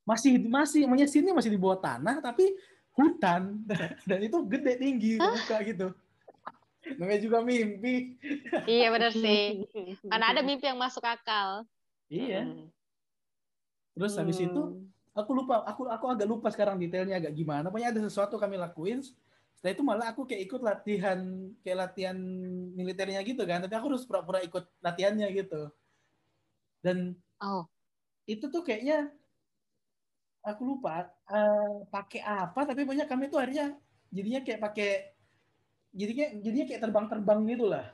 masih 0.02 0.40
masih 0.40 0.86
namanya 0.88 1.06
sini 1.06 1.30
masih 1.30 1.50
di 1.50 1.60
bawah 1.60 1.78
tanah 1.78 2.22
tapi 2.22 2.54
hutan. 2.94 3.62
Dan 4.10 4.20
itu 4.22 4.38
gede 4.46 4.74
tinggi 4.78 5.12
buka 5.18 5.58
gitu. 5.62 5.88
Namanya 6.96 7.20
juga 7.20 7.38
mimpi. 7.42 8.16
Iya 8.64 8.88
benar 8.90 9.12
sih. 9.26 9.68
Mana 10.08 10.32
ada 10.32 10.42
mimpi 10.42 10.66
yang 10.66 10.80
masuk 10.80 11.04
akal. 11.04 11.68
iya. 12.08 12.48
Terus 13.92 14.14
habis 14.14 14.38
itu 14.38 14.54
Hmm. 14.54 14.86
aku 15.12 15.34
lupa 15.34 15.66
aku 15.66 15.90
aku 15.90 16.06
agak 16.08 16.28
lupa 16.30 16.48
sekarang 16.48 16.78
detailnya 16.78 17.18
agak 17.18 17.34
gimana. 17.34 17.68
Pokoknya 17.68 17.90
ada 17.90 18.00
sesuatu 18.00 18.38
kami 18.38 18.56
lakuin 18.56 19.02
setelah 19.58 19.74
itu 19.74 19.84
malah 19.84 20.08
aku 20.08 20.22
kayak 20.24 20.46
ikut 20.46 20.62
latihan 20.62 21.20
kayak 21.60 21.78
latihan 21.80 22.18
militernya 22.72 23.20
gitu 23.22 23.42
kan 23.42 23.60
tapi 23.60 23.74
aku 23.74 23.90
harus 23.90 24.06
pura-pura 24.06 24.40
ikut 24.40 24.64
latihannya 24.80 25.28
gitu 25.34 25.74
dan 26.80 27.18
Oh. 27.38 27.66
itu 28.24 28.46
tuh 28.46 28.62
kayaknya 28.62 29.10
aku 30.42 30.62
lupa 30.64 31.06
eh, 31.28 31.74
pakai 31.88 32.22
apa 32.22 32.64
tapi 32.64 32.82
banyak 32.82 33.06
kami 33.06 33.28
tuh 33.28 33.38
akhirnya 33.38 33.78
jadinya 34.10 34.42
kayak 34.42 34.60
pakai 34.60 34.90
jadinya 35.92 36.26
jadinya 36.40 36.66
kayak 36.66 36.82
terbang-terbang 36.82 37.40
gitu 37.48 37.66
lah 37.68 37.86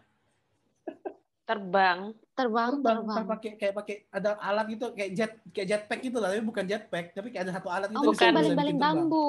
Terbang. 1.43 2.15
Terbang, 2.33 2.69
terbang 2.73 2.97
terbang. 3.03 3.25
pakai 3.29 3.51
kayak 3.57 3.73
pakai 3.75 3.95
ada 4.09 4.39
alat 4.39 4.65
gitu 4.69 4.85
kayak 4.89 5.11
jet 5.13 5.31
kayak 5.51 5.67
jetpack 5.69 5.99
gitu 6.01 6.17
lah 6.17 6.31
tapi 6.31 6.41
bukan 6.41 6.65
jetpack 6.65 7.11
tapi 7.11 7.27
kayak 7.29 7.43
ada 7.45 7.53
satu 7.53 7.67
alat 7.67 7.87
itu 7.87 7.99
Oh, 7.99 8.09
bisa- 8.09 8.25
bukan 8.25 8.31
baling-baling 8.33 8.77
bambu. 8.77 9.27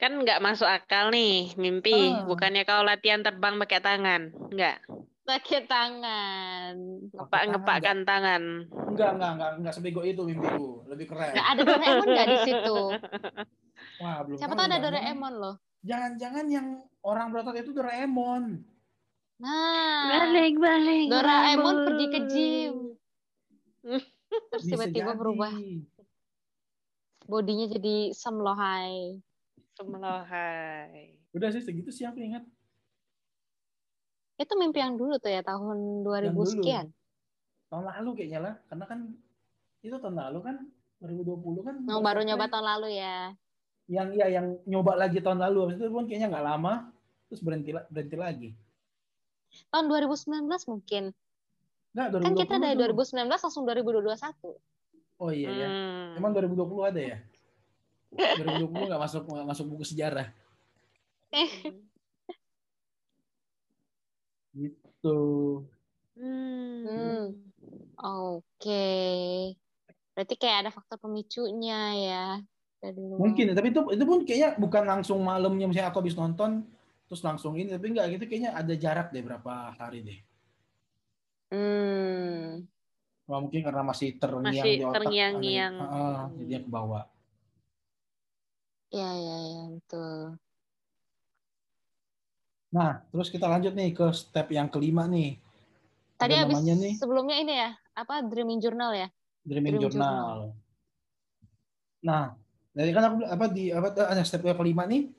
Kan 0.00 0.16
nggak 0.24 0.40
masuk 0.40 0.64
akal 0.64 1.12
nih, 1.12 1.52
mimpi. 1.60 2.16
Ah. 2.16 2.24
Bukannya 2.24 2.64
kau 2.64 2.80
latihan 2.80 3.20
terbang 3.20 3.60
pakai 3.60 3.84
tangan? 3.84 4.32
Nggak. 4.48 4.80
Pakai 5.28 5.60
tangan. 5.68 6.72
Ngepak 7.12 7.28
tangan, 7.28 7.48
ngepakkan 7.52 7.98
tangan. 8.08 8.42
Enggak, 8.88 9.10
enggak, 9.14 9.30
enggak, 9.36 9.50
enggak 9.60 9.74
sebego 9.76 10.00
itu 10.00 10.24
mimpiku. 10.24 10.88
Lebih 10.88 11.04
keren. 11.12 11.36
Nggak 11.36 11.48
ada 11.52 11.62
Doraemon 11.68 12.08
nggak 12.08 12.28
di 12.32 12.38
situ? 12.48 12.78
Wah, 14.00 14.24
belum 14.24 14.36
Siapa 14.40 14.54
tahu, 14.56 14.66
ada 14.72 14.78
Doraemon 14.80 15.34
loh. 15.36 15.54
Jangan-jangan 15.84 16.46
yang 16.48 16.66
orang 17.04 17.26
berotot 17.28 17.56
itu 17.60 17.76
Doraemon. 17.76 18.64
Nah, 19.40 20.04
Balik, 20.16 20.56
balik. 20.56 21.06
Doraemon 21.12 21.76
balik. 21.76 21.84
pergi 21.84 22.06
ke 22.08 22.20
gym. 22.24 22.74
Terus 24.52 24.64
tiba-tiba 24.64 25.12
berubah 25.12 25.52
bodinya 27.28 27.66
jadi 27.70 28.10
semlohai. 28.10 29.20
Semelohai. 29.80 31.16
Udah 31.32 31.48
sih 31.48 31.64
segitu 31.64 31.88
sih 31.88 32.04
aku 32.04 32.20
ingat. 32.20 32.44
Itu 34.36 34.52
mimpi 34.60 34.84
yang 34.84 35.00
dulu 35.00 35.16
tuh 35.16 35.32
ya 35.32 35.40
tahun 35.40 36.04
2000 36.04 36.28
Yang 36.28 36.36
dulu. 36.36 36.50
sekian. 36.60 36.86
Tahun 37.72 37.84
lalu 37.88 38.10
kayaknya 38.20 38.40
lah, 38.44 38.54
karena 38.68 38.84
kan 38.84 38.98
itu 39.80 39.96
tahun 39.96 40.16
lalu 40.20 40.38
kan 40.44 40.56
2020 41.00 41.64
kan. 41.64 41.74
Baru 42.04 42.20
nyoba 42.20 42.44
tahun 42.52 42.66
lalu 42.76 42.88
ya. 43.00 43.32
Yang 43.88 44.08
iya 44.20 44.26
yang 44.40 44.46
nyoba 44.68 45.00
lagi 45.00 45.24
tahun 45.24 45.40
lalu 45.40 45.58
habis 45.64 45.76
itu 45.80 45.88
pun 45.88 46.04
kayaknya 46.04 46.28
nggak 46.28 46.46
lama 46.46 46.92
terus 47.32 47.40
berhenti 47.40 47.72
berhenti 47.88 48.16
lagi. 48.20 48.48
Tahun 49.72 49.86
2019 49.88 50.44
mungkin. 50.68 51.04
Enggak, 51.90 52.06
2020. 52.20 52.26
Kan 52.26 52.34
kita 52.38 52.54
dari 52.60 52.74
tuh. 52.76 52.94
2019 52.94 53.44
langsung 53.48 53.64
2021. 53.64 54.60
Oh 55.20 55.30
iya 55.34 55.48
ya. 55.50 55.68
Hmm. 55.68 56.18
Emang 56.20 56.30
2020 56.36 56.90
ada 56.90 57.00
ya? 57.00 57.18
2020 58.10 58.90
nggak 58.90 59.02
masuk 59.02 59.22
nggak 59.24 59.48
masuk 59.48 59.66
buku 59.70 59.84
sejarah. 59.86 60.28
Gitu. 64.50 65.20
Hmm. 66.18 66.84
Hmm. 66.84 67.24
Oke. 67.96 68.88
Berarti 70.12 70.34
kayak 70.36 70.66
ada 70.66 70.70
faktor 70.74 70.98
pemicunya 70.98 71.80
ya. 71.96 72.26
Dari 72.80 72.96
luar. 72.96 73.20
Mungkin, 73.28 73.52
tapi 73.52 73.68
itu 73.70 73.80
itu 73.92 74.04
pun 74.08 74.18
kayaknya 74.24 74.50
bukan 74.56 74.84
langsung 74.88 75.20
malamnya 75.20 75.68
misalnya 75.68 75.92
aku 75.92 76.00
habis 76.00 76.16
nonton 76.16 76.64
terus 77.06 77.20
langsung 77.26 77.58
ini, 77.58 77.74
tapi 77.74 77.90
enggak 77.90 78.06
gitu 78.16 78.24
kayaknya 78.30 78.54
ada 78.54 78.74
jarak 78.78 79.10
deh 79.10 79.20
berapa 79.20 79.74
hari 79.76 80.00
deh. 80.00 80.18
Hmm. 81.50 82.64
Wah, 83.26 83.38
mungkin 83.42 83.62
karena 83.66 83.82
masih 83.82 84.14
terngiang 84.18 84.46
Masih 84.64 84.72
di 84.78 84.82
otak. 84.86 84.94
terngiang-ngiang. 85.02 85.74
ada- 85.74 85.90
Heeh, 85.90 86.18
jadinya 86.38 86.60
ke 86.62 86.70
bawah. 88.90 88.98
Ya, 88.98 89.10
ya, 89.14 89.38
ya, 89.38 89.62
betul. 89.78 90.18
Nah, 92.70 93.02
terus 93.10 93.28
kita 93.30 93.50
lanjut 93.50 93.74
nih 93.74 93.90
ke 93.90 94.06
step 94.14 94.46
yang 94.54 94.70
kelima 94.70 95.06
nih. 95.10 95.38
Tadi 96.14 96.34
Ada 96.36 96.42
habis 96.46 96.60
nih 96.62 96.94
sebelumnya 97.00 97.36
ini 97.40 97.54
ya, 97.56 97.70
apa 97.96 98.20
Dreaming 98.22 98.60
Journal 98.60 98.92
ya? 98.92 99.08
Dreaming 99.42 99.80
Dream 99.80 99.84
Journal. 99.90 100.52
Nah, 102.04 102.36
dari 102.70 102.90
kan 102.94 103.04
aku 103.10 103.16
apa 103.26 103.44
di 103.50 103.74
apa 103.74 103.88
ada 103.96 104.22
step 104.22 104.44
yang 104.46 104.54
kelima 104.54 104.86
nih 104.86 105.10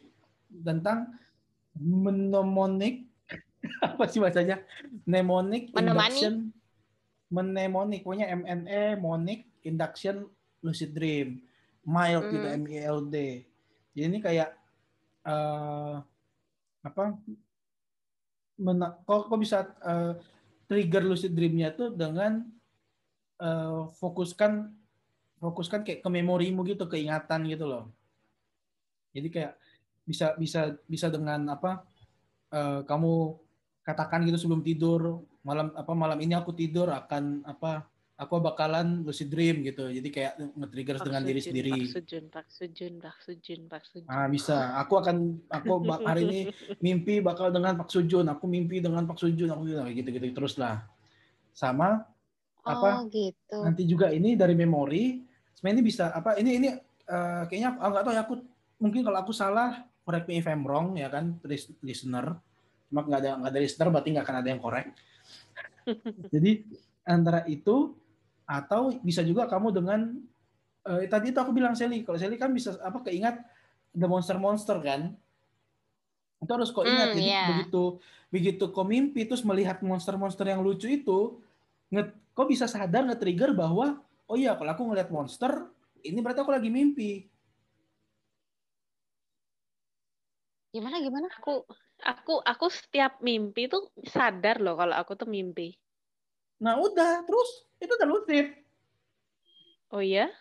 tentang 0.63 1.11
mnemonic 1.75 3.07
apa 3.83 4.03
sih 4.07 4.19
bacanya 4.23 4.63
mnemonic 5.07 5.71
Menemani. 5.75 6.19
induction 6.19 6.33
mnemonic 7.31 8.03
pokoknya 8.03 8.27
MNE 8.35 8.99
monic 8.99 9.47
induction 9.63 10.27
lucid 10.59 10.91
dream 10.91 11.39
mild 11.87 12.27
gitu 12.27 12.47
Hmm. 12.47 12.59
M 12.61 12.63
I 12.67 12.77
L 12.83 12.99
D 13.07 13.15
jadi 13.91 14.05
ini 14.07 14.19
kayak 14.23 14.49
eh 15.21 15.95
apa 16.81 17.03
mena- 18.61 18.97
kok 19.05 19.29
kok 19.29 19.39
bisa 19.41 19.57
eh, 19.85 20.13
trigger 20.69 21.03
lucid 21.03 21.33
dreamnya 21.35 21.73
tuh 21.75 21.93
dengan 21.93 22.45
eh, 23.41 23.81
fokuskan 23.99 24.71
fokuskan 25.41 25.81
kayak 25.81 26.05
ke 26.05 26.09
memorimu 26.09 26.61
gitu 26.69 26.85
keingatan 26.85 27.49
gitu 27.49 27.65
loh. 27.65 27.89
Jadi 29.11 29.27
kayak 29.27 29.53
bisa 30.05 30.33
bisa 30.37 30.73
bisa 30.87 31.07
dengan 31.11 31.41
apa 31.51 31.83
eh, 32.53 32.81
kamu 32.85 33.13
katakan 33.81 34.23
gitu 34.29 34.37
sebelum 34.37 34.61
tidur 34.61 35.25
malam 35.41 35.73
apa 35.73 35.91
malam 35.97 36.21
ini 36.21 36.37
aku 36.37 36.53
tidur 36.53 36.93
akan 36.93 37.41
apa 37.43 37.90
aku 38.21 38.37
bakalan 38.37 39.01
lucid 39.01 39.33
dream 39.33 39.65
gitu. 39.65 39.89
Jadi 39.89 40.09
kayak 40.13 40.37
nge-trigger 40.53 40.97
dengan 41.01 41.21
diri 41.25 41.41
sendiri. 41.41 41.73
Pak 41.73 41.89
Sujun, 41.89 42.23
Pak 42.29 42.47
Sujun, 42.53 42.93
Pak 43.01 43.17
Sujun, 43.25 43.61
Pak 43.65 43.83
Sujun. 43.89 44.09
ah 44.13 44.29
bisa. 44.29 44.77
Aku 44.77 45.01
akan 45.01 45.41
aku 45.49 45.71
hari 46.09 46.21
ini 46.29 46.39
mimpi 46.77 47.17
bakal 47.17 47.49
dengan 47.49 47.73
Pak 47.81 47.89
Sujun. 47.89 48.29
Aku 48.29 48.45
mimpi 48.45 48.77
dengan 48.77 49.09
Pak 49.09 49.17
Sujun. 49.17 49.49
Aku 49.49 49.65
gitu 49.65 49.81
gitu 49.89 50.09
gitu 50.13 50.35
terus 50.37 50.53
lah. 50.61 50.85
Sama 51.57 52.05
Apa? 52.61 53.01
Oh 53.01 53.09
gitu. 53.09 53.57
nanti 53.65 53.89
juga 53.89 54.13
ini 54.13 54.37
dari 54.37 54.53
memori. 54.53 55.25
Sebenarnya 55.57 55.81
ini 55.81 55.83
bisa 55.83 56.13
apa 56.13 56.37
ini 56.37 56.61
ini 56.61 56.69
eh, 57.09 57.41
kayaknya 57.49 57.73
aku 57.81 57.89
nggak 57.89 58.05
tahu 58.05 58.13
ya 58.13 58.21
aku 58.21 58.33
mungkin 58.77 59.01
kalau 59.01 59.17
aku 59.17 59.33
salah 59.33 59.81
correct 60.05 60.29
me 60.29 60.37
if 60.37 60.45
I'm 60.45 60.61
wrong 60.61 60.93
ya 60.93 61.09
kan 61.09 61.41
lis- 61.49 61.73
listener. 61.81 62.37
Cuma 62.85 63.01
nggak 63.01 63.19
ada 63.25 63.31
nggak 63.41 63.49
ada 63.49 63.59
listener 63.65 63.87
berarti 63.89 64.09
nggak 64.13 64.25
akan 64.29 64.37
ada 64.45 64.49
yang 64.53 64.61
correct. 64.61 64.89
Jadi 66.33 66.51
antara 67.01 67.41
itu 67.49 67.97
atau 68.51 68.91
bisa 68.99 69.23
juga 69.23 69.47
kamu 69.47 69.71
dengan 69.71 70.11
eh, 70.83 71.07
tadi 71.07 71.31
itu 71.31 71.39
aku 71.39 71.55
bilang 71.55 71.71
Sally 71.71 72.03
kalau 72.03 72.19
Sally 72.19 72.35
kan 72.35 72.51
bisa 72.51 72.75
apa 72.83 72.99
keingat 73.07 73.39
the 73.95 74.03
monster 74.03 74.35
monster 74.35 74.75
kan 74.83 75.15
itu 76.41 76.51
harus 76.51 76.73
kau 76.73 76.83
ingat 76.83 77.15
jadi 77.15 77.31
iya. 77.31 77.45
begitu 77.53 78.01
begitu 78.33 78.63
kau 78.73 78.83
mimpi 78.83 79.23
terus 79.29 79.45
melihat 79.45 79.79
monster-monster 79.85 80.41
yang 80.49 80.65
lucu 80.65 80.89
itu 80.89 81.37
nge, 81.93 82.11
kau 82.33 82.49
bisa 82.49 82.65
sadar 82.65 83.05
nge-trigger 83.05 83.53
bahwa 83.53 84.01
oh 84.25 84.35
iya 84.35 84.57
kalau 84.57 84.73
aku 84.73 84.83
ngeliat 84.89 85.13
monster 85.13 85.69
ini 86.01 86.17
berarti 86.19 86.41
aku 86.41 86.51
lagi 86.51 86.67
mimpi 86.73 87.31
Gimana 90.71 91.03
gimana? 91.03 91.27
Aku 91.35 91.67
aku 91.99 92.39
aku 92.39 92.71
setiap 92.71 93.19
mimpi 93.19 93.67
tuh 93.67 93.91
sadar 94.07 94.63
loh 94.63 94.79
kalau 94.79 94.95
aku 94.95 95.19
tuh 95.19 95.27
mimpi. 95.27 95.75
nah 96.61 96.77
udah 96.77 97.25
terus 97.25 97.65
itu 97.81 97.91
udah 97.97 98.09
lucid 98.09 98.47
Oh 99.91 99.99
iya? 99.99 100.31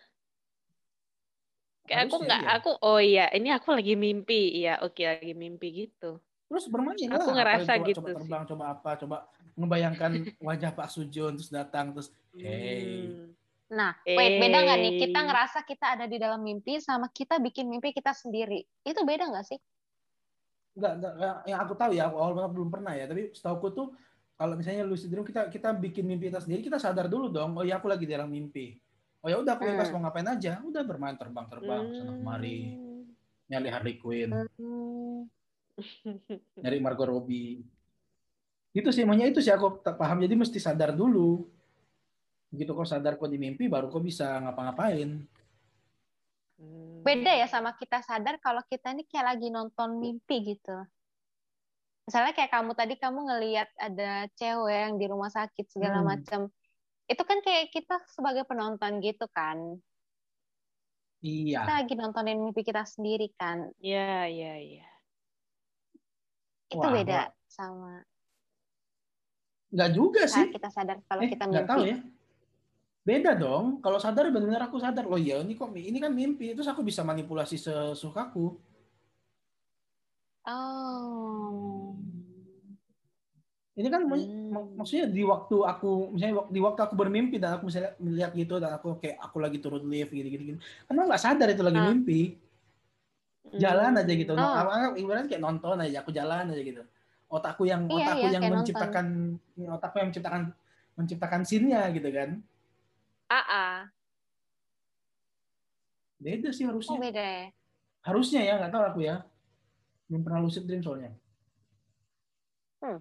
Kayak 1.91 2.07
aku 2.07 2.17
nggak, 2.23 2.43
iya. 2.47 2.51
aku 2.55 2.71
oh 2.87 3.01
iya, 3.03 3.27
ini 3.35 3.51
aku 3.51 3.75
lagi 3.75 3.99
mimpi. 3.99 4.63
Iya, 4.63 4.79
oke 4.79 5.03
lagi 5.03 5.35
mimpi 5.35 5.69
gitu. 5.75 6.23
terus 6.51 6.67
bermain 6.67 6.99
Aku 6.99 7.31
lah 7.31 7.35
ngerasa 7.35 7.79
coba, 7.79 7.87
gitu 7.87 7.99
coba 8.03 8.09
sih. 8.11 8.17
terbang 8.19 8.43
coba 8.47 8.65
apa 8.75 8.91
coba 8.99 9.17
ngebayangkan 9.55 10.11
wajah 10.47 10.71
Pak 10.75 10.89
Sujun 10.91 11.39
terus 11.39 11.51
datang 11.51 11.95
terus 11.95 12.11
Hey. 12.35 13.11
Hmm. 13.11 13.35
Nah, 13.71 13.95
wait, 14.03 14.39
beda 14.43 14.59
nggak 14.67 14.79
nih? 14.83 14.93
Kita 14.99 15.19
ngerasa 15.31 15.59
kita 15.63 15.95
ada 15.99 16.07
di 16.11 16.19
dalam 16.19 16.43
mimpi 16.43 16.83
sama 16.83 17.07
kita 17.11 17.39
bikin 17.39 17.71
mimpi 17.71 17.95
kita 17.95 18.11
sendiri. 18.15 18.67
Itu 18.83 19.03
beda 19.07 19.31
nggak 19.31 19.47
sih? 19.47 19.59
Enggak, 20.75 20.93
enggak, 20.99 21.13
enggak, 21.19 21.37
yang 21.47 21.59
aku 21.63 21.73
tahu 21.75 21.91
ya, 21.95 22.03
aku 22.07 22.17
awal 22.19 22.33
banget 22.39 22.51
belum 22.55 22.69
pernah 22.71 22.93
ya, 22.95 23.05
tapi 23.11 23.23
setauku 23.35 23.67
tuh 23.75 23.87
kalau 24.41 24.57
misalnya 24.57 24.89
lucid 24.89 25.13
dream 25.13 25.21
kita 25.21 25.53
kita 25.53 25.69
bikin 25.77 26.09
mimpi 26.09 26.33
kita 26.33 26.41
sendiri, 26.41 26.65
kita 26.65 26.81
sadar 26.81 27.13
dulu 27.13 27.29
dong, 27.29 27.53
oh 27.53 27.61
ya 27.61 27.77
aku 27.77 27.93
lagi 27.93 28.09
di 28.09 28.17
dalam 28.17 28.33
mimpi. 28.33 28.73
Oh 29.21 29.29
ya 29.29 29.37
udah 29.37 29.53
aku 29.53 29.69
bebas 29.69 29.93
Hmm. 29.93 30.01
mau 30.01 30.09
ngapain 30.09 30.25
aja, 30.33 30.65
udah 30.65 30.81
bermain 30.81 31.13
terbang-terbang 31.13 31.85
sana 31.93 32.13
kemari, 32.17 32.73
Hmm. 32.73 33.05
nyari 33.53 33.69
Harley 33.69 33.97
Quinn, 34.01 34.33
Hmm. 34.33 35.29
nyari 36.57 36.81
Margot 36.81 37.05
Robbie. 37.05 37.61
Itu 38.73 38.89
sih, 38.97 39.05
makanya 39.05 39.29
itu 39.29 39.45
sih 39.45 39.53
aku 39.53 39.85
tak 39.85 40.01
paham. 40.01 40.25
Jadi 40.25 40.33
mesti 40.41 40.57
sadar 40.57 40.97
dulu. 40.97 41.45
Begitu 42.49 42.73
kau 42.73 42.89
sadar 42.89 43.21
kau 43.21 43.29
di 43.29 43.37
mimpi, 43.37 43.69
baru 43.69 43.93
kau 43.93 44.01
bisa 44.01 44.41
ngapa-ngapain. 44.41 45.21
Hmm. 46.57 47.05
Beda 47.05 47.37
ya 47.37 47.45
sama 47.45 47.77
kita 47.77 48.01
sadar 48.01 48.41
kalau 48.41 48.65
kita 48.65 48.97
ini 48.97 49.05
kayak 49.05 49.37
lagi 49.37 49.53
nonton 49.53 50.01
mimpi 50.01 50.57
gitu. 50.57 50.81
Misalnya 52.11 52.35
kayak 52.35 52.51
kamu 52.51 52.75
tadi 52.75 52.99
kamu 52.99 53.21
ngelihat 53.23 53.71
ada 53.79 54.27
cewek 54.35 54.75
yang 54.83 54.99
di 54.99 55.07
rumah 55.07 55.31
sakit 55.31 55.63
segala 55.71 56.03
Hmm. 56.03 56.11
macam. 56.11 56.41
Itu 57.07 57.23
kan 57.23 57.39
kayak 57.39 57.71
kita 57.71 58.03
sebagai 58.11 58.43
penonton 58.43 58.99
gitu 58.99 59.31
kan. 59.31 59.79
Iya. 61.23 61.63
Kita 61.63 61.75
lagi 61.79 61.95
nontonin 61.95 62.43
mimpi 62.43 62.67
kita 62.67 62.83
sendiri 62.83 63.31
kan. 63.31 63.71
Iya, 63.79 64.27
iya, 64.27 64.55
iya. 64.59 64.89
Itu 66.67 66.83
Wah, 66.83 66.91
beda 66.91 67.21
wah. 67.21 67.47
sama 67.47 68.03
Enggak 69.71 69.91
juga 69.95 70.23
sih. 70.27 70.51
kita 70.51 70.67
sadar 70.67 70.99
kalau 71.07 71.23
Eh, 71.23 71.31
kita 71.31 71.47
nggak 71.47 71.63
tahu 71.65 71.81
mimpi. 71.81 71.93
ya. 71.95 71.99
Beda 73.01 73.31
dong. 73.33 73.79
Kalau 73.79 74.03
sadar 74.03 74.27
benar-benar 74.29 74.67
aku 74.67 74.83
sadar. 74.83 75.07
Loh 75.07 75.15
ya 75.15 75.39
ini 75.39 75.55
kok 75.55 75.71
ini 75.73 75.95
kan 75.97 76.11
mimpi. 76.11 76.51
Terus 76.51 76.67
aku 76.67 76.83
bisa 76.83 77.07
manipulasi 77.07 77.55
sesukaku. 77.55 78.59
Oh. 80.43 81.50
Ini 83.81 83.89
kan 83.89 84.05
Hmm. 84.05 84.53
mak- 84.53 84.73
maksudnya 84.77 85.09
di 85.09 85.25
waktu 85.25 85.57
aku 85.65 86.13
misalnya 86.13 86.45
di 86.53 86.61
waktu 86.61 86.81
aku 86.85 86.93
bermimpi 86.93 87.41
dan 87.41 87.57
aku 87.57 87.73
misalnya 87.73 87.97
melihat 87.97 88.37
gitu 88.37 88.61
dan 88.61 88.77
aku 88.77 89.01
kayak 89.01 89.17
aku 89.17 89.41
lagi 89.41 89.57
turun 89.57 89.89
lift 89.89 90.13
gitu 90.13 90.29
gitu. 90.29 90.43
gitu. 90.53 90.59
Kan 90.85 91.01
aku 91.01 91.07
nggak 91.09 91.23
sadar 91.25 91.49
itu 91.49 91.65
lagi 91.65 91.81
Ah. 91.81 91.89
mimpi. 91.89 92.21
Jalan 93.51 93.97
aja 93.97 94.13
gitu. 94.13 94.33
Oh. 94.33 94.39
Nah, 94.39 94.69
anggap 94.69 94.93
ibaratnya 94.95 95.29
kayak 95.33 95.43
nonton 95.43 95.81
aja. 95.81 95.97
Aku 96.05 96.13
jalan 96.13 96.53
aja 96.53 96.61
gitu. 96.61 96.83
Otakku 97.27 97.65
yang 97.65 97.89
Iya, 97.89 98.05
otakku 98.05 98.21
iya, 98.21 98.35
yang 98.37 98.45
menciptakan 98.53 99.07
otakku 99.71 99.97
yang 99.97 100.09
menciptakan 100.13 100.43
menciptakan 100.95 101.41
scene-nya 101.43 101.89
gitu 101.91 102.09
kan. 102.13 102.31
Ah, 103.27 103.47
ah. 103.49 103.77
Beda 106.21 106.53
sih 106.53 106.69
Oh 106.69 106.75
harusnya. 106.75 106.99
beda 107.01 107.23
ya. 107.25 107.47
Harusnya 108.05 108.41
ya 108.45 108.55
nggak 108.61 108.73
tahu 108.75 108.85
aku 108.85 109.01
ya. 109.01 109.25
Belum 110.05 110.21
pernah 110.21 110.45
lucid 110.45 110.69
dream 110.69 110.85
soalnya. 110.85 111.17
Hmm. 112.79 113.01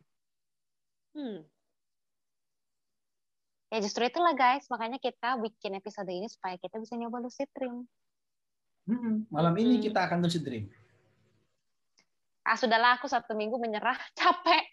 Ya 3.70 3.78
justru 3.86 4.02
itulah 4.02 4.34
guys, 4.34 4.66
makanya 4.68 4.98
kita 4.98 5.38
bikin 5.38 5.78
episode 5.78 6.10
ini 6.10 6.26
supaya 6.26 6.58
kita 6.58 6.82
bisa 6.82 6.98
nyoba 6.98 7.22
lucid 7.22 7.46
dream. 7.54 7.86
Mm-mm. 8.90 9.30
Malam 9.30 9.54
ini 9.62 9.78
Mm-mm. 9.78 9.86
kita 9.86 10.10
akan 10.10 10.26
lucid 10.26 10.42
dream. 10.42 10.66
Ah 12.42 12.58
sudahlah 12.58 12.98
aku 12.98 13.06
satu 13.06 13.38
minggu 13.38 13.62
menyerah, 13.62 13.94
capek. 14.20 14.64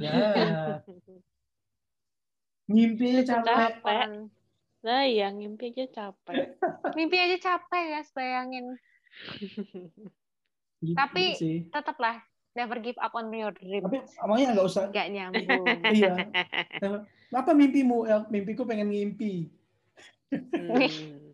Ya. 0.00 0.80
Mimpi 2.72 3.04
aja 3.20 3.36
capek. 3.36 3.52
Capek. 3.84 4.08
Nah, 4.78 5.02
iya, 5.04 5.28
mimpi 5.34 5.74
aja 5.74 5.84
capek. 5.90 6.54
Mimpi 6.96 7.16
aja 7.18 7.36
capek 7.36 7.82
guys, 7.98 8.08
bayangin. 8.14 8.78
Gitu 10.80 10.94
Tapi- 10.96 11.34
sih. 11.36 11.56
Tetaplah 11.68 12.22
never 12.54 12.76
give 12.80 12.98
up 13.00 13.12
on 13.12 13.28
your 13.32 13.52
dream. 13.52 13.84
Tapi 13.84 13.98
makanya 14.24 14.48
nggak 14.56 14.68
usah. 14.68 14.84
Gak 14.92 15.08
nyambung. 15.12 15.66
Iya. 15.96 16.12
Apa 17.28 17.52
mimpimu? 17.52 18.08
Ya, 18.08 18.24
mimpiku 18.32 18.64
pengen 18.64 18.88
ngimpi. 18.88 19.52
Hmm. 20.32 21.28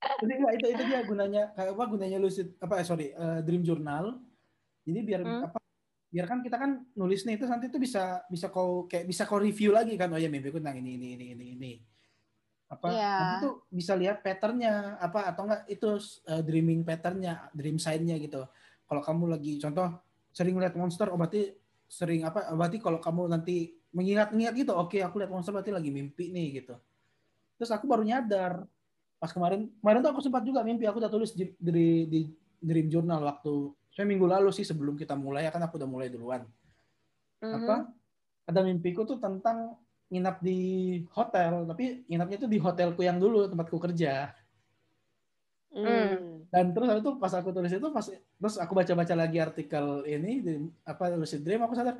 Jadi 0.00 0.32
nggak 0.32 0.54
itu 0.56 0.66
itu 0.72 0.82
dia 0.88 1.00
gunanya 1.04 1.42
kayak 1.52 1.76
apa 1.76 1.84
gunanya 1.84 2.18
lucid 2.18 2.56
apa 2.56 2.80
eh, 2.80 2.86
sorry 2.86 3.06
eh, 3.12 3.40
dream 3.44 3.60
journal. 3.60 4.16
Jadi 4.86 5.00
biar 5.04 5.20
Hmm. 5.22 5.44
apa? 5.50 5.58
Biar 6.10 6.26
kan 6.26 6.42
kita 6.42 6.58
kan 6.58 6.82
nulis 6.98 7.22
nih 7.22 7.38
itu 7.38 7.46
nanti 7.46 7.70
itu 7.70 7.78
bisa 7.78 8.26
bisa 8.26 8.50
kau 8.50 8.90
kayak 8.90 9.06
bisa 9.06 9.22
kau 9.28 9.38
review 9.38 9.70
lagi 9.70 9.94
kan 9.94 10.10
oh 10.10 10.18
ya 10.18 10.26
mimpiku 10.26 10.58
tentang 10.58 10.82
ini 10.82 10.98
ini 10.98 11.08
ini 11.14 11.26
ini 11.36 11.46
ini. 11.54 11.72
Apa? 12.70 12.86
Nanti 12.90 13.34
tuh 13.46 13.54
bisa 13.70 13.94
lihat 13.94 14.22
patternnya 14.22 14.98
apa 14.98 15.30
atau 15.30 15.46
enggak 15.46 15.62
itu 15.70 15.90
eh, 16.26 16.42
dreaming 16.42 16.80
patternnya, 16.82 17.50
dream 17.54 17.78
sign-nya 17.78 18.16
gitu. 18.18 18.42
Kalau 18.90 19.02
kamu 19.06 19.38
lagi 19.38 19.62
contoh 19.62 19.86
sering 20.34 20.58
lihat 20.58 20.74
monster, 20.74 21.06
oh 21.14 21.18
berarti 21.18 21.54
sering 21.86 22.26
apa? 22.26 22.50
oh, 22.50 22.58
berarti 22.58 22.82
kalau 22.82 22.98
kamu 22.98 23.30
nanti 23.30 23.70
mengingat-ingat 23.94 24.54
gitu, 24.58 24.74
oke 24.74 24.98
aku 24.98 25.22
lihat 25.22 25.30
monster 25.30 25.54
berarti 25.54 25.70
lagi 25.70 25.94
mimpi 25.94 26.34
nih 26.34 26.62
gitu. 26.62 26.74
Terus 27.54 27.70
aku 27.70 27.86
baru 27.86 28.02
nyadar 28.02 28.66
pas 29.20 29.30
kemarin 29.36 29.68
kemarin 29.84 30.00
tuh 30.00 30.10
aku 30.16 30.20
sempat 30.24 30.42
juga 30.48 30.64
mimpi 30.64 30.88
aku 30.88 30.96
udah 30.96 31.12
tulis 31.12 31.36
di, 31.36 31.52
di, 31.60 32.08
di 32.08 32.20
dream 32.56 32.88
journal 32.88 33.20
waktu 33.20 33.68
saya 33.92 34.08
minggu 34.08 34.24
lalu 34.24 34.48
sih 34.48 34.64
sebelum 34.64 34.96
kita 34.96 35.12
mulai 35.12 35.44
ya 35.44 35.52
kan 35.52 35.60
aku 35.60 35.76
udah 35.76 35.84
mulai 35.84 36.08
duluan 36.08 36.48
Mhm. 37.40 37.56
apa 37.56 37.76
ada 38.48 38.60
mimpiku 38.64 39.04
tuh 39.08 39.16
tentang 39.16 39.76
nginap 40.12 40.44
di 40.44 40.60
hotel 41.12 41.64
tapi 41.64 42.04
nginapnya 42.04 42.36
tuh 42.44 42.50
di 42.50 42.58
hotelku 42.60 43.00
yang 43.00 43.16
dulu 43.16 43.48
tempatku 43.48 43.80
kerja 43.80 44.32
Hmm. 45.70 46.42
dan 46.50 46.74
terus 46.74 46.90
habis 46.90 47.06
itu 47.06 47.14
pas 47.22 47.30
aku 47.30 47.54
tulis 47.54 47.70
itu 47.70 47.88
pas 47.94 48.02
terus 48.02 48.58
aku 48.58 48.74
baca-baca 48.74 49.14
lagi 49.14 49.38
artikel 49.38 50.02
ini 50.02 50.42
di, 50.42 50.66
apa 50.82 51.14
lucid 51.14 51.46
dream 51.46 51.62
aku 51.62 51.78
sadar 51.78 51.94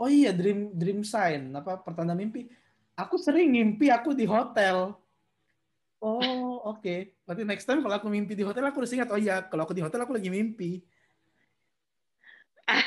Oh 0.00 0.08
iya, 0.08 0.32
dream 0.32 0.72
dream 0.72 1.04
sign 1.04 1.52
apa 1.52 1.76
pertanda 1.84 2.16
mimpi. 2.16 2.48
Aku 2.96 3.20
sering 3.20 3.52
mimpi 3.52 3.92
aku 3.92 4.16
di 4.16 4.24
hotel. 4.24 4.96
Oh, 6.00 6.64
oke. 6.64 6.80
Okay. 6.80 7.12
Berarti 7.28 7.44
next 7.44 7.68
time 7.68 7.84
kalau 7.84 8.00
aku 8.00 8.08
mimpi 8.08 8.32
di 8.32 8.40
hotel 8.40 8.64
aku 8.64 8.80
harus 8.80 8.96
ingat, 8.96 9.12
oh 9.12 9.20
iya, 9.20 9.44
kalau 9.44 9.68
aku 9.68 9.76
di 9.76 9.84
hotel 9.84 10.00
aku 10.00 10.16
lagi 10.16 10.32
mimpi. 10.32 10.80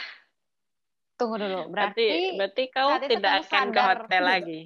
Tunggu 1.21 1.37
dulu. 1.37 1.69
Berarti 1.69 2.33
berarti, 2.33 2.37
berarti 2.41 2.63
kau 2.73 2.89
tidak 2.97 3.33
akan 3.45 3.65
ke 3.69 3.81
hotel 3.85 4.23
lagi. 4.25 4.61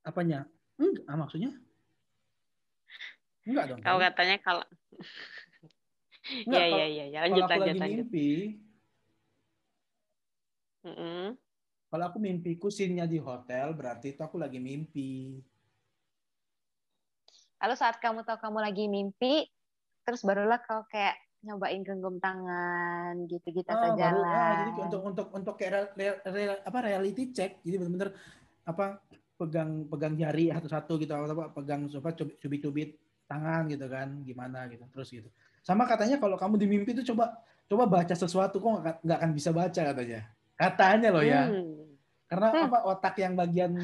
Apanya? 0.00 0.48
Enggak, 0.80 1.04
ah, 1.12 1.16
maksudnya? 1.20 1.52
Enggak 3.50 3.64
dong. 3.74 3.78
Kau 3.82 3.98
katanya 3.98 4.36
kalau 4.38 4.64
Iya, 6.30 6.64
iya, 6.68 6.86
iya, 6.86 7.04
ya. 7.10 7.18
lanjut, 7.26 7.48
kalau 7.48 7.64
lanjut, 7.64 7.74
aku 7.74 7.80
lagi 7.80 7.96
mimpi, 7.96 8.30
mm 10.84 10.94
-hmm. 10.94 11.24
kalau 11.90 12.04
aku 12.06 12.18
mimpiku 12.20 12.68
sinnya 12.68 13.08
di 13.08 13.18
hotel, 13.18 13.72
berarti 13.72 14.14
itu 14.14 14.20
aku 14.22 14.36
lagi 14.36 14.60
mimpi. 14.60 15.40
Lalu 17.60 17.74
saat 17.74 17.98
kamu 17.98 18.22
tahu 18.28 18.36
kamu 18.36 18.58
lagi 18.62 18.84
mimpi, 18.86 19.48
terus 20.04 20.20
barulah 20.22 20.60
kau 20.60 20.84
kayak 20.92 21.16
nyobain 21.40 21.80
genggam 21.80 22.20
tangan 22.20 23.24
gitu-gitu 23.24 23.68
oh, 23.68 23.74
atau 23.74 23.88
jalan. 23.96 24.20
Baru, 24.20 24.20
ah, 24.28 24.52
jadi 24.60 24.70
untuk 24.86 25.02
untuk 25.02 25.26
untuk 25.32 25.54
kayak 25.56 25.96
real, 25.96 26.16
real, 26.30 26.54
apa 26.62 26.78
reality 26.84 27.32
check, 27.32 27.64
jadi 27.64 27.80
benar-benar 27.80 28.12
apa 28.68 29.00
pegang 29.40 29.88
pegang 29.88 30.14
jari 30.20 30.52
satu-satu 30.52 31.00
gitu 31.00 31.16
atau 31.16 31.32
apa 31.32 31.48
pegang 31.56 31.88
coba 31.88 32.12
cubit-cubit 32.12 33.00
tangan 33.30 33.70
gitu 33.70 33.86
kan 33.86 34.10
gimana 34.26 34.66
gitu 34.66 34.82
terus 34.90 35.08
gitu 35.14 35.30
sama 35.62 35.86
katanya 35.86 36.18
kalau 36.18 36.34
kamu 36.34 36.58
di 36.58 36.66
mimpi 36.66 36.90
itu 36.98 37.14
coba 37.14 37.38
coba 37.70 37.86
baca 37.86 38.14
sesuatu 38.18 38.58
kok 38.58 38.82
nggak 39.06 39.18
akan 39.22 39.30
bisa 39.30 39.54
baca 39.54 39.80
katanya 39.94 40.26
katanya 40.58 41.08
loh 41.14 41.22
ya 41.22 41.46
hmm. 41.46 41.94
karena 42.26 42.48
hmm. 42.50 42.66
apa 42.66 42.78
otak 42.90 43.14
yang 43.22 43.38
bagian 43.38 43.78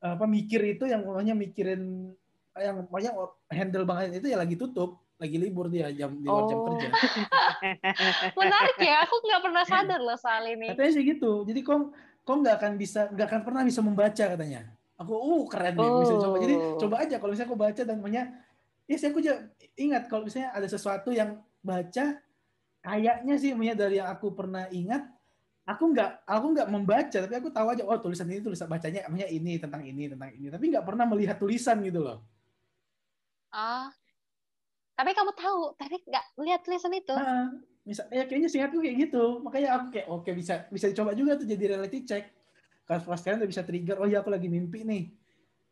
apa 0.00 0.24
mikir 0.26 0.64
itu 0.64 0.88
yang 0.88 1.04
pokoknya 1.04 1.36
mikirin 1.36 2.10
yang 2.56 2.88
pokoknya 2.88 3.10
handle 3.52 3.84
banget 3.86 4.18
itu 4.24 4.32
ya 4.32 4.40
lagi 4.40 4.56
tutup 4.56 5.02
lagi 5.22 5.38
libur 5.38 5.70
dia 5.70 5.86
jam 5.94 6.18
di 6.18 6.26
luar 6.26 6.42
oh. 6.42 6.48
jam 6.50 6.58
kerja. 6.66 6.88
Menarik 8.42 8.78
ya, 8.82 9.06
aku 9.06 9.22
nggak 9.22 9.42
pernah 9.46 9.62
sadar 9.62 10.02
loh 10.02 10.18
soal 10.18 10.42
ini. 10.50 10.74
Katanya 10.74 10.90
sih 10.98 11.06
gitu. 11.06 11.46
Jadi 11.46 11.62
kok 11.62 11.94
kok 12.26 12.36
nggak 12.42 12.58
akan 12.58 12.72
bisa 12.74 13.06
nggak 13.14 13.26
akan 13.30 13.42
pernah 13.46 13.62
bisa 13.62 13.80
membaca 13.86 14.24
katanya. 14.34 14.66
Aku 14.98 15.14
uh 15.14 15.42
keren 15.46 15.78
nih 15.78 15.90
bisa 16.02 16.14
coba. 16.18 16.36
Jadi 16.42 16.54
oh. 16.58 16.74
coba 16.74 16.94
aja 17.06 17.16
kalau 17.22 17.30
misalnya 17.30 17.50
aku 17.54 17.58
baca 17.62 17.82
dan 17.86 17.98
punya 18.02 18.22
ya 18.92 18.96
saya 19.00 19.10
aku 19.16 19.24
juga 19.24 19.48
ingat 19.80 20.04
kalau 20.12 20.28
misalnya 20.28 20.52
ada 20.52 20.68
sesuatu 20.68 21.08
yang 21.08 21.40
baca 21.64 22.20
kayaknya 22.84 23.34
sih 23.40 23.56
punya 23.56 23.72
dari 23.72 23.96
yang 23.96 24.12
aku 24.12 24.36
pernah 24.36 24.68
ingat 24.68 25.08
aku 25.64 25.96
nggak 25.96 26.28
aku 26.28 26.46
nggak 26.52 26.68
membaca 26.68 27.18
tapi 27.24 27.34
aku 27.40 27.48
tahu 27.48 27.66
aja 27.72 27.82
oh 27.88 27.96
tulisan 27.96 28.28
ini 28.28 28.44
tulisan 28.44 28.68
bacanya 28.68 29.08
punya 29.08 29.24
ini 29.30 29.56
tentang 29.56 29.80
ini 29.80 30.12
tentang 30.12 30.28
ini 30.36 30.52
tapi 30.52 30.68
nggak 30.68 30.84
pernah 30.84 31.08
melihat 31.08 31.40
tulisan 31.40 31.80
gitu 31.80 32.04
loh 32.04 32.20
ah 33.54 33.88
tapi 34.92 35.10
kamu 35.16 35.32
tahu, 35.32 35.62
tapi 35.80 35.96
nggak 36.04 36.24
lihat 36.46 36.60
tulisan 36.62 36.92
itu. 36.92 37.14
Nah, 37.16 37.50
misal, 37.82 38.04
ya 38.12 38.28
kayaknya 38.28 38.48
singkatku 38.52 38.78
kayak 38.78 38.96
gitu. 39.08 39.40
Makanya 39.40 39.68
aku 39.80 39.86
kayak 39.90 40.06
oke 40.06 40.22
okay, 40.22 40.32
bisa 40.36 40.54
bisa 40.68 40.86
dicoba 40.92 41.16
juga 41.16 41.40
tuh 41.40 41.48
jadi 41.48 41.74
reality 41.76 42.04
check. 42.04 42.28
Kalau 42.84 43.00
pas 43.02 43.18
kalian 43.18 43.42
udah 43.42 43.50
bisa 43.50 43.62
trigger, 43.64 43.96
oh 43.98 44.06
iya 44.06 44.20
aku 44.20 44.28
lagi 44.28 44.46
mimpi 44.52 44.84
nih. 44.84 45.04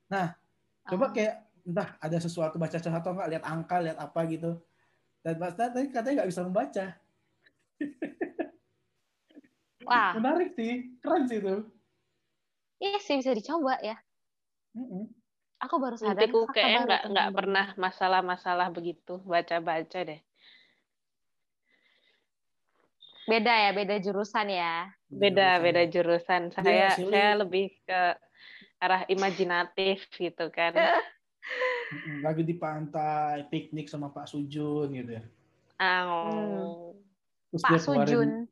Nah, 0.09 0.33
oh. 0.33 0.89
coba 0.97 1.13
kayak 1.13 1.50
entah 1.67 1.97
ada 2.01 2.19
sesuatu 2.21 2.57
baca 2.57 2.77
sesuatu 2.77 3.01
atau 3.01 3.13
enggak 3.17 3.31
lihat 3.37 3.45
angka, 3.45 3.77
lihat 3.83 3.99
apa 3.99 4.21
gitu. 4.29 4.61
Dan 5.21 5.37
pas 5.37 5.53
tadi 5.53 5.89
katanya 5.93 6.23
nggak 6.23 6.31
bisa 6.33 6.43
membaca. 6.45 6.87
Wah. 9.89 10.13
Menarik 10.17 10.57
sih, 10.57 10.97
keren 11.01 11.25
sih 11.29 11.41
itu. 11.41 11.57
Iya 12.81 12.99
sih 13.01 13.21
bisa 13.21 13.33
dicoba 13.37 13.77
ya. 13.85 13.97
Mm 14.73 14.87
-mm. 14.87 15.05
Aku 15.61 15.77
baru 15.77 16.01
sadar. 16.01 16.17
Nantiku 16.17 16.49
kayak 16.49 16.89
nggak 16.89 17.03
nggak 17.13 17.29
pernah 17.37 17.67
masalah-masalah 17.77 18.73
begitu 18.73 19.21
baca-baca 19.29 20.01
deh. 20.09 20.21
Beda 23.29 23.53
ya, 23.69 23.71
beda 23.77 24.01
jurusan 24.01 24.49
ya. 24.49 24.89
Beda, 25.07 25.61
beda 25.61 25.85
jurusan. 25.87 26.51
Saya 26.51 26.89
ya, 26.89 26.91
saya 26.97 27.31
lebih 27.39 27.71
ke 27.85 28.01
arah 28.81 29.05
imajinatif 29.07 30.09
gitu 30.17 30.49
kan. 30.49 30.73
Lagi 32.23 32.47
di 32.47 32.55
pantai, 32.55 33.51
piknik 33.51 33.91
sama 33.91 34.15
Pak 34.15 34.31
Sujun 34.31 34.95
gitu 34.95 35.19
ya. 35.19 35.25
Oh. 35.81 36.95
Hmm. 37.51 37.59
Pak 37.59 37.83
Sujun. 37.83 38.47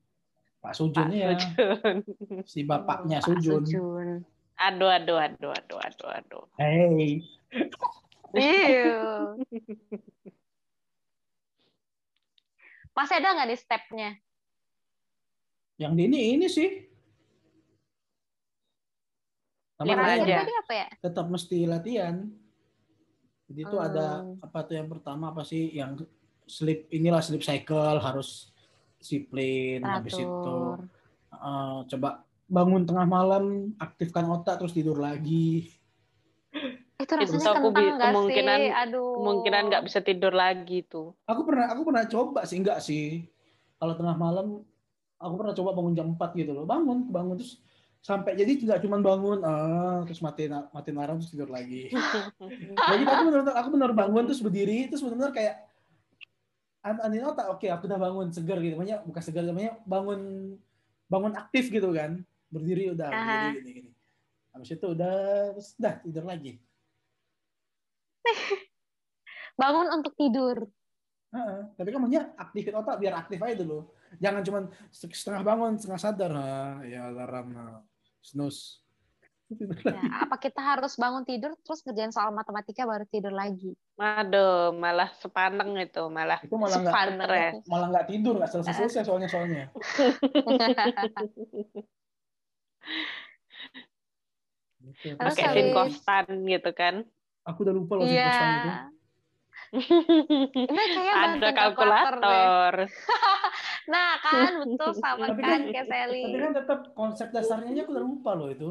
Pak 0.59 0.75
Sujun 0.75 1.07
ya. 1.15 1.39
Si 2.51 2.67
bapaknya 2.67 3.23
Pak 3.23 3.39
Sujun. 3.39 3.63
Sujun. 3.63 4.09
Aduh, 4.59 4.91
aduh, 4.91 5.23
aduh, 5.23 5.55
aduh, 5.55 5.79
aduh, 5.79 6.11
aduh. 6.19 6.45
Hey. 6.59 7.23
Iya. 8.35 9.39
Masih 12.99 13.23
ada 13.23 13.39
nggak 13.39 13.55
di 13.55 13.57
stepnya? 13.57 14.19
Yang 15.79 15.93
di 15.95 16.03
ini 16.11 16.21
ini 16.35 16.47
sih. 16.51 16.71
Lima 19.79 20.03
aja. 20.03 20.43
apa 20.43 20.73
ya? 20.75 20.91
Tetap 20.99 21.31
mesti 21.31 21.63
latihan. 21.71 22.27
Jadi 23.49 23.61
itu 23.65 23.77
hmm. 23.77 23.87
ada 23.89 24.07
apa 24.45 24.59
tuh 24.69 24.75
yang 24.77 24.89
pertama 24.93 25.33
apa 25.33 25.43
sih 25.43 25.73
yang 25.73 25.97
sleep 26.45 26.89
inilah 26.93 27.25
sleep 27.25 27.41
cycle 27.41 27.97
harus 27.97 28.53
disiplin 29.01 29.81
habis 29.81 30.21
itu 30.21 30.57
uh, 31.33 31.81
coba 31.89 32.29
bangun 32.49 32.89
tengah 32.89 33.05
malam, 33.05 33.77
aktifkan 33.77 34.25
otak 34.27 34.59
terus 34.59 34.73
tidur 34.73 34.97
lagi. 34.97 35.69
Itu 36.99 37.13
rasanya 37.15 37.39
itu 37.39 37.51
aku 37.53 37.69
kemungkinan 37.77 38.59
sih? 38.59 38.73
Aduh. 38.75 39.21
kemungkinan 39.21 39.63
nggak 39.71 39.85
bisa 39.85 40.01
tidur 40.01 40.33
lagi 40.33 40.83
tuh. 40.89 41.15
Aku 41.29 41.45
pernah 41.45 41.71
aku 41.71 41.83
pernah 41.87 42.05
coba 42.09 42.41
sih 42.49 42.59
enggak 42.59 42.81
sih. 42.81 43.29
Kalau 43.79 43.95
tengah 43.95 44.17
malam 44.19 44.65
aku 45.21 45.35
pernah 45.39 45.55
coba 45.55 45.71
bangun 45.77 45.95
jam 45.95 46.09
4 46.17 46.41
gitu 46.41 46.51
loh. 46.57 46.65
Bangun, 46.67 47.07
bangun 47.13 47.39
terus 47.39 47.63
sampai 47.99 48.39
jadi 48.39 48.53
tidak 48.57 48.79
cuma 48.81 49.03
bangun 49.03 49.43
ah 49.43 50.01
terus 50.07 50.23
mati 50.23 50.47
mati 50.49 50.89
alarm 50.95 51.19
terus 51.21 51.35
tidur 51.35 51.51
lagi. 51.51 51.91
jadi 52.95 53.03
aku 53.05 53.23
benar 53.29 53.43
aku 53.59 53.69
benar 53.75 53.91
bangun 53.93 54.25
terus 54.31 54.41
berdiri 54.41 54.87
terus 54.89 55.03
benar 55.05 55.31
kayak 55.35 55.67
Andin 56.89 57.27
otak 57.27 57.53
oke 57.53 57.67
aku 57.69 57.85
udah 57.85 58.01
bangun 58.01 58.27
segar 58.33 58.57
gitu 58.65 58.79
namanya 58.79 59.03
bukan 59.05 59.21
segar 59.21 59.45
namanya 59.45 59.77
bangun 59.85 60.55
bangun 61.11 61.35
aktif 61.37 61.69
gitu 61.69 61.91
kan 61.93 62.23
berdiri 62.49 62.97
udah 62.97 63.09
Aha. 63.13 63.53
berdiri 63.53 63.61
gini 63.61 63.71
gini 63.83 63.91
habis 64.57 64.73
itu 64.73 64.87
udah 64.89 65.15
terus 65.53 65.77
udah 65.77 65.95
tidur 66.01 66.25
lagi 66.25 66.53
bangun 69.61 69.87
untuk 70.01 70.15
tidur 70.17 70.71
Uh, 71.29 71.69
tapi 71.77 71.93
kan 71.93 72.01
maunya 72.01 72.33
aktifin 72.41 72.73
otak 72.73 72.97
biar 73.05 73.21
aktif 73.21 73.37
aja 73.45 73.61
dulu. 73.61 73.85
Jangan 74.17 74.43
cuma 74.45 74.59
setengah 74.89 75.43
bangun, 75.45 75.73
setengah 75.77 76.01
sadar. 76.01 76.33
Ha, 76.33 76.83
ya 76.89 77.13
alarm, 77.13 77.49
ha. 77.55 77.67
snooze. 78.25 78.81
Ya, 79.49 80.29
apa 80.29 80.37
kita 80.37 80.61
harus 80.61 80.93
bangun 81.01 81.25
tidur 81.25 81.57
terus 81.65 81.81
ngerjain 81.81 82.13
soal 82.13 82.37
matematika 82.37 82.85
baru 82.85 83.09
tidur 83.09 83.33
lagi? 83.33 83.73
Aduh, 83.97 84.77
malah 84.77 85.09
sepaneng 85.17 85.73
itu, 85.81 86.05
malah 86.13 86.37
itu 86.45 86.53
malah 86.53 86.77
nggak 86.85 87.65
malah 87.65 87.87
nggak 87.89 88.07
tidur 88.13 88.37
nggak 88.37 88.53
selesai 88.53 88.77
selesai 88.77 89.09
soalnya 89.09 89.29
soalnya. 89.33 89.65
Gitu. 94.99 95.17
Pakai 95.17 95.47
Vin 95.57 95.69
Kostan 95.73 96.27
gitu 96.45 96.71
kan. 96.77 97.05
Aku 97.49 97.65
udah 97.65 97.73
lupa 97.73 97.93
loh 97.97 98.05
yeah. 98.05 98.29
Kostan 98.29 98.53
itu. 98.53 98.71
Ada 101.09 101.49
kalkulator. 101.57 102.75
nah 103.89 104.21
kan 104.21 104.69
betul 104.69 104.93
sama 105.03 105.33
tapi 105.33 105.43
kan, 105.43 105.61
kayak 105.73 105.87
Sally. 105.89 106.23
Tapi 106.29 106.39
kan 106.39 106.53
tetap 106.53 106.81
konsep 106.93 107.29
dasarnya 107.33 107.83
aku 107.83 107.91
udah 107.97 108.05
lupa 108.05 108.31
loh 108.37 108.49
itu. 108.53 108.71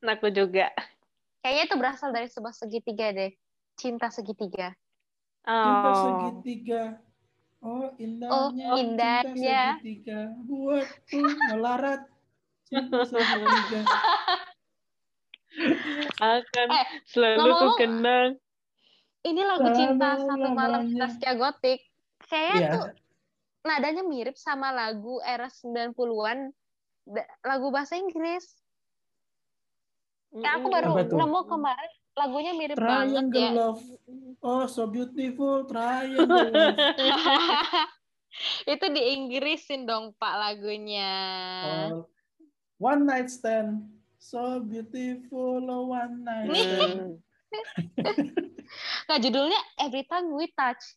Nah, 0.00 0.16
aku 0.16 0.28
juga. 0.32 0.72
Kayaknya 1.40 1.62
itu 1.66 1.74
berasal 1.80 2.08
dari 2.12 2.28
sebuah 2.28 2.52
segitiga 2.52 3.12
deh. 3.16 3.32
Cinta 3.76 4.12
segitiga. 4.12 4.76
Oh. 5.48 5.64
Cinta 5.64 5.90
segitiga. 5.96 6.82
Oh 7.60 7.92
indahnya. 7.96 8.68
Oh 8.68 8.76
indahnya. 8.76 9.60
Cinta 9.76 9.80
segitiga 9.80 10.18
buatku 10.44 11.20
melarat 11.52 12.08
akan 16.20 16.68
eh, 16.70 16.86
selalu 17.10 17.50
ku 17.50 17.68
kenang 17.74 18.38
ini 19.26 19.42
lagu 19.42 19.68
cinta 19.74 20.16
satu 20.16 20.48
malam 20.54 20.86
Saskia 20.94 21.34
Gotik 21.34 21.82
kayaknya 22.30 22.60
yeah. 22.62 22.72
tuh 22.78 22.86
nadanya 23.64 24.02
mirip 24.04 24.36
sama 24.40 24.72
lagu 24.72 25.20
era 25.20 25.48
90-an 25.48 26.52
lagu 27.44 27.66
bahasa 27.68 27.96
Inggris 27.98 28.46
ya, 30.32 30.60
aku 30.60 30.66
baru 30.70 30.96
nemu 31.04 31.40
kemarin 31.44 31.92
lagunya 32.16 32.52
mirip 32.52 32.76
Triangle 32.76 33.30
banget 33.30 33.40
ya. 33.40 33.50
Love. 33.54 33.82
Oh, 34.42 34.64
so 34.66 34.84
beautiful 34.90 35.64
Triangle 35.64 36.26
Love. 36.26 36.76
itu 38.72 38.86
di 38.92 39.02
Inggrisin 39.16 39.88
dong 39.88 40.12
Pak 40.18 40.34
lagunya. 40.38 41.12
Oh, 41.90 42.06
One 42.80 43.04
night 43.04 43.28
stand, 43.28 43.84
so 44.16 44.56
beautiful, 44.64 45.60
oh, 45.68 45.92
one 45.92 46.24
night 46.24 46.48
stand. 46.48 47.20
Nah, 49.10 49.18
judulnya 49.18 49.58
Every 49.82 50.06
Time 50.06 50.30
We 50.30 50.46
Touch. 50.54 50.94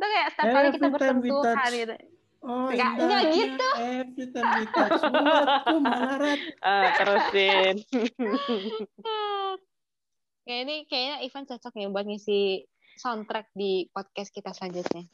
Itu 0.00 0.06
kayak 0.08 0.28
setiap 0.32 0.48
kali 0.48 0.68
kita 0.72 0.80
Every 0.80 0.96
time 0.96 1.18
we 1.20 1.28
bersentuhan 1.28 1.72
gitu. 1.76 1.94
Oh, 2.40 2.72
Nggak- 2.72 2.94
nggak 2.96 3.20
indahnya 3.20 3.36
gitu. 3.36 3.68
Every 3.76 4.26
time 4.32 4.48
we 4.48 4.64
touch, 4.66 5.00
buatku 5.04 5.76
melarat. 5.76 6.40
Ah, 6.64 6.88
terusin. 6.96 7.74
Ya 10.48 10.66
ini 10.66 10.82
kayaknya 10.88 11.22
Ivan 11.22 11.44
cocok 11.46 11.72
nih 11.76 11.86
buat 11.92 12.08
ngisi 12.08 12.64
soundtrack 12.98 13.52
di 13.54 13.86
podcast 13.92 14.34
kita 14.34 14.50
selanjutnya. 14.50 15.04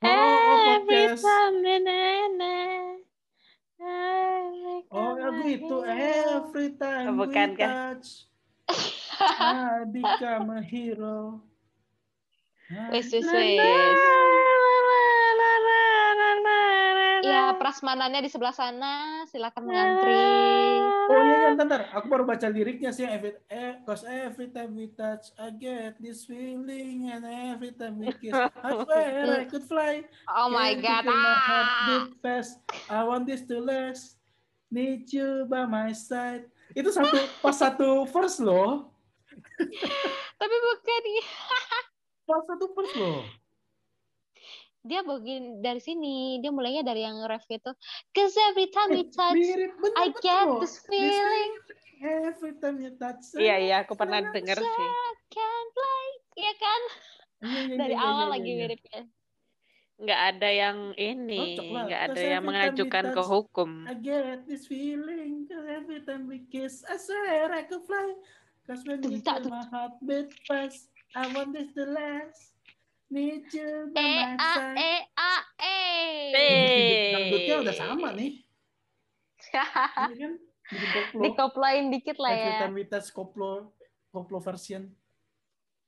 Oh, 0.00 0.56
Every 0.74 1.14
podcast. 1.14 1.22
time, 1.22 1.62
Oh, 4.90 5.14
lagu 5.14 5.40
I 5.40 5.56
itu 5.56 5.76
every 5.84 6.68
time 6.74 7.06
Oh, 7.06 7.16
bukan 7.22 7.48
we 7.54 7.60
kah? 7.60 7.70
touch, 7.94 8.08
I 9.38 9.84
become 9.86 10.50
a 10.50 10.60
hero. 10.60 11.44
Wes 12.70 13.10
wes 13.10 13.26
wes. 13.26 13.98
Ya 17.20 17.50
na. 17.50 17.58
prasmanannya 17.58 18.22
di 18.22 18.30
sebelah 18.30 18.54
sana, 18.54 19.26
silakan 19.26 19.66
mengantri. 19.66 20.14
Oh 21.10 21.18
iya, 21.18 21.34
iya, 21.34 21.36
bentar, 21.50 21.58
bentar. 21.58 21.80
Aku 21.98 22.06
baru 22.06 22.22
baca 22.22 22.46
liriknya 22.46 22.94
sih. 22.94 23.02
Every, 23.02 23.34
eh, 23.50 23.82
cause 23.82 24.06
every 24.06 24.54
time 24.54 24.78
we 24.78 24.86
touch, 24.94 25.34
I 25.34 25.50
get 25.50 25.98
this 25.98 26.30
feeling, 26.30 27.10
and 27.10 27.26
every 27.26 27.74
time 27.74 27.98
we 27.98 28.14
kiss, 28.22 28.38
I 28.38 28.70
swear 28.86 29.42
I 29.42 29.44
could 29.50 29.66
fly. 29.66 30.06
Oh 30.30 30.46
my 30.46 30.78
god. 30.78 31.02
my 31.10 31.18
heart 31.18 31.66
Ah. 31.66 31.86
beat 32.06 32.22
fast. 32.22 32.62
I 32.86 33.02
want 33.02 33.26
this 33.26 33.42
to 33.50 33.58
last. 33.58 34.14
Need 34.70 35.10
you 35.10 35.50
by 35.50 35.66
my 35.66 35.90
side. 35.90 36.46
Itu 36.78 36.94
satu 36.94 37.18
pas 37.42 37.58
satu 37.58 38.06
verse 38.06 38.38
loh. 38.38 38.94
Tapi 40.40 40.56
bukan 40.56 41.02
Pas 42.30 42.42
satu 42.46 42.70
verse 42.70 42.94
loh. 42.94 43.22
dia 44.80 45.04
begini 45.04 45.60
dari 45.60 45.76
sini, 45.76 46.40
dia 46.40 46.48
mulainya 46.48 46.80
dari 46.80 47.04
yang 47.04 47.20
ref 47.28 47.44
itu. 47.52 47.68
Cause 48.16 48.32
every 48.48 48.72
time 48.72 48.96
we 48.96 49.04
Eh, 49.04 49.12
touch, 49.12 49.36
mirip 49.36 49.72
bener 49.76 49.96
I 49.98 50.06
betul 50.08 50.22
get 50.24 50.46
loh. 50.48 50.60
this 50.64 50.74
feeling. 50.88 51.50
Every 52.00 52.54
time 52.56 52.80
you 52.80 52.96
touch. 52.96 53.36
Iya, 53.36 53.60
iya, 53.60 53.74
aku 53.84 53.92
pernah 53.92 54.24
I 54.24 54.32
denger 54.32 54.56
sih. 54.56 54.88
I 54.88 55.12
can 55.28 55.64
fly. 55.76 56.06
Iya 56.32 56.52
kan? 56.56 56.82
Iya, 57.40 57.60
iya, 57.60 57.76
Dari 57.76 57.92
iya, 57.92 58.00
iya, 58.00 58.08
awal 58.08 58.26
iya, 58.26 58.32
lagi 58.32 58.50
iya. 58.50 58.58
miripnya. 58.64 59.02
Nggak 60.00 60.20
ada 60.32 60.48
yang 60.48 60.78
ini, 60.96 61.44
nggak 61.60 62.02
ada 62.08 62.22
yang 62.24 62.42
mengajukan 62.48 63.04
ke 63.12 63.20
touch, 63.20 63.28
hukum. 63.28 63.70
I 63.84 63.92
get 64.00 64.48
this 64.48 64.64
feeling 64.64 65.44
cause 65.44 65.68
every 65.68 66.00
time 66.08 66.24
we 66.24 66.40
kiss, 66.48 66.80
I 66.88 66.96
swear 66.96 67.52
I 67.52 67.68
could 67.68 67.84
fly. 67.84 68.16
Cause 68.64 68.80
when 68.88 69.04
you 69.04 69.20
my 69.50 69.60
heart 69.68 69.98
beat 70.00 70.30
fast, 70.48 70.88
I 71.10 71.26
want 71.34 71.50
this 71.50 71.74
to 71.74 71.84
last. 71.90 72.54
Need 73.10 73.50
you 73.50 73.90
by 73.90 73.98
E 73.98 74.10
my 74.14 74.38
A 74.38 74.50
side. 74.54 74.76
E 74.78 74.92
A 75.18 75.34
E. 75.58 75.78
Eh. 76.30 77.10
Dangdutnya 77.10 77.56
udah 77.66 77.74
sama 77.74 78.08
nih. 78.14 78.32
Ini 80.06 80.14
kan 80.14 80.32
koplo. 80.70 81.20
Dikoplain 81.26 81.84
dikit 81.90 82.16
lah 82.22 82.30
Every 82.30 82.54
ya. 82.54 82.60
time 82.62 82.74
we 82.78 82.84
touch 82.86 83.10
koplo, 83.10 83.74
koplo 84.14 84.38
version. 84.38 84.94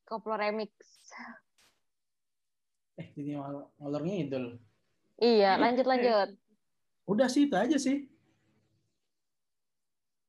Koplo 0.02 0.34
remix. 0.34 0.74
Eh, 2.98 3.14
jadi 3.14 3.38
ngal- 3.38 3.70
ngalor 3.78 4.02
ngidul. 4.02 4.46
Iya, 5.22 5.54
lanjut 5.62 5.86
lanjut. 5.86 6.28
Udah 7.06 7.30
sih, 7.30 7.46
itu 7.46 7.54
aja 7.54 7.78
sih. 7.78 8.10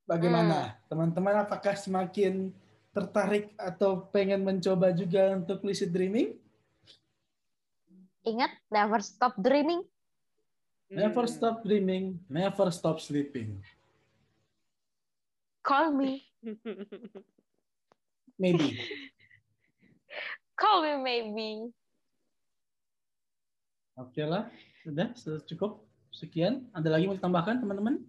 Bagaimana? 0.05 0.77
Teman-teman 0.85 1.41
apakah 1.41 1.73
semakin 1.73 2.53
tertarik 2.93 3.51
atau 3.57 4.05
pengen 4.13 4.45
mencoba 4.45 4.93
juga 4.93 5.33
untuk 5.33 5.65
lucid 5.65 5.89
dreaming? 5.89 6.37
Ingat, 8.23 8.55
never 8.71 9.01
stop 9.03 9.35
dreaming. 9.35 9.83
Never 10.93 11.25
stop 11.25 11.65
dreaming, 11.65 12.21
never 12.29 12.69
stop 12.69 13.01
sleeping. 13.01 13.57
Call 15.65 15.89
me. 15.89 16.21
Maybe. 18.37 18.77
Call 20.59 20.85
me 20.85 20.93
maybe. 21.01 21.49
Oke 23.97 24.21
lah, 24.21 24.53
sudah 24.85 25.41
cukup. 25.49 25.81
Sekian. 26.13 26.69
Ada 26.77 26.93
lagi 26.93 27.09
mau 27.09 27.17
ditambahkan 27.17 27.65
teman-teman? 27.65 28.05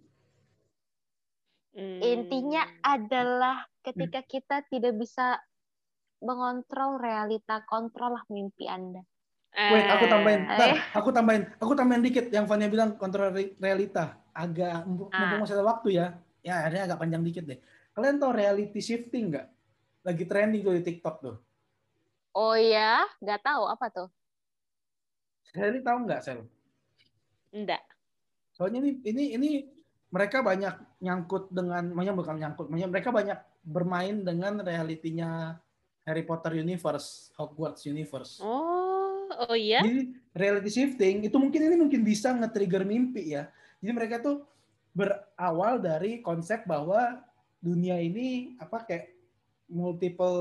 Hmm. 1.75 1.99
Intinya 1.99 2.63
adalah 2.79 3.67
ketika 3.83 4.23
kita 4.23 4.63
tidak 4.65 4.95
bisa 4.95 5.43
mengontrol 6.23 6.95
realita, 6.95 7.67
kontrol 7.67 8.15
lah 8.15 8.23
mimpi 8.31 8.63
Anda. 8.65 9.03
Wait, 9.51 9.87
aku 9.87 10.07
tambahin. 10.07 10.47
Ah. 10.47 10.55
Ntar, 10.55 10.67
Eh. 10.71 10.79
aku 10.95 11.09
tambahin. 11.11 11.43
Aku 11.59 11.73
tambahin 11.75 12.03
dikit 12.03 12.27
yang 12.27 12.47
Fania 12.47 12.67
bilang 12.67 12.95
kontrol 12.95 13.31
re- 13.31 13.55
realita. 13.55 14.19
Agak 14.31 14.83
mumpung 14.83 15.11
Ah. 15.11 15.19
mumpung 15.19 15.39
masih 15.43 15.55
ada 15.55 15.67
waktu 15.67 15.89
ya. 15.95 16.07
Ya, 16.43 16.63
akhirnya 16.63 16.91
agak 16.91 16.99
panjang 16.99 17.23
dikit 17.23 17.43
deh. 17.43 17.59
Kalian 17.91 18.19
tahu 18.19 18.31
reality 18.35 18.79
shifting 18.79 19.31
nggak? 19.31 19.47
Lagi 20.03 20.23
trending 20.27 20.61
tuh 20.61 20.75
di 20.75 20.83
TikTok 20.83 21.15
tuh. 21.23 21.35
Oh 22.35 22.55
ya, 22.55 23.03
nggak 23.19 23.41
tahu 23.41 23.63
apa 23.67 23.87
tuh. 23.91 24.07
Sally 25.51 25.79
tahu 25.79 26.03
nggak, 26.03 26.19
Sel? 26.19 26.43
Enggak. 27.55 27.79
Soalnya 28.51 28.83
ini 28.83 28.91
ini 29.07 29.23
ini 29.35 29.49
mereka 30.15 30.39
banyak 30.39 30.75
nyangkut 31.03 31.51
dengan, 31.51 31.91
maksudnya 31.91 32.15
bukan 32.15 32.35
nyangkut, 32.39 32.65
maksudnya 32.71 32.87
mereka 32.87 33.09
banyak 33.11 33.39
bermain 33.67 34.15
dengan 34.23 34.63
realitinya 34.63 35.59
Harry 36.07 36.23
Potter 36.23 36.55
Universe, 36.55 37.35
Hogwarts 37.35 37.83
Universe. 37.83 38.39
Oh, 38.39 39.27
oh 39.27 39.55
iya. 39.59 39.83
Jadi 39.83 40.15
reality 40.31 40.71
shifting 40.71 41.27
itu 41.27 41.35
mungkin 41.35 41.67
ini 41.67 41.75
mungkin 41.75 41.99
bisa 41.99 42.31
nge-trigger 42.31 42.87
mimpi 42.87 43.35
ya. 43.35 43.51
Jadi 43.83 43.91
mereka 43.91 44.23
tuh 44.23 44.47
berawal 44.95 45.83
dari 45.83 46.23
konsep 46.23 46.63
bahwa 46.63 47.19
dunia 47.59 47.99
ini 47.99 48.55
apa 48.55 48.87
kayak 48.87 49.11
multiple 49.67 50.39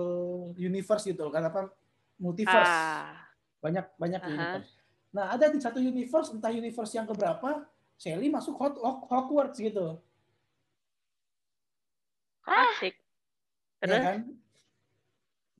universe 0.55 1.09
gitu 1.09 1.33
kan 1.33 1.49
apa 1.51 1.72
multiverse 2.20 2.70
Ah. 2.70 3.27
banyak 3.59 3.89
banyak 3.99 4.20
Aha. 4.22 4.31
universe. 4.31 4.70
Nah 5.11 5.35
ada 5.35 5.51
di 5.51 5.59
satu 5.59 5.81
universe 5.83 6.31
entah 6.31 6.53
universe 6.53 6.93
yang 6.95 7.09
keberapa 7.09 7.64
Sally 7.95 8.28
masuk 8.28 8.59
Hog- 8.59 8.80
Hog- 8.80 9.07
Hogwarts 9.07 9.59
gitu, 9.59 9.97
Asik. 12.45 12.95
ya 13.80 13.86
Terus? 13.86 14.03
kan? 14.05 14.20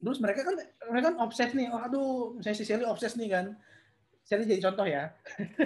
Terus 0.05 0.19
mereka 0.21 0.41
kan 0.45 0.55
mereka 0.93 1.05
kan 1.13 1.17
obses 1.25 1.51
nih, 1.57 1.67
oh 1.73 1.81
aduh, 1.81 2.37
misalnya 2.37 2.59
si 2.61 2.65
Sally 2.69 2.85
obses 2.85 3.17
nih 3.17 3.29
kan, 3.33 3.47
Sally 4.21 4.45
jadi 4.45 4.61
contoh 4.69 4.85
ya, 4.85 5.13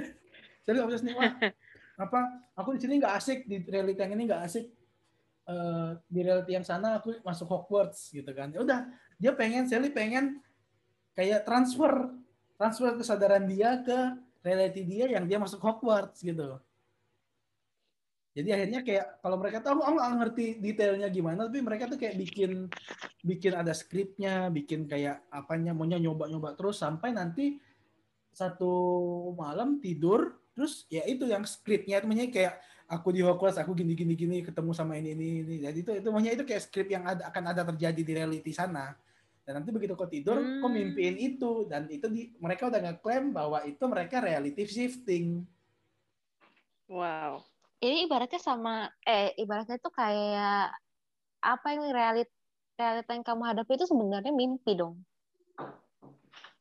Sally 0.65 0.79
obses 0.79 1.03
nih, 1.03 1.15
wah 1.19 1.35
apa 2.05 2.19
aku 2.55 2.79
di 2.79 2.81
sini 2.87 3.03
nggak 3.03 3.15
asik 3.19 3.39
di 3.51 3.59
reality 3.67 3.99
yang 3.99 4.15
ini 4.15 4.25
nggak 4.31 4.43
asik. 4.47 4.67
Eh, 5.49 5.91
di 6.07 6.21
reality 6.21 6.53
yang 6.55 6.63
sana 6.63 7.01
aku 7.01 7.19
masuk 7.25 7.49
Hogwarts 7.49 8.13
gitu 8.13 8.29
kan. 8.37 8.53
Ya 8.53 8.61
udah 8.63 8.85
dia 9.17 9.33
pengen 9.35 9.65
Sally 9.67 9.89
pengen 9.91 10.39
kayak 11.17 11.43
transfer 11.43 12.15
transfer 12.55 12.95
kesadaran 12.95 13.49
dia 13.49 13.81
ke 13.83 13.99
reality 14.43 14.83
dia 14.87 15.07
yang 15.11 15.25
dia 15.27 15.39
masuk 15.41 15.59
Hogwarts 15.63 16.23
gitu. 16.23 16.59
Jadi 18.39 18.55
akhirnya 18.55 18.81
kayak 18.87 19.07
kalau 19.19 19.37
mereka 19.41 19.59
tahu 19.59 19.83
aku 19.83 19.99
nggak 19.99 20.13
ngerti 20.23 20.47
detailnya 20.63 21.09
gimana 21.11 21.51
tapi 21.51 21.59
mereka 21.59 21.91
tuh 21.91 21.99
kayak 21.99 22.15
bikin 22.23 22.71
bikin 23.27 23.53
ada 23.59 23.75
skripnya 23.75 24.47
bikin 24.47 24.87
kayak 24.87 25.27
apanya 25.27 25.75
maunya 25.75 25.99
nyoba-nyoba 25.99 26.55
terus 26.55 26.79
sampai 26.79 27.11
nanti 27.11 27.59
satu 28.31 28.71
malam 29.35 29.83
tidur 29.83 30.39
terus 30.55 30.87
ya 30.87 31.03
itu 31.11 31.27
yang 31.27 31.43
skripnya 31.43 31.99
itu 31.99 32.31
kayak 32.31 32.63
aku 32.87 33.11
di 33.11 33.27
Hogwarts 33.27 33.59
aku 33.59 33.75
gini 33.75 33.99
gini 33.99 34.15
gini 34.15 34.37
ketemu 34.47 34.71
sama 34.71 34.95
ini 34.95 35.19
ini 35.19 35.27
ini. 35.43 35.57
Jadi 35.59 35.79
itu 35.83 35.91
itu 35.99 36.09
maksudnya 36.09 36.35
itu 36.39 36.45
kayak 36.47 36.63
skrip 36.63 36.89
yang 36.95 37.05
ada, 37.11 37.27
akan 37.27 37.45
ada 37.51 37.63
terjadi 37.75 38.01
di 38.07 38.13
reality 38.15 38.55
sana 38.55 38.95
dan 39.49 39.65
nanti 39.65 39.73
begitu 39.73 39.97
kau 39.97 40.05
tidur 40.05 40.37
Hmm. 40.37 40.61
kau 40.61 40.69
mimpiin 40.69 41.17
itu 41.17 41.65
dan 41.65 41.89
itu 41.89 42.05
di 42.05 42.37
mereka 42.37 42.69
udah 42.69 42.85
ngeklaim 42.85 43.33
bahwa 43.33 43.65
itu 43.65 43.81
mereka 43.89 44.21
reality 44.21 44.69
shifting 44.69 45.49
Wow. 46.85 47.45
Ini 47.79 48.05
ibaratnya 48.05 48.41
sama, 48.41 48.89
eh 49.03 49.37
ibaratnya 49.37 49.77
tuh 49.77 49.93
kayak 49.93 50.73
apa 51.39 51.67
yang 51.69 51.85
realit 51.89 52.29
realita 52.75 53.13
yang 53.13 53.21
kamu 53.23 53.43
hadapi 53.45 53.73
itu 53.75 53.85
sebenarnya 53.85 54.33
mimpi 54.33 54.73
dong. 54.73 55.01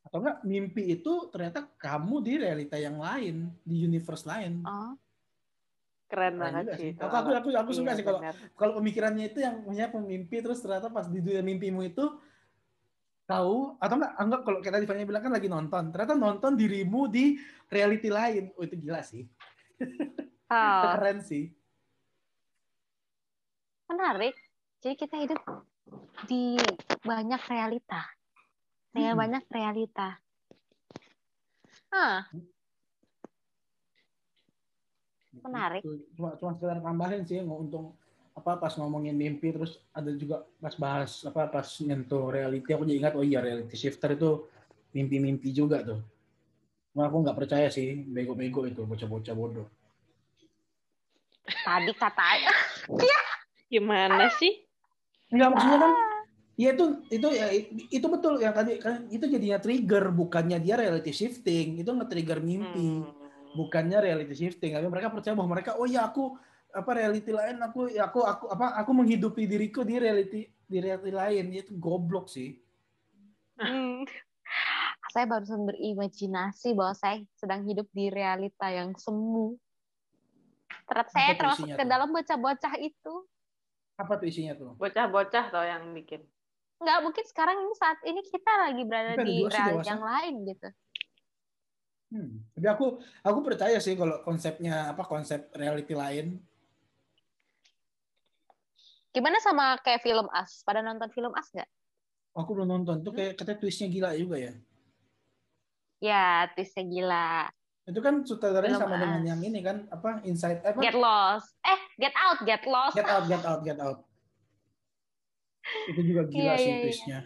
atau 0.02 0.24
enggak 0.24 0.40
mimpi 0.42 0.84
itu 0.90 1.28
ternyata 1.28 1.68
kamu 1.76 2.24
di 2.24 2.34
realita 2.40 2.80
yang 2.80 2.96
lain 2.96 3.52
di 3.62 3.84
universe 3.84 4.24
lain 4.24 4.64
Oh, 4.64 4.96
Keren 6.08 6.40
banget 6.40 6.80
sih. 6.80 6.96
itu. 6.96 7.04
Aku- 7.04 7.12
aku- 7.20 7.36
aku- 7.36 7.58
aku 7.60 7.72
suka 7.76 7.92
Iya, 7.92 7.98
sih 8.00 8.06
kalau- 8.08 8.24
kalau 8.56 8.74
pemikirannya 8.80 9.28
itu 9.28 9.44
yang 9.44 9.60
punya 9.60 9.92
pemimpi 9.92 10.40
terus 10.40 10.64
ternyata 10.64 10.88
pas 10.88 11.04
di 11.06 11.20
dunia 11.20 11.44
mimpimu 11.44 11.84
itu 11.84 12.08
tahu 13.28 13.76
atau 13.76 13.96
enggak 14.00 14.14
anggap 14.16 14.42
kalau 14.48 14.60
kita 14.64 14.80
Tiffany 14.80 15.04
bilang 15.04 15.20
kan 15.28 15.34
lagi 15.36 15.52
nonton 15.52 15.92
ternyata 15.92 16.16
nonton 16.16 16.56
dirimu 16.56 17.12
di 17.12 17.36
reality 17.68 18.08
lain 18.08 18.56
oh 18.56 18.64
itu 18.64 18.76
gila 18.80 19.04
sih 19.04 19.28
Oh, 20.48 20.82
Keren 20.96 21.20
sih. 21.22 21.52
menarik. 23.88 24.36
Jadi 24.80 24.96
kita 24.96 25.16
hidup 25.20 25.42
di 26.28 26.56
banyak 27.04 27.42
realita. 27.48 28.04
Dengan 28.92 29.14
Mm-mm. 29.16 29.22
banyak 29.22 29.44
realita. 29.52 30.18
Ah, 31.92 32.28
Menarik. 35.44 35.84
Cuma 36.18 36.34
cuma 36.40 36.52
sekedar 36.58 36.82
tambahin 36.82 37.22
sih 37.24 37.38
nggak 37.44 37.60
untung 37.60 37.94
apa 38.38 38.62
pas 38.62 38.70
ngomongin 38.78 39.18
mimpi 39.18 39.50
terus 39.50 39.82
ada 39.90 40.14
juga 40.14 40.46
pas 40.62 40.78
bahas 40.78 41.26
apa 41.26 41.50
pas 41.50 41.66
nyentuh 41.82 42.30
reality 42.30 42.70
aku 42.70 42.86
jadi 42.86 42.98
ingat 43.02 43.14
oh 43.18 43.26
iya 43.26 43.42
reality 43.42 43.74
shifter 43.74 44.14
itu 44.14 44.46
mimpi-mimpi 44.94 45.50
juga 45.50 45.82
tuh. 45.82 46.00
Cuma 46.94 47.10
aku 47.10 47.26
nggak 47.26 47.38
percaya 47.38 47.68
sih 47.74 48.06
bego-bego 48.06 48.70
itu 48.70 48.86
bocah-bocah 48.86 49.34
bodoh. 49.34 49.68
tadi 51.48 51.92
katanya. 51.98 52.54
Gimana 53.74 54.30
sih? 54.38 54.62
Enggak 55.34 55.50
maksudnya 55.58 55.80
kan 55.82 55.94
ya 56.58 56.74
itu 56.74 56.86
itu 57.14 57.28
ya 57.30 57.48
itu 57.94 58.08
betul 58.10 58.42
yang 58.42 58.54
tadi 58.58 58.82
kan 58.82 59.06
itu 59.14 59.30
jadinya 59.30 59.62
trigger 59.62 60.10
bukannya 60.10 60.58
dia 60.58 60.74
reality 60.74 61.14
shifting 61.14 61.78
itu 61.78 61.90
nge-trigger 61.94 62.42
mimpi. 62.42 63.06
Hmm. 63.06 63.14
bukannya 63.54 63.98
reality 64.02 64.34
shifting 64.34 64.74
tapi 64.74 64.86
mereka 64.90 65.14
percaya 65.14 65.34
bahwa 65.38 65.54
mereka 65.58 65.78
oh 65.78 65.86
ya 65.86 66.10
aku 66.10 66.34
apa 66.76 66.92
reality 66.94 67.32
lain 67.32 67.58
aku 67.64 67.88
ya 67.90 68.12
aku 68.12 68.22
aku 68.22 68.46
apa 68.52 68.76
aku 68.80 68.92
menghidupi 68.92 69.48
diriku 69.48 69.82
di 69.88 69.96
reality 69.98 70.42
di 70.68 70.78
reality 70.84 71.12
lain 71.16 71.46
itu 71.56 71.74
goblok 71.80 72.28
sih 72.28 72.60
Hmm. 73.58 74.06
Saya 75.10 75.26
barusan 75.26 75.66
berimajinasi 75.66 76.78
bahwa 76.78 76.94
saya 76.94 77.26
sedang 77.42 77.66
hidup 77.66 77.90
di 77.90 78.14
realita 78.14 78.70
yang 78.70 78.94
semu. 78.94 79.58
Ternyata 80.86 81.10
saya 81.12 81.32
tuh 81.36 81.50
isinya 81.58 81.76
ke 81.76 81.84
tuh? 81.84 81.90
dalam 81.90 82.10
bocah-bocah 82.14 82.74
itu. 82.80 83.16
apa 83.98 84.14
tuh 84.14 84.30
isinya 84.30 84.54
tuh 84.54 84.78
Bocah-bocah 84.78 85.46
tau 85.50 85.66
yang 85.66 85.90
bikin. 85.98 86.22
Nggak 86.78 87.00
mungkin 87.02 87.26
sekarang 87.26 87.58
ini 87.66 87.74
saat 87.74 87.98
ini 88.06 88.22
kita 88.22 88.52
lagi 88.62 88.84
berada 88.86 89.26
di 89.26 89.42
dewasa. 89.42 89.82
yang 89.90 90.04
lain 90.06 90.34
gitu. 90.46 90.70
hmm. 92.14 92.32
tapi 92.54 92.68
aku 92.70 92.86
aku 93.26 93.40
percaya 93.42 93.82
sih 93.82 93.98
kalau 93.98 94.22
konsepnya 94.22 94.94
apa 94.94 95.02
konsep 95.04 95.50
reality 95.58 95.98
lain 95.98 96.38
Gimana 99.10 99.38
sama 99.40 99.80
kayak 99.80 100.02
film 100.02 100.28
As? 100.30 100.62
Pada 100.62 100.80
nonton 100.80 101.10
film 101.10 101.34
As 101.34 101.50
nggak? 101.50 101.70
aku 102.32 102.54
belum 102.54 102.70
nonton 102.70 103.02
tuh 103.02 103.10
kayak 103.12 103.34
katanya 103.34 103.58
twistnya 103.58 103.90
gila 103.90 104.14
juga 104.14 104.38
ya 104.38 104.54
Ya, 105.98 106.26
twistnya 106.54 106.86
gila. 106.86 107.50
itu 107.82 107.98
kan 107.98 108.22
sutradaranya 108.22 108.78
Belum 108.78 108.86
sama 108.86 108.96
dengan 109.00 109.22
as. 109.24 109.28
yang 109.28 109.42
ini 109.42 109.60
kan 109.60 109.78
apa 109.90 110.22
inside 110.22 110.62
apa 110.62 110.78
Get 110.78 110.94
lost. 110.94 111.58
Eh, 111.64 111.80
get 111.98 112.14
out, 112.14 112.38
get 112.44 112.62
lost. 112.64 112.94
get 112.94 113.08
out 113.08 113.26
get 113.26 113.42
out 113.42 113.62
get 113.64 113.80
out 113.80 114.06
itu 115.90 116.02
juga 116.04 116.30
gila 116.30 116.38
Iya, 116.38 116.54
sih 116.54 116.62
iya, 116.62 116.70
iya. 116.70 116.84
twistnya 116.86 117.20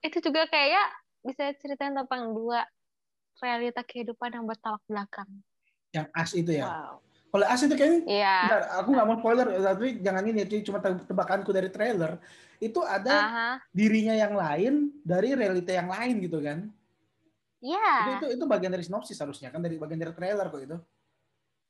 Itu 0.00 0.18
juga 0.22 0.48
kayak 0.48 0.86
bisa 1.20 1.44
ceritain 1.58 1.92
tentang 1.92 2.32
dua 2.32 2.64
realita 3.36 3.84
kehidupan 3.84 4.32
yang 4.32 4.48
bertolak 4.48 4.80
belakang. 4.86 5.28
yang 5.92 6.08
as 6.10 6.32
itu 6.32 6.56
ya 6.56 6.72
Wow. 6.72 7.04
Kalau 7.36 7.44
as 7.52 7.60
itu 7.60 7.76
kayaknya 7.76 8.00
Iya. 8.08 8.36
Bentar, 8.48 8.62
aku 8.80 8.88
nggak 8.96 9.06
mau 9.06 9.16
spoiler, 9.20 9.46
tapi 9.60 9.86
jangan 10.00 10.24
ini, 10.24 10.40
itu 10.48 10.64
cuma 10.72 10.80
te- 10.80 11.04
tebakanku 11.04 11.52
dari 11.52 11.68
trailer. 11.68 12.16
Itu 12.56 12.80
ada 12.80 13.12
Aha. 13.12 13.48
dirinya 13.68 14.16
yang 14.16 14.32
lain 14.32 14.96
dari 15.04 15.36
realita 15.36 15.76
yang 15.76 15.92
lain 15.92 16.16
gitu 16.24 16.40
kan? 16.40 16.64
Itu, 17.60 17.76
Iya. 17.76 18.16
itu 18.16 18.26
itu 18.40 18.44
bagian 18.48 18.72
dari 18.72 18.88
sinopsis 18.88 19.20
harusnya 19.20 19.52
kan 19.52 19.60
dari 19.60 19.76
bagian 19.76 20.00
dari 20.00 20.16
trailer 20.16 20.48
kok 20.48 20.64
itu. 20.64 20.78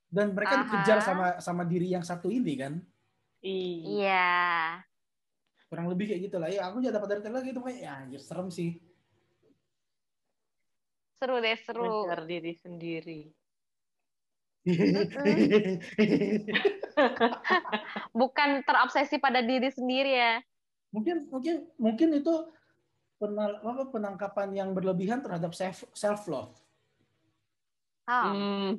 Dan 0.07 0.31
mereka 0.31 0.55
Aha. 0.55 0.63
dikejar 0.63 0.99
sama 1.03 1.27
sama 1.43 1.67
diri 1.67 1.91
yang 1.91 2.07
satu 2.07 2.31
ini 2.31 2.55
kan? 2.55 2.79
Iya. 3.43 3.83
Iya. 3.91 4.31
Kurang 5.67 5.91
lebih 5.91 6.15
kayak 6.15 6.31
gitu 6.31 6.37
lah. 6.39 6.47
Ya 6.47 6.63
aku 6.71 6.79
juga 6.79 7.03
dapat 7.03 7.19
dari 7.19 7.21
trailer 7.27 7.43
gitu 7.43 7.59
kayak 7.59 7.79
ya 7.83 7.93
anjir 8.07 8.23
serem 8.23 8.55
sih. 8.55 8.79
Seru 11.19 11.43
deh, 11.43 11.59
seru. 11.59 12.07
Mengejar 12.07 12.23
diri 12.29 12.53
sendiri. 12.55 13.21
Bukan 18.21 18.49
terobsesi 18.67 19.23
pada 19.23 19.43
diri 19.43 19.71
sendiri 19.71 20.15
ya. 20.15 20.43
mungkin 20.95 21.29
mungkin 21.29 21.67
mungkin 21.77 22.09
itu 22.15 22.35
penangkapan 23.93 24.49
yang 24.55 24.71
berlebihan 24.73 25.21
terhadap 25.21 25.53
self 25.53 25.85
self 25.93 26.25
love. 26.25 26.55
Oh. 28.07 28.33
Hmm. 28.33 28.71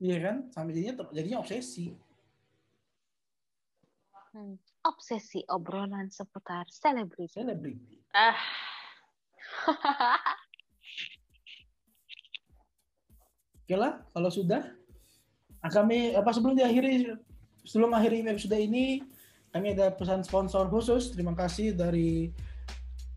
Iya 0.00 0.16
kan? 0.20 0.36
Sampai 0.52 0.76
jadinya 0.76 1.08
jadinya 1.14 1.38
obsesi. 1.40 1.94
Hmm. 4.30 4.54
Obsesi 4.86 5.42
obrolan 5.50 6.12
seputar 6.12 6.68
selebriti. 6.70 7.32
Selebriti. 7.32 7.96
Ah, 8.14 8.38
Oke 13.70 13.78
lah, 13.78 14.02
kalau 14.10 14.34
sudah 14.34 14.66
ah, 15.62 15.70
kami 15.70 16.10
apa 16.18 16.34
sebelum 16.34 16.58
diakhiri 16.58 17.14
sebelum 17.62 17.94
akhiri 17.94 18.26
episode 18.26 18.58
ini 18.58 18.98
kami 19.54 19.78
ada 19.78 19.94
pesan 19.94 20.26
sponsor 20.26 20.66
khusus. 20.66 21.14
Terima 21.14 21.38
kasih 21.38 21.78
dari 21.78 22.34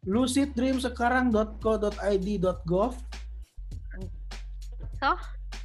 luciddreamsekarang.co.id.gov 0.06 2.94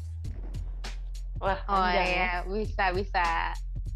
wah 1.39 1.61
Oh 1.71 1.87
ya. 1.87 2.03
iya, 2.03 2.43
bisa 2.43 2.91
bisa. 2.91 3.23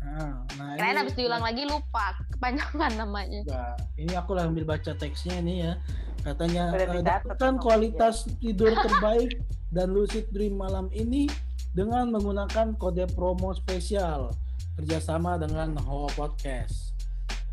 Nah, 0.00 0.42
nah 0.56 0.74
Kirain 0.74 0.90
ini- 0.90 1.00
habis 1.00 1.14
diulang 1.14 1.40
lagi 1.40 1.62
lupa 1.64 2.16
kepanjangan 2.30 2.92
namanya. 2.96 3.40
Enggak. 3.44 3.74
Ini 3.94 4.12
aku 4.16 4.30
lah 4.32 4.48
ambil 4.48 4.64
baca 4.66 4.92
teksnya 4.92 5.38
nih 5.40 5.56
ya. 5.60 5.72
Katanya 6.20 6.72
eh, 6.74 7.00
dapatkan 7.00 7.54
kualitas 7.56 8.28
tidur 8.38 8.72
terbaik 8.84 9.40
dan 9.68 9.92
lucid 9.92 10.28
dream 10.30 10.56
malam 10.56 10.88
ini 10.90 11.28
dengan 11.70 12.10
menggunakan 12.10 12.74
kode 12.74 13.06
promo 13.14 13.52
spesial 13.52 14.32
kerjasama 14.74 15.36
dengan 15.36 15.76
Ho 15.84 16.08
Podcast. 16.10 16.96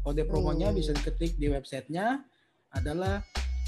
Kode 0.02 0.24
promonya 0.24 0.72
Hmm. 0.72 0.80
bisa 0.80 0.92
diketik 0.92 1.36
di 1.36 1.48
websitenya 1.48 2.24
adalah 2.70 3.20